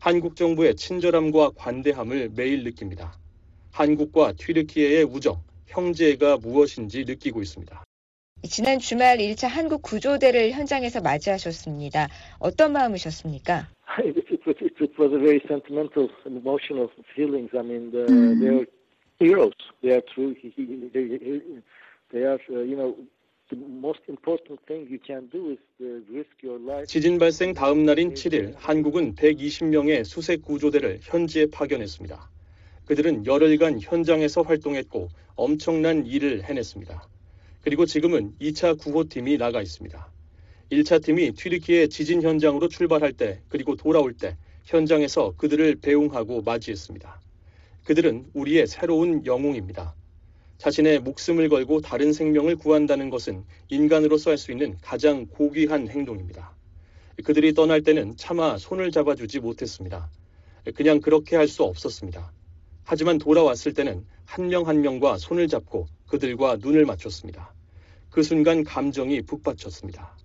한국 0.00 0.36
정부의 0.36 0.76
친절함과 0.76 1.50
관대함을 1.56 2.30
매일 2.36 2.64
느낍니다. 2.64 3.18
한국과 3.72 4.32
튀르키예의 4.32 5.04
우정, 5.04 5.42
형제가 5.66 6.38
무엇인지 6.38 7.04
느끼고 7.06 7.42
있습니다. 7.42 7.84
지난 8.44 8.78
주말 8.78 9.18
1차 9.18 9.48
한국 9.48 9.82
구조대를 9.82 10.52
현장에서 10.52 11.00
맞이하셨습니다. 11.00 12.08
어떤 12.38 12.72
마음이셨습니까? 12.72 13.68
It, 13.98 14.46
was, 14.46 14.56
it 14.60 14.92
was 14.98 15.12
a 15.12 15.18
very 15.18 15.42
sentimental 15.48 16.08
and 16.24 16.38
emotional 16.38 16.88
feelings. 17.14 17.50
I 17.52 17.62
mean, 17.62 17.90
the, 17.90 18.06
they 18.38 18.48
are 18.48 18.66
heroes. 19.18 19.52
They 19.82 19.92
are 19.92 20.02
true. 20.14 20.34
They, 20.34 21.42
they 22.12 22.22
are, 22.22 22.38
you 22.48 22.76
know, 22.76 22.94
지진 26.86 27.18
발생 27.18 27.54
다음 27.54 27.84
날인 27.86 28.12
7일 28.12 28.54
한국은 28.56 29.14
120명의 29.14 30.04
수색 30.04 30.42
구조대를 30.42 31.00
현지에 31.02 31.46
파견했습니다. 31.46 32.30
그들은 32.84 33.24
열흘간 33.24 33.80
현장에서 33.80 34.42
활동했고 34.42 35.08
엄청난 35.34 36.04
일을 36.04 36.44
해냈습니다. 36.44 37.08
그리고 37.62 37.86
지금은 37.86 38.34
2차 38.38 38.78
구호팀이 38.78 39.38
나가 39.38 39.62
있습니다. 39.62 40.10
1차 40.70 41.02
팀이 41.02 41.32
튀르키의 41.32 41.88
지진 41.88 42.22
현장으로 42.22 42.68
출발할 42.68 43.14
때 43.14 43.40
그리고 43.48 43.76
돌아올 43.76 44.12
때 44.12 44.36
현장에서 44.64 45.32
그들을 45.38 45.76
배웅하고 45.76 46.42
맞이했습니다. 46.42 47.20
그들은 47.84 48.26
우리의 48.34 48.66
새로운 48.66 49.24
영웅입니다. 49.24 49.94
자신의 50.58 51.00
목숨을 51.00 51.48
걸고 51.48 51.80
다른 51.80 52.12
생명을 52.12 52.56
구한다는 52.56 53.10
것은 53.10 53.44
인간으로서 53.68 54.30
할 54.30 54.38
수 54.38 54.50
있는 54.52 54.76
가장 54.82 55.26
고귀한 55.26 55.88
행동입니다. 55.88 56.54
그들이 57.24 57.54
떠날 57.54 57.82
때는 57.82 58.16
차마 58.16 58.58
손을 58.58 58.90
잡아주지 58.90 59.40
못했습니다. 59.40 60.10
그냥 60.74 61.00
그렇게 61.00 61.36
할 61.36 61.48
수 61.48 61.62
없었습니다. 61.64 62.32
하지만 62.84 63.18
돌아왔을 63.18 63.72
때는 63.72 64.04
한 64.24 64.48
명한 64.48 64.80
명과 64.82 65.18
손을 65.18 65.46
잡고 65.46 65.86
그들과 66.08 66.56
눈을 66.56 66.86
맞췄습니다. 66.86 67.54
그 68.10 68.22
순간 68.22 68.64
감정이 68.64 69.22
북받쳤습니다. 69.22 70.17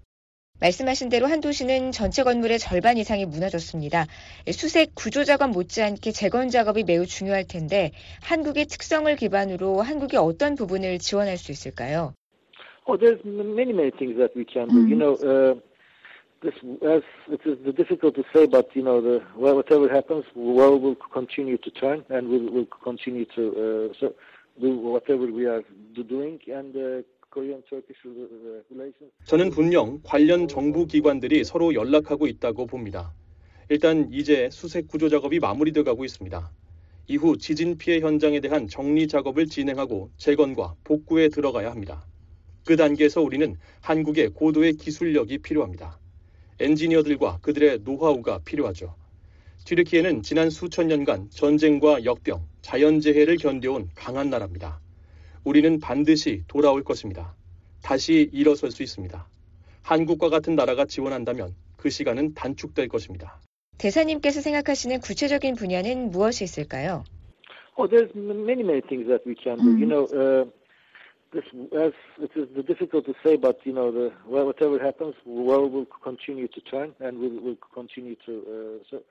말씀하신 0.64 1.10
대로 1.10 1.26
한 1.26 1.42
도시는 1.42 1.92
전체 1.92 2.24
건물의 2.24 2.58
절반 2.58 2.98
이상이 2.98 3.26
무너졌습니다. 3.26 4.06
수색 4.50 4.96
구조 4.96 5.26
작업 5.26 5.50
못지않게 5.50 6.12
재건 6.12 6.48
작업이 6.48 6.86
매우 6.86 7.06
중요할 7.06 7.46
텐데 7.46 7.92
한국의 8.22 8.68
특성을 8.68 9.14
기반으로 9.18 9.82
한국이 9.82 10.16
어떤 10.16 10.56
부분을 10.56 11.00
지원할 11.00 11.36
수 11.36 11.52
있을까요? 11.52 12.14
Oh, 12.86 12.98
there's 12.98 13.20
many, 13.26 13.74
many 13.74 13.92
things 13.92 14.16
that 14.18 14.36
we 14.36 14.46
can 14.46 14.68
do. 14.70 14.88
You 14.88 14.96
know, 14.96 15.16
uh, 15.20 15.56
this 16.42 16.56
as 16.84 17.04
it 17.28 17.42
is 17.46 17.58
difficult 17.76 18.16
to 18.16 18.24
say, 18.34 18.46
but 18.46 18.70
you 18.74 18.84
know, 18.84 19.02
the 19.02 19.22
well, 19.36 19.56
whatever 19.56 19.88
happens, 19.88 20.26
the 20.34 20.42
world 20.42 20.82
will 20.82 20.96
continue 20.96 21.58
to 21.58 21.72
turn, 21.72 22.04
and 22.10 22.28
we'll, 22.28 22.52
we'll 22.52 22.72
continue 22.84 23.26
to 23.36 23.92
uh, 23.92 23.94
so 24.00 24.14
do 24.60 24.78
whatever 24.78 25.28
we 25.28 25.46
are 25.46 25.64
doing, 26.08 26.40
and. 26.48 26.76
Uh, 26.76 27.04
저는 29.26 29.50
분명 29.50 30.00
관련 30.04 30.48
정부 30.48 30.86
기관들이 30.86 31.44
서로 31.44 31.74
연락하고 31.74 32.28
있다고 32.28 32.68
봅니다. 32.68 33.14
일단 33.70 34.08
이제 34.12 34.50
수색 34.52 34.88
구조 34.88 35.10
작업이 35.10 35.40
마무리돼 35.40 35.84
가고 35.84 36.06
있습니다. 36.06 36.52
이후 37.08 37.38
지진 37.38 37.78
피해 37.78 38.00
현장에 38.00 38.40
대한 38.40 38.68
정리 38.68 39.08
작업을 39.08 39.48
진행하고 39.48 40.12
재건과 40.18 40.76
복구에 40.84 41.30
들어가야 41.30 41.72
합니다. 41.72 42.06
그 42.66 42.78
단계에서 42.78 43.22
우리는 43.22 43.56
한국의 43.82 44.30
고도의 44.30 44.74
기술력이 44.74 45.40
필요합니다. 45.40 46.00
엔지니어들과 46.60 47.40
그들의 47.42 47.80
노하우가 47.84 48.40
필요하죠. 48.46 48.96
튀르키예는 49.66 50.22
지난 50.22 50.50
수천 50.50 50.88
년간 50.88 51.30
전쟁과 51.32 52.06
역병, 52.06 52.46
자연재해를 52.62 53.38
견뎌온 53.38 53.90
강한 53.96 54.30
나라입니다. 54.30 54.80
우리는 55.44 55.80
반드시 55.80 56.44
돌아올 56.48 56.84
것입니다. 56.84 57.36
다시 57.82 58.30
일어설 58.32 58.72
수 58.72 58.84
있습니다. 58.84 59.28
한국과 59.82 60.30
같은 60.30 60.56
나라가 60.56 60.86
지원한다면 60.86 61.54
그 61.78 61.90
시간은 61.90 62.34
단축될 62.34 62.88
것입니다. 62.88 63.40
대사님께서 63.78 64.40
생각하시는 64.40 65.00
구체적인 65.02 65.56
분야는 65.56 66.12
무엇이 66.12 66.44
있을까요? 66.44 67.04
Oh, 67.76 67.90
there's 67.90 68.14
many, 68.16 68.62
many 68.62 68.82
things 68.82 69.08
that 69.08 69.28
we 69.28 69.36
can 69.36 69.58
do. 69.58 69.76
You 69.76 69.88
know, 69.88 70.06
uh, 70.14 70.46
this 71.34 71.44
as 71.74 71.92
it 72.22 72.32
is 72.38 72.48
difficult 72.66 73.06
to 73.06 73.14
say, 73.26 73.36
but 73.36 73.58
you 73.66 73.74
know, 73.74 73.92
the 73.92 74.14
well, 74.30 74.46
whatever 74.46 74.78
happens, 74.80 75.16
the 75.26 75.32
world 75.32 75.74
will 75.74 75.88
continue 76.04 76.48
to 76.48 76.62
turn, 76.62 76.94
and 77.02 77.18
we'll, 77.18 77.42
we'll 77.42 77.64
continue 77.74 78.16
to 78.26 78.32
uh, 78.32 78.84
so 78.90 79.02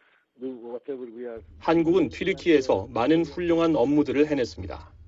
do 0.40 0.54
whatever 0.62 1.04
we 1.04 1.26
are. 1.26 1.42
한국은 1.58 2.08
튀르키에서 2.08 2.88
많은 2.94 3.24
훌륭한 3.24 3.74
업무들을 3.74 4.26
해냈습니다. 4.28 5.01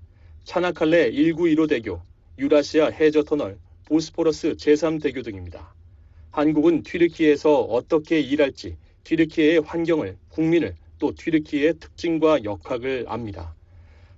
차나칼레 0.45 1.11
1915 1.13 1.67
대교, 1.67 2.03
유라시아 2.39 2.89
해저 2.91 3.23
터널, 3.23 3.59
보스포러스 3.87 4.55
제3대교 4.57 5.25
등입니다. 5.25 5.75
한국은 6.31 6.83
튀르키에서 6.83 7.61
어떻게 7.63 8.21
일할지 8.21 8.77
튀르키예의 9.05 9.61
환경을, 9.61 10.19
국민을 10.29 10.77
또 10.99 11.15
튀르키예의 11.15 11.79
특징과 11.81 12.45
역학을 12.45 13.07
압니다. 13.09 13.55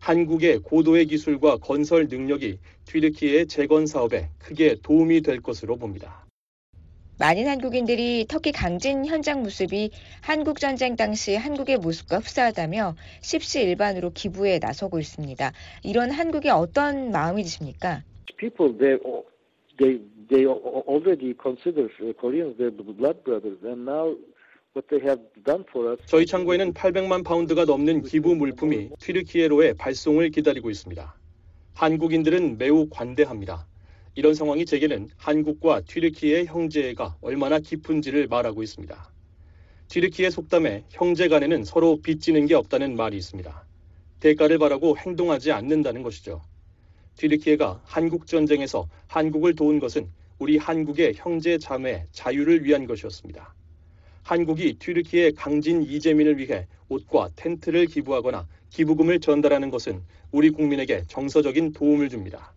한국의 0.01 0.61
고도의 0.61 1.07
기술과 1.07 1.59
건설 1.59 2.09
능력이 2.09 2.59
튀르키예의 2.87 3.47
재건 3.47 3.87
사업에 3.87 4.29
크게 4.39 4.77
도움이 4.83 5.21
될 5.21 5.41
것으로 5.41 5.77
봅니다. 5.77 6.26
많은 7.19 7.47
한국인들이 7.47 8.27
터키 8.29 8.53
강진 8.53 9.07
현장 9.07 9.43
모습이 9.43 9.91
한국 10.21 10.61
전쟁 10.61 10.97
당시 10.97 11.35
한국의 11.35 11.79
모습과 11.79 12.19
흡사하다며 12.19 12.95
십시일반으로 13.23 14.11
기부에 14.13 14.59
나서고 14.59 14.99
있습니다. 14.99 15.53
이런 15.83 16.11
한국의 16.11 16.51
어떤 16.51 17.11
마음이 17.11 17.43
드십니까? 17.43 18.03
People 18.37 18.77
they 18.77 18.99
they 19.79 20.03
they 20.29 20.45
already 20.45 21.35
consider 21.43 21.89
Koreans 22.21 22.59
their 22.59 22.71
blood 22.71 23.25
brothers, 23.25 23.57
and 23.65 23.89
now 23.89 24.15
what 24.77 24.87
they 24.91 25.01
have 25.01 25.23
done 25.47 25.65
for 25.71 25.93
us. 25.93 26.03
저희 26.05 26.27
창고에는 26.27 26.75
800만 26.75 27.25
파운드가 27.25 27.65
넘는 27.65 28.03
기부 28.03 28.35
물품이 28.35 28.91
튀르키예로의 28.99 29.75
발송을 29.75 30.29
기다리고 30.29 30.69
있습니다. 30.69 31.15
한국인들은 31.73 32.59
매우 32.59 32.89
관대합니다. 32.91 33.67
이런 34.19 34.33
상황이 34.33 34.65
제게는 34.65 35.11
한국과 35.19 35.83
튀르키의 35.83 36.47
형제가 36.47 37.19
얼마나 37.21 37.59
깊은지를 37.59 38.29
말하고 38.29 38.63
있습니다. 38.63 39.13
튀르키의 39.89 40.31
속담에 40.31 40.85
형제 40.89 41.29
간에는 41.29 41.65
서로 41.65 42.01
빚지는 42.01 42.47
게 42.47 42.55
없다는 42.55 42.97
말이 42.97 43.19
있습니다. 43.19 43.67
대가를 44.21 44.57
바라고 44.59 44.97
행동하지 44.97 45.53
않는다는 45.53 46.03
것이죠. 46.03 46.41
튀르키예가 47.17 47.83
한국 47.85 48.27
전쟁에서 48.27 48.89
한국을 49.07 49.55
도운 49.55 49.79
것은 49.81 50.09
우리 50.39 50.57
한국의 50.57 51.13
형제 51.17 51.59
자매 51.59 52.07
자유를 52.13 52.65
위한 52.65 52.87
것이었습니다. 52.87 53.55
한국이 54.23 54.79
튀르키예 54.79 55.33
강진 55.33 55.83
이재민을 55.83 56.39
위해 56.39 56.67
옷과 56.89 57.33
텐트를 57.37 57.85
기부하거나 57.85 58.49
기부금을 58.71 59.21
전달하는 59.21 59.69
것은 59.69 60.03
우리 60.33 60.49
국민에게 60.49 61.03
정서적인 61.07 61.75
도움을 61.75 62.09
줍니다. 62.09 62.56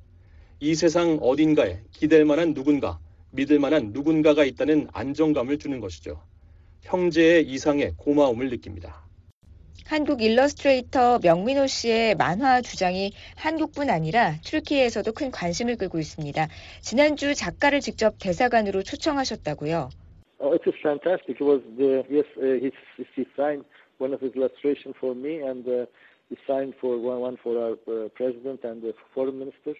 이 0.61 0.75
세상 0.75 1.17
어딘가에 1.21 1.79
기댈 1.93 2.25
만한 2.25 2.53
누군가, 2.53 2.99
믿을 3.31 3.59
만한 3.59 3.91
누군가가 3.93 4.43
있다는 4.43 4.89
안정감을 4.91 5.57
주는 5.57 5.79
것이죠. 5.79 6.21
형제의 6.81 7.47
이상의 7.47 7.93
고마움을 7.95 8.49
느낍니다. 8.49 9.05
한국 9.85 10.21
일러스트레이터 10.21 11.19
명민호 11.23 11.67
씨의 11.67 12.15
만화 12.15 12.61
주장이 12.61 13.13
한국뿐 13.37 13.89
아니라 13.89 14.35
튀르키예에서도 14.43 15.09
큰 15.13 15.31
관심을 15.31 15.77
끌고 15.77 15.97
있습니다. 15.97 16.47
지난주 16.81 17.33
작가를 17.33 17.79
직접 17.79 18.15
대사관으로 18.19 18.83
초청하셨다고요. 18.83 19.89
Oh, 20.41 20.53
it 20.53 20.63
was 20.65 20.75
fantastic. 20.81 21.39
It 21.39 21.43
was 21.43 21.61
the 21.77 22.03
yes, 22.09 22.27
uh, 22.37 22.59
he, 22.59 22.71
he 23.15 23.25
signed 23.35 23.63
one 23.97 24.13
of 24.13 24.21
his 24.21 24.35
illustration 24.35 24.93
for 24.99 25.15
me, 25.15 25.39
and 25.39 25.65
uh, 25.67 25.85
he 26.29 26.37
signed 26.45 26.75
for 26.79 26.99
one, 26.99 27.19
one 27.19 27.37
for 27.41 27.57
our 27.57 27.75
uh, 27.87 28.09
president 28.15 28.63
and 28.63 28.81
the 28.81 28.93
foreign 29.15 29.39
minister. 29.39 29.75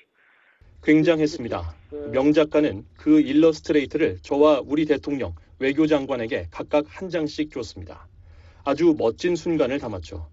굉장했습니다. 0.84 1.75
명 2.11 2.34
작가는 2.34 2.86
그 2.95 3.19
일러스트레이트를 3.19 4.19
저와 4.21 4.61
우리 4.65 4.86
대통령, 4.86 5.36
외교장관에게 5.59 6.47
각각 6.51 6.86
한 6.88 7.09
장씩 7.09 7.51
줬습니다. 7.51 8.07
아주 8.63 8.95
멋진 8.97 9.36
순간을 9.36 9.80
담았죠. 9.80 10.27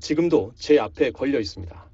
지금도 0.00 0.52
제 0.56 0.78
앞에 0.78 1.12
걸려 1.12 1.38
있습니다. 1.38 1.86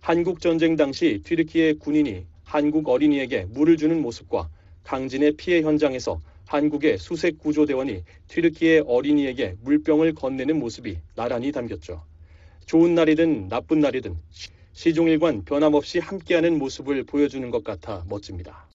한국 0.00 0.40
전쟁 0.40 0.76
당시 0.76 1.20
튀르키예 1.24 1.74
군인이 1.74 2.24
한국 2.44 2.88
어린이에게 2.88 3.46
물을 3.46 3.76
주는 3.76 4.00
모습과 4.00 4.48
강진의 4.84 5.32
피해 5.36 5.62
현장에서 5.62 6.20
한국의 6.46 6.98
수색 6.98 7.38
구조대원이 7.38 8.02
튀르키예 8.28 8.84
어린이에게 8.86 9.56
물병을 9.62 10.14
건네는 10.14 10.58
모습이 10.58 10.98
나란히 11.14 11.52
담겼죠. 11.52 12.02
좋은 12.66 12.94
날이든 12.94 13.48
나쁜 13.48 13.80
날이든 13.80 14.16
시종일관 14.74 15.44
변함없이 15.44 16.00
함께하는 16.00 16.58
모습을 16.58 17.04
보여주는 17.04 17.48
것 17.50 17.64
같아 17.64 18.04
멋집니다. 18.08 18.68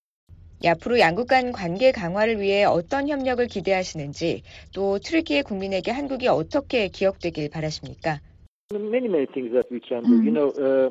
앞으로 0.66 1.00
양국 1.00 1.28
간 1.28 1.52
관계 1.52 1.92
강화를 1.92 2.42
위해 2.42 2.64
어떤 2.64 3.08
협력을 3.08 3.46
기대하시는지 3.48 4.44
또 4.74 5.00
트르키예 5.00 5.44
국민에게 5.44 5.92
한국이 5.92 6.28
어떻게 6.28 6.88
기억되길 6.88 7.50
바라십니까? 7.50 8.20
Many 8.72 9.08
many 9.08 9.26
things 9.28 9.52
that 9.52 9.68
we 9.72 9.80
can 9.88 10.04
do. 10.04 10.22
You 10.22 10.32
know, 10.32 10.50
uh, 10.60 10.90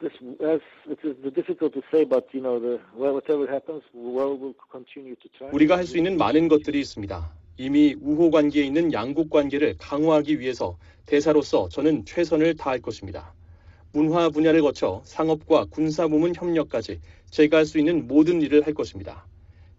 this 0.00 0.12
as 0.42 0.60
it 0.90 0.98
is 1.04 1.16
difficult 1.34 1.74
to 1.74 1.82
say, 1.90 2.04
but 2.04 2.26
you 2.32 2.42
know, 2.42 2.60
the 2.60 2.80
well, 2.94 3.14
whatever 3.14 3.46
happens, 3.46 3.82
the 3.94 4.02
world 4.02 4.42
will 4.42 4.54
continue 4.70 5.14
to 5.16 5.28
turn. 5.38 5.50
우리가 5.52 5.76
할 5.76 5.86
수 5.86 5.96
있는 5.96 6.16
많은 6.16 6.48
것들이 6.48 6.80
있습니다. 6.80 7.30
이미 7.58 7.94
우호 8.00 8.30
관계에 8.30 8.64
있는 8.64 8.92
양국 8.92 9.30
관계를 9.30 9.76
강화하기 9.78 10.40
위해서 10.40 10.76
대사로서 11.06 11.68
저는 11.68 12.04
최선을 12.04 12.56
다할 12.56 12.80
것입니다. 12.80 13.32
문화 13.94 14.30
분야를 14.30 14.62
거쳐 14.62 15.02
상업과 15.04 15.66
군사 15.66 16.08
부문 16.08 16.34
협력까지 16.34 17.00
제가 17.30 17.58
할 17.58 17.66
수 17.66 17.78
있는 17.78 18.06
모든 18.06 18.40
일을 18.40 18.66
할 18.66 18.72
것입니다. 18.72 19.26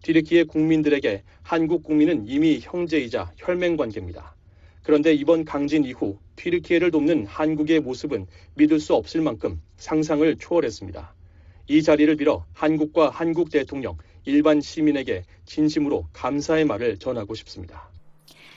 튀르키예 0.02 0.44
국민들에게 0.44 1.24
한국 1.42 1.82
국민은 1.82 2.26
이미 2.28 2.60
형제이자 2.60 3.32
혈맹 3.36 3.76
관계입니다. 3.76 4.36
그런데 4.82 5.14
이번 5.14 5.44
강진 5.44 5.84
이후 5.84 6.18
튀르키예를 6.36 6.90
돕는 6.90 7.26
한국의 7.26 7.80
모습은 7.80 8.26
믿을 8.54 8.78
수 8.78 8.94
없을 8.94 9.20
만큼 9.20 9.60
상상을 9.78 10.36
초월했습니다. 10.36 11.14
이 11.68 11.82
자리를 11.82 12.14
빌어 12.16 12.44
한국과 12.52 13.10
한국 13.10 13.50
대통령, 13.50 13.96
일반 14.26 14.60
시민에게 14.60 15.24
진심으로 15.46 16.06
감사의 16.12 16.66
말을 16.66 16.98
전하고 16.98 17.34
싶습니다. 17.34 17.93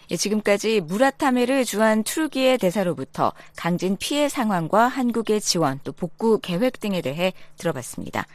예, 0.09 0.15
지금까지 0.15 0.81
무라트 0.81 1.23
타메르 1.23 1.65
주한 1.65 2.03
튀르키예 2.03 2.57
대사로부터 2.57 3.33
강진 3.55 3.97
피해 3.97 4.29
상황과 4.29 4.87
한국의 4.87 5.41
지원 5.41 5.79
또 5.83 5.91
복구 5.91 6.39
계획 6.39 6.79
등에 6.79 7.01
대해 7.01 7.33
들어봤습니다. 7.57 8.25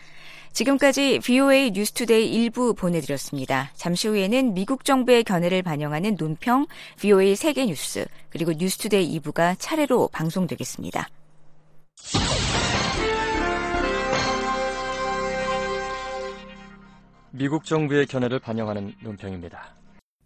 지금까지 0.53 1.21
VOA 1.21 1.71
뉴스투데이 1.71 2.31
일부 2.31 2.75
보내드렸습니다. 2.75 3.71
잠시 3.75 4.09
후에는 4.09 4.53
미국 4.53 4.85
정부의 4.85 5.25
견해를 5.25 5.63
반영하는 5.63 6.17
논평, 6.17 6.67
VOA 7.01 7.37
세계 7.37 7.65
뉴스, 7.65 8.05
그리고 8.29 8.53
뉴스투데이 8.53 9.19
2부가 9.21 9.57
차례로 9.59 10.09
방송되겠습니다. 10.13 11.09
미국 17.31 17.65
정부의 17.65 18.07
견해를 18.07 18.39
반영하는 18.39 18.95
논평입니다. 19.01 19.82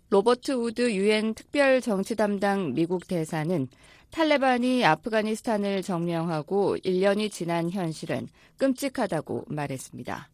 로버트 0.08 0.52
우드 0.52 0.92
유엔 0.92 1.34
특별 1.34 1.80
정치 1.80 2.14
담당 2.14 2.74
미국 2.74 3.08
대사는 3.08 3.66
탈레반이 4.10 4.84
아프가니스탄을 4.84 5.82
점령하고 5.82 6.76
1년이 6.76 7.32
지난 7.32 7.70
현실은 7.70 8.28
끔찍하다고 8.56 9.46
말했습니다. 9.48 10.30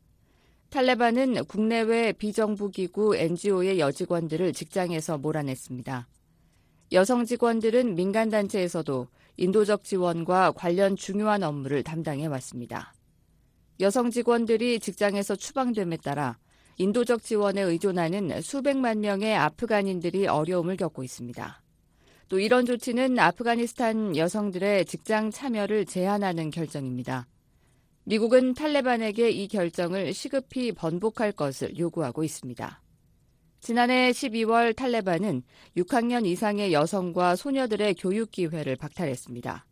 탈레반은 0.69 1.47
국내외 1.47 2.13
비정부기구 2.13 3.17
NGO의 3.17 3.81
여직원들을 3.81 4.53
직장에서 4.53 5.17
몰아냈습니다. 5.17 6.07
여성 6.93 7.25
직원들은 7.25 7.95
민간단체에서도 7.95 9.09
인도적 9.39 9.85
지원과 9.85 10.53
관련 10.53 10.97
중요한 10.97 11.43
업무를 11.43 11.83
담당해 11.83 12.27
왔습니다. 12.27 12.93
여성 13.81 14.11
직원들이 14.11 14.81
직장에서 14.81 15.35
추방됨에 15.35 15.97
따라 15.97 16.37
인도적 16.79 17.23
지원에 17.23 17.63
의존하는 17.63 18.41
수백만 18.43 19.01
명의 19.01 19.35
아프간인들이 19.35 20.27
어려움을 20.27 20.77
겪고 20.77 21.03
있습니다. 21.05 21.63
또 22.29 22.39
이런 22.39 22.65
조치는 22.65 23.19
아프가니스탄 23.19 24.17
여성들의 24.17 24.87
직장 24.87 25.31
참여를 25.31 25.85
제한하는 25.85 26.51
결정입니다. 26.51 27.27
미국은 28.05 28.55
탈레반에게 28.55 29.31
이 29.31 29.49
결정을 29.49 30.13
시급히 30.13 30.73
번복할 30.73 31.33
것을 31.33 31.79
요구하고 31.79 32.25
있습니다. 32.25 32.83
지난해 33.61 34.11
12월 34.11 34.75
탈레반은 34.75 35.43
6학년 35.77 36.27
이상의 36.27 36.73
여성과 36.73 37.37
소녀들의 37.37 37.95
교육 37.95 38.33
기회를 38.33 38.75
박탈했습니다. 38.77 39.67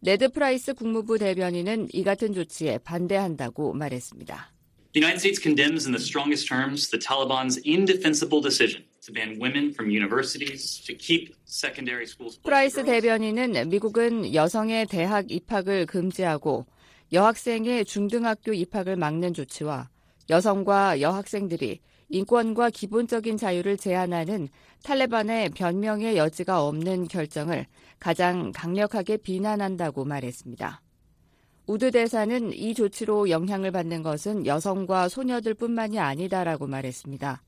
네드 0.00 0.30
프라이스 0.30 0.74
국무부 0.74 1.18
대변인은 1.18 1.88
이 1.92 2.02
같은 2.02 2.32
조치에 2.32 2.78
반대한다고 2.78 3.74
말했습니다. 3.74 4.52
The 4.92 4.98
United 4.98 5.20
States 5.20 5.38
condemns 5.38 5.86
in 5.86 5.92
the 5.92 6.00
strongest 6.00 6.48
terms 6.48 6.90
the 6.90 6.98
Taliban's 6.98 7.58
indefensible 7.58 8.40
decision 8.40 8.82
to 9.02 9.12
ban 9.12 9.38
women 9.38 9.72
from 9.72 9.88
universities, 9.88 10.82
to 10.84 10.94
keep 10.94 11.32
secondary 11.44 12.06
schools. 12.06 12.40
프라이스 12.42 12.82
대변인은 12.82 13.68
미국은 13.68 14.34
여성의 14.34 14.86
대학 14.86 15.30
입학을 15.30 15.86
금지하고 15.86 16.66
여학생의 17.12 17.84
중등학교 17.84 18.52
입학을 18.52 18.96
막는 18.96 19.32
조치와 19.32 19.88
여성과 20.28 21.00
여학생들의 21.00 21.78
인권과 22.08 22.70
기본적인 22.70 23.36
자유를 23.36 23.76
제한하는 23.76 24.48
탈레반의 24.82 25.50
변명의 25.50 26.16
여지가 26.16 26.64
없는 26.64 27.06
결정을 27.06 27.66
가장 28.00 28.50
강력하게 28.50 29.18
비난한다고 29.18 30.04
말했습니다. 30.04 30.82
우드 31.66 31.90
대사는 31.90 32.52
이 32.52 32.74
조치로 32.74 33.30
영향을 33.30 33.70
받는 33.70 34.02
것은 34.02 34.46
여성과 34.46 35.08
소녀들뿐만이 35.08 35.98
아니다라고 35.98 36.66
말했습니다. 36.66 37.42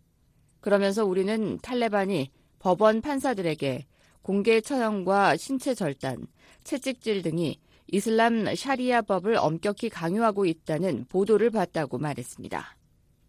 그러면서 0.61 1.05
우리는 1.05 1.59
탈레반이 1.61 2.31
법원 2.59 3.01
판사들에게 3.01 3.87
공개 4.23 4.61
처형과 4.61 5.37
신체 5.37 5.75
절단, 5.75 6.27
채찍질 6.63 7.23
등의 7.23 7.59
이슬람 7.89 8.55
샤리아 8.55 9.03
법을 9.03 9.37
엄격히 9.37 9.89
강요하고 9.89 10.47
있다는 10.47 11.07
보도를 11.09 11.51
봤다고 11.51 11.99
말했습니다. 11.99 12.77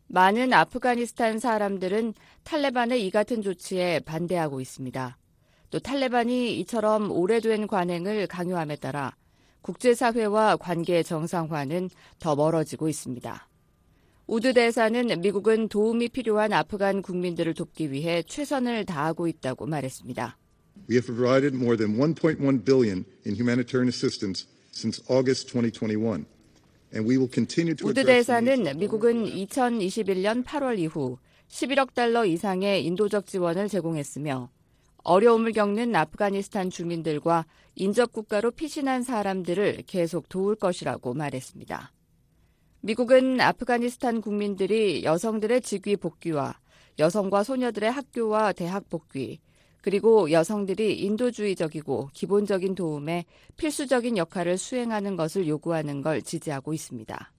많은 0.08 0.54
아프가니스탄 0.54 1.40
사람들은 1.40 2.14
탈레반의 2.44 3.06
이 3.06 3.10
같은 3.10 3.42
조치에 3.42 4.02
반대하고 4.02 4.62
있습니다. 4.62 5.18
또 5.72 5.80
탈레반이 5.80 6.60
이처럼 6.60 7.10
오래된 7.10 7.66
관행을 7.66 8.28
강요함에 8.28 8.76
따라 8.76 9.16
국제사회와 9.64 10.58
관계 10.58 11.02
정상화는 11.02 11.90
더 12.20 12.36
멀어지고 12.36 12.88
있습니다. 12.88 13.50
우드 14.28 14.54
대사는 14.54 15.20
미국은 15.22 15.68
도움이 15.68 16.10
필요한 16.10 16.54
아프간 16.54 17.02
국민들을 17.02 17.56
돕기 17.56 17.92
위해 17.92 18.24
최선을 18.24 18.86
다하고 18.86 19.28
있다고 19.28 19.66
말했습니다. 19.66 20.38
We 20.90 20.96
have 20.96 21.08
provided 21.08 21.56
more 21.56 21.76
than 21.76 21.98
1.1 21.98 22.64
billion 22.64 23.06
in 23.26 23.36
humanitarian 23.36 23.88
assistance 23.88 24.48
since 24.72 25.04
August 25.10 25.48
2021. 25.50 26.26
우드 27.84 28.06
대사는 28.06 28.78
미국은 28.78 29.26
2021년 29.26 30.46
8월 30.46 30.78
이후 30.78 31.18
11억 31.48 31.96
달러 31.96 32.24
이상의 32.24 32.86
인도적 32.86 33.26
지원을 33.26 33.68
제공했으며 33.68 34.52
어려움을 35.04 35.52
겪는 35.52 35.96
아프가니스탄 35.96 36.70
주민들과 36.70 37.46
인접 37.76 38.12
국가로 38.12 38.52
피신한 38.52 39.04
사람들을 39.04 39.84
계속 39.86 40.30
도울 40.30 40.56
것이라고 40.56 41.14
말했습니다. 41.14 41.92
미국은 42.82 43.40
아프가니스탄 43.40 44.22
국민들이 44.22 45.04
여성들의 45.04 45.62
직위 45.62 45.96
복귀와 45.96 46.60
여성과 47.00 47.44
소녀들의 47.44 47.92
학교와 47.92 48.54
대학 48.54 48.90
복귀, 48.90 49.40
그리고 49.82 50.32
여성들이 50.32 51.00
인도주의적이고 51.00 52.10
기본적인 52.14 52.76
도움에 52.76 53.26
필수적인 53.58 54.18
역할을 54.18 54.58
수행하는 54.58 55.18
것을 55.18 55.48
요구하는 55.48 56.02
걸 56.02 56.22
지지하고 56.22 56.74
있습니다. 56.74 57.34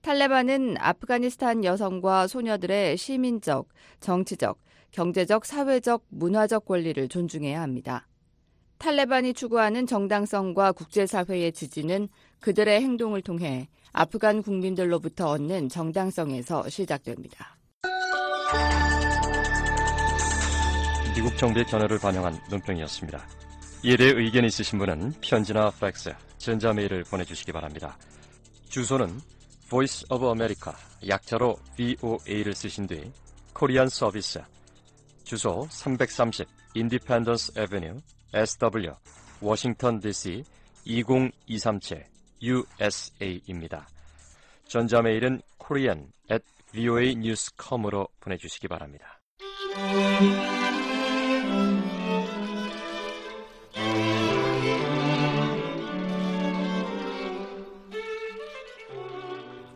탈레반은 0.00 0.76
아프가니스탄 0.78 1.62
여성과 1.62 2.26
소녀들의 2.26 2.96
시민적, 2.96 3.68
정치적, 4.00 4.58
경제적, 4.92 5.44
사회적, 5.44 6.04
문화적 6.08 6.66
권리를 6.66 7.08
존중해야 7.08 7.60
합니다. 7.60 8.06
탈레반이 8.78 9.32
추구하는 9.34 9.86
정당성과 9.86 10.72
국제사회의 10.72 11.52
지지는 11.52 12.08
그들의 12.40 12.80
행동을 12.80 13.22
통해 13.22 13.68
아프간 13.92 14.42
국민들로부터 14.42 15.30
얻는 15.30 15.68
정당성에서 15.68 16.68
시작됩니다. 16.68 17.56
미국 21.14 21.36
정부의 21.36 21.64
견해를 21.66 21.98
반영한 21.98 22.38
논평이었습니다. 22.50 23.22
이에 23.84 23.96
대해 23.96 24.12
의견이 24.12 24.46
있으신 24.48 24.78
분은 24.78 25.14
편지나 25.20 25.70
팩스, 25.80 26.14
전자메일을 26.38 27.04
보내주시기 27.04 27.52
바랍니다. 27.52 27.96
주소는 28.68 29.20
Voice 29.68 30.06
of 30.10 30.24
America, 30.26 30.74
약자로 31.06 31.56
VOA를 31.76 32.54
쓰신 32.54 32.86
뒤 32.86 33.10
주소 35.32 35.66
330 35.70 36.46
Independence 36.76 37.58
Avenue, 37.58 38.02
SW, 38.34 38.92
워싱턴 39.40 39.98
DC 39.98 40.44
20237 40.84 42.04
USA입니다. 42.42 43.88
전자메일은 44.68 45.40
korean 45.58 46.08
at 46.30 46.44
voanews.com으로 46.74 48.08
보내주시기 48.20 48.68
바랍니다. 48.68 49.22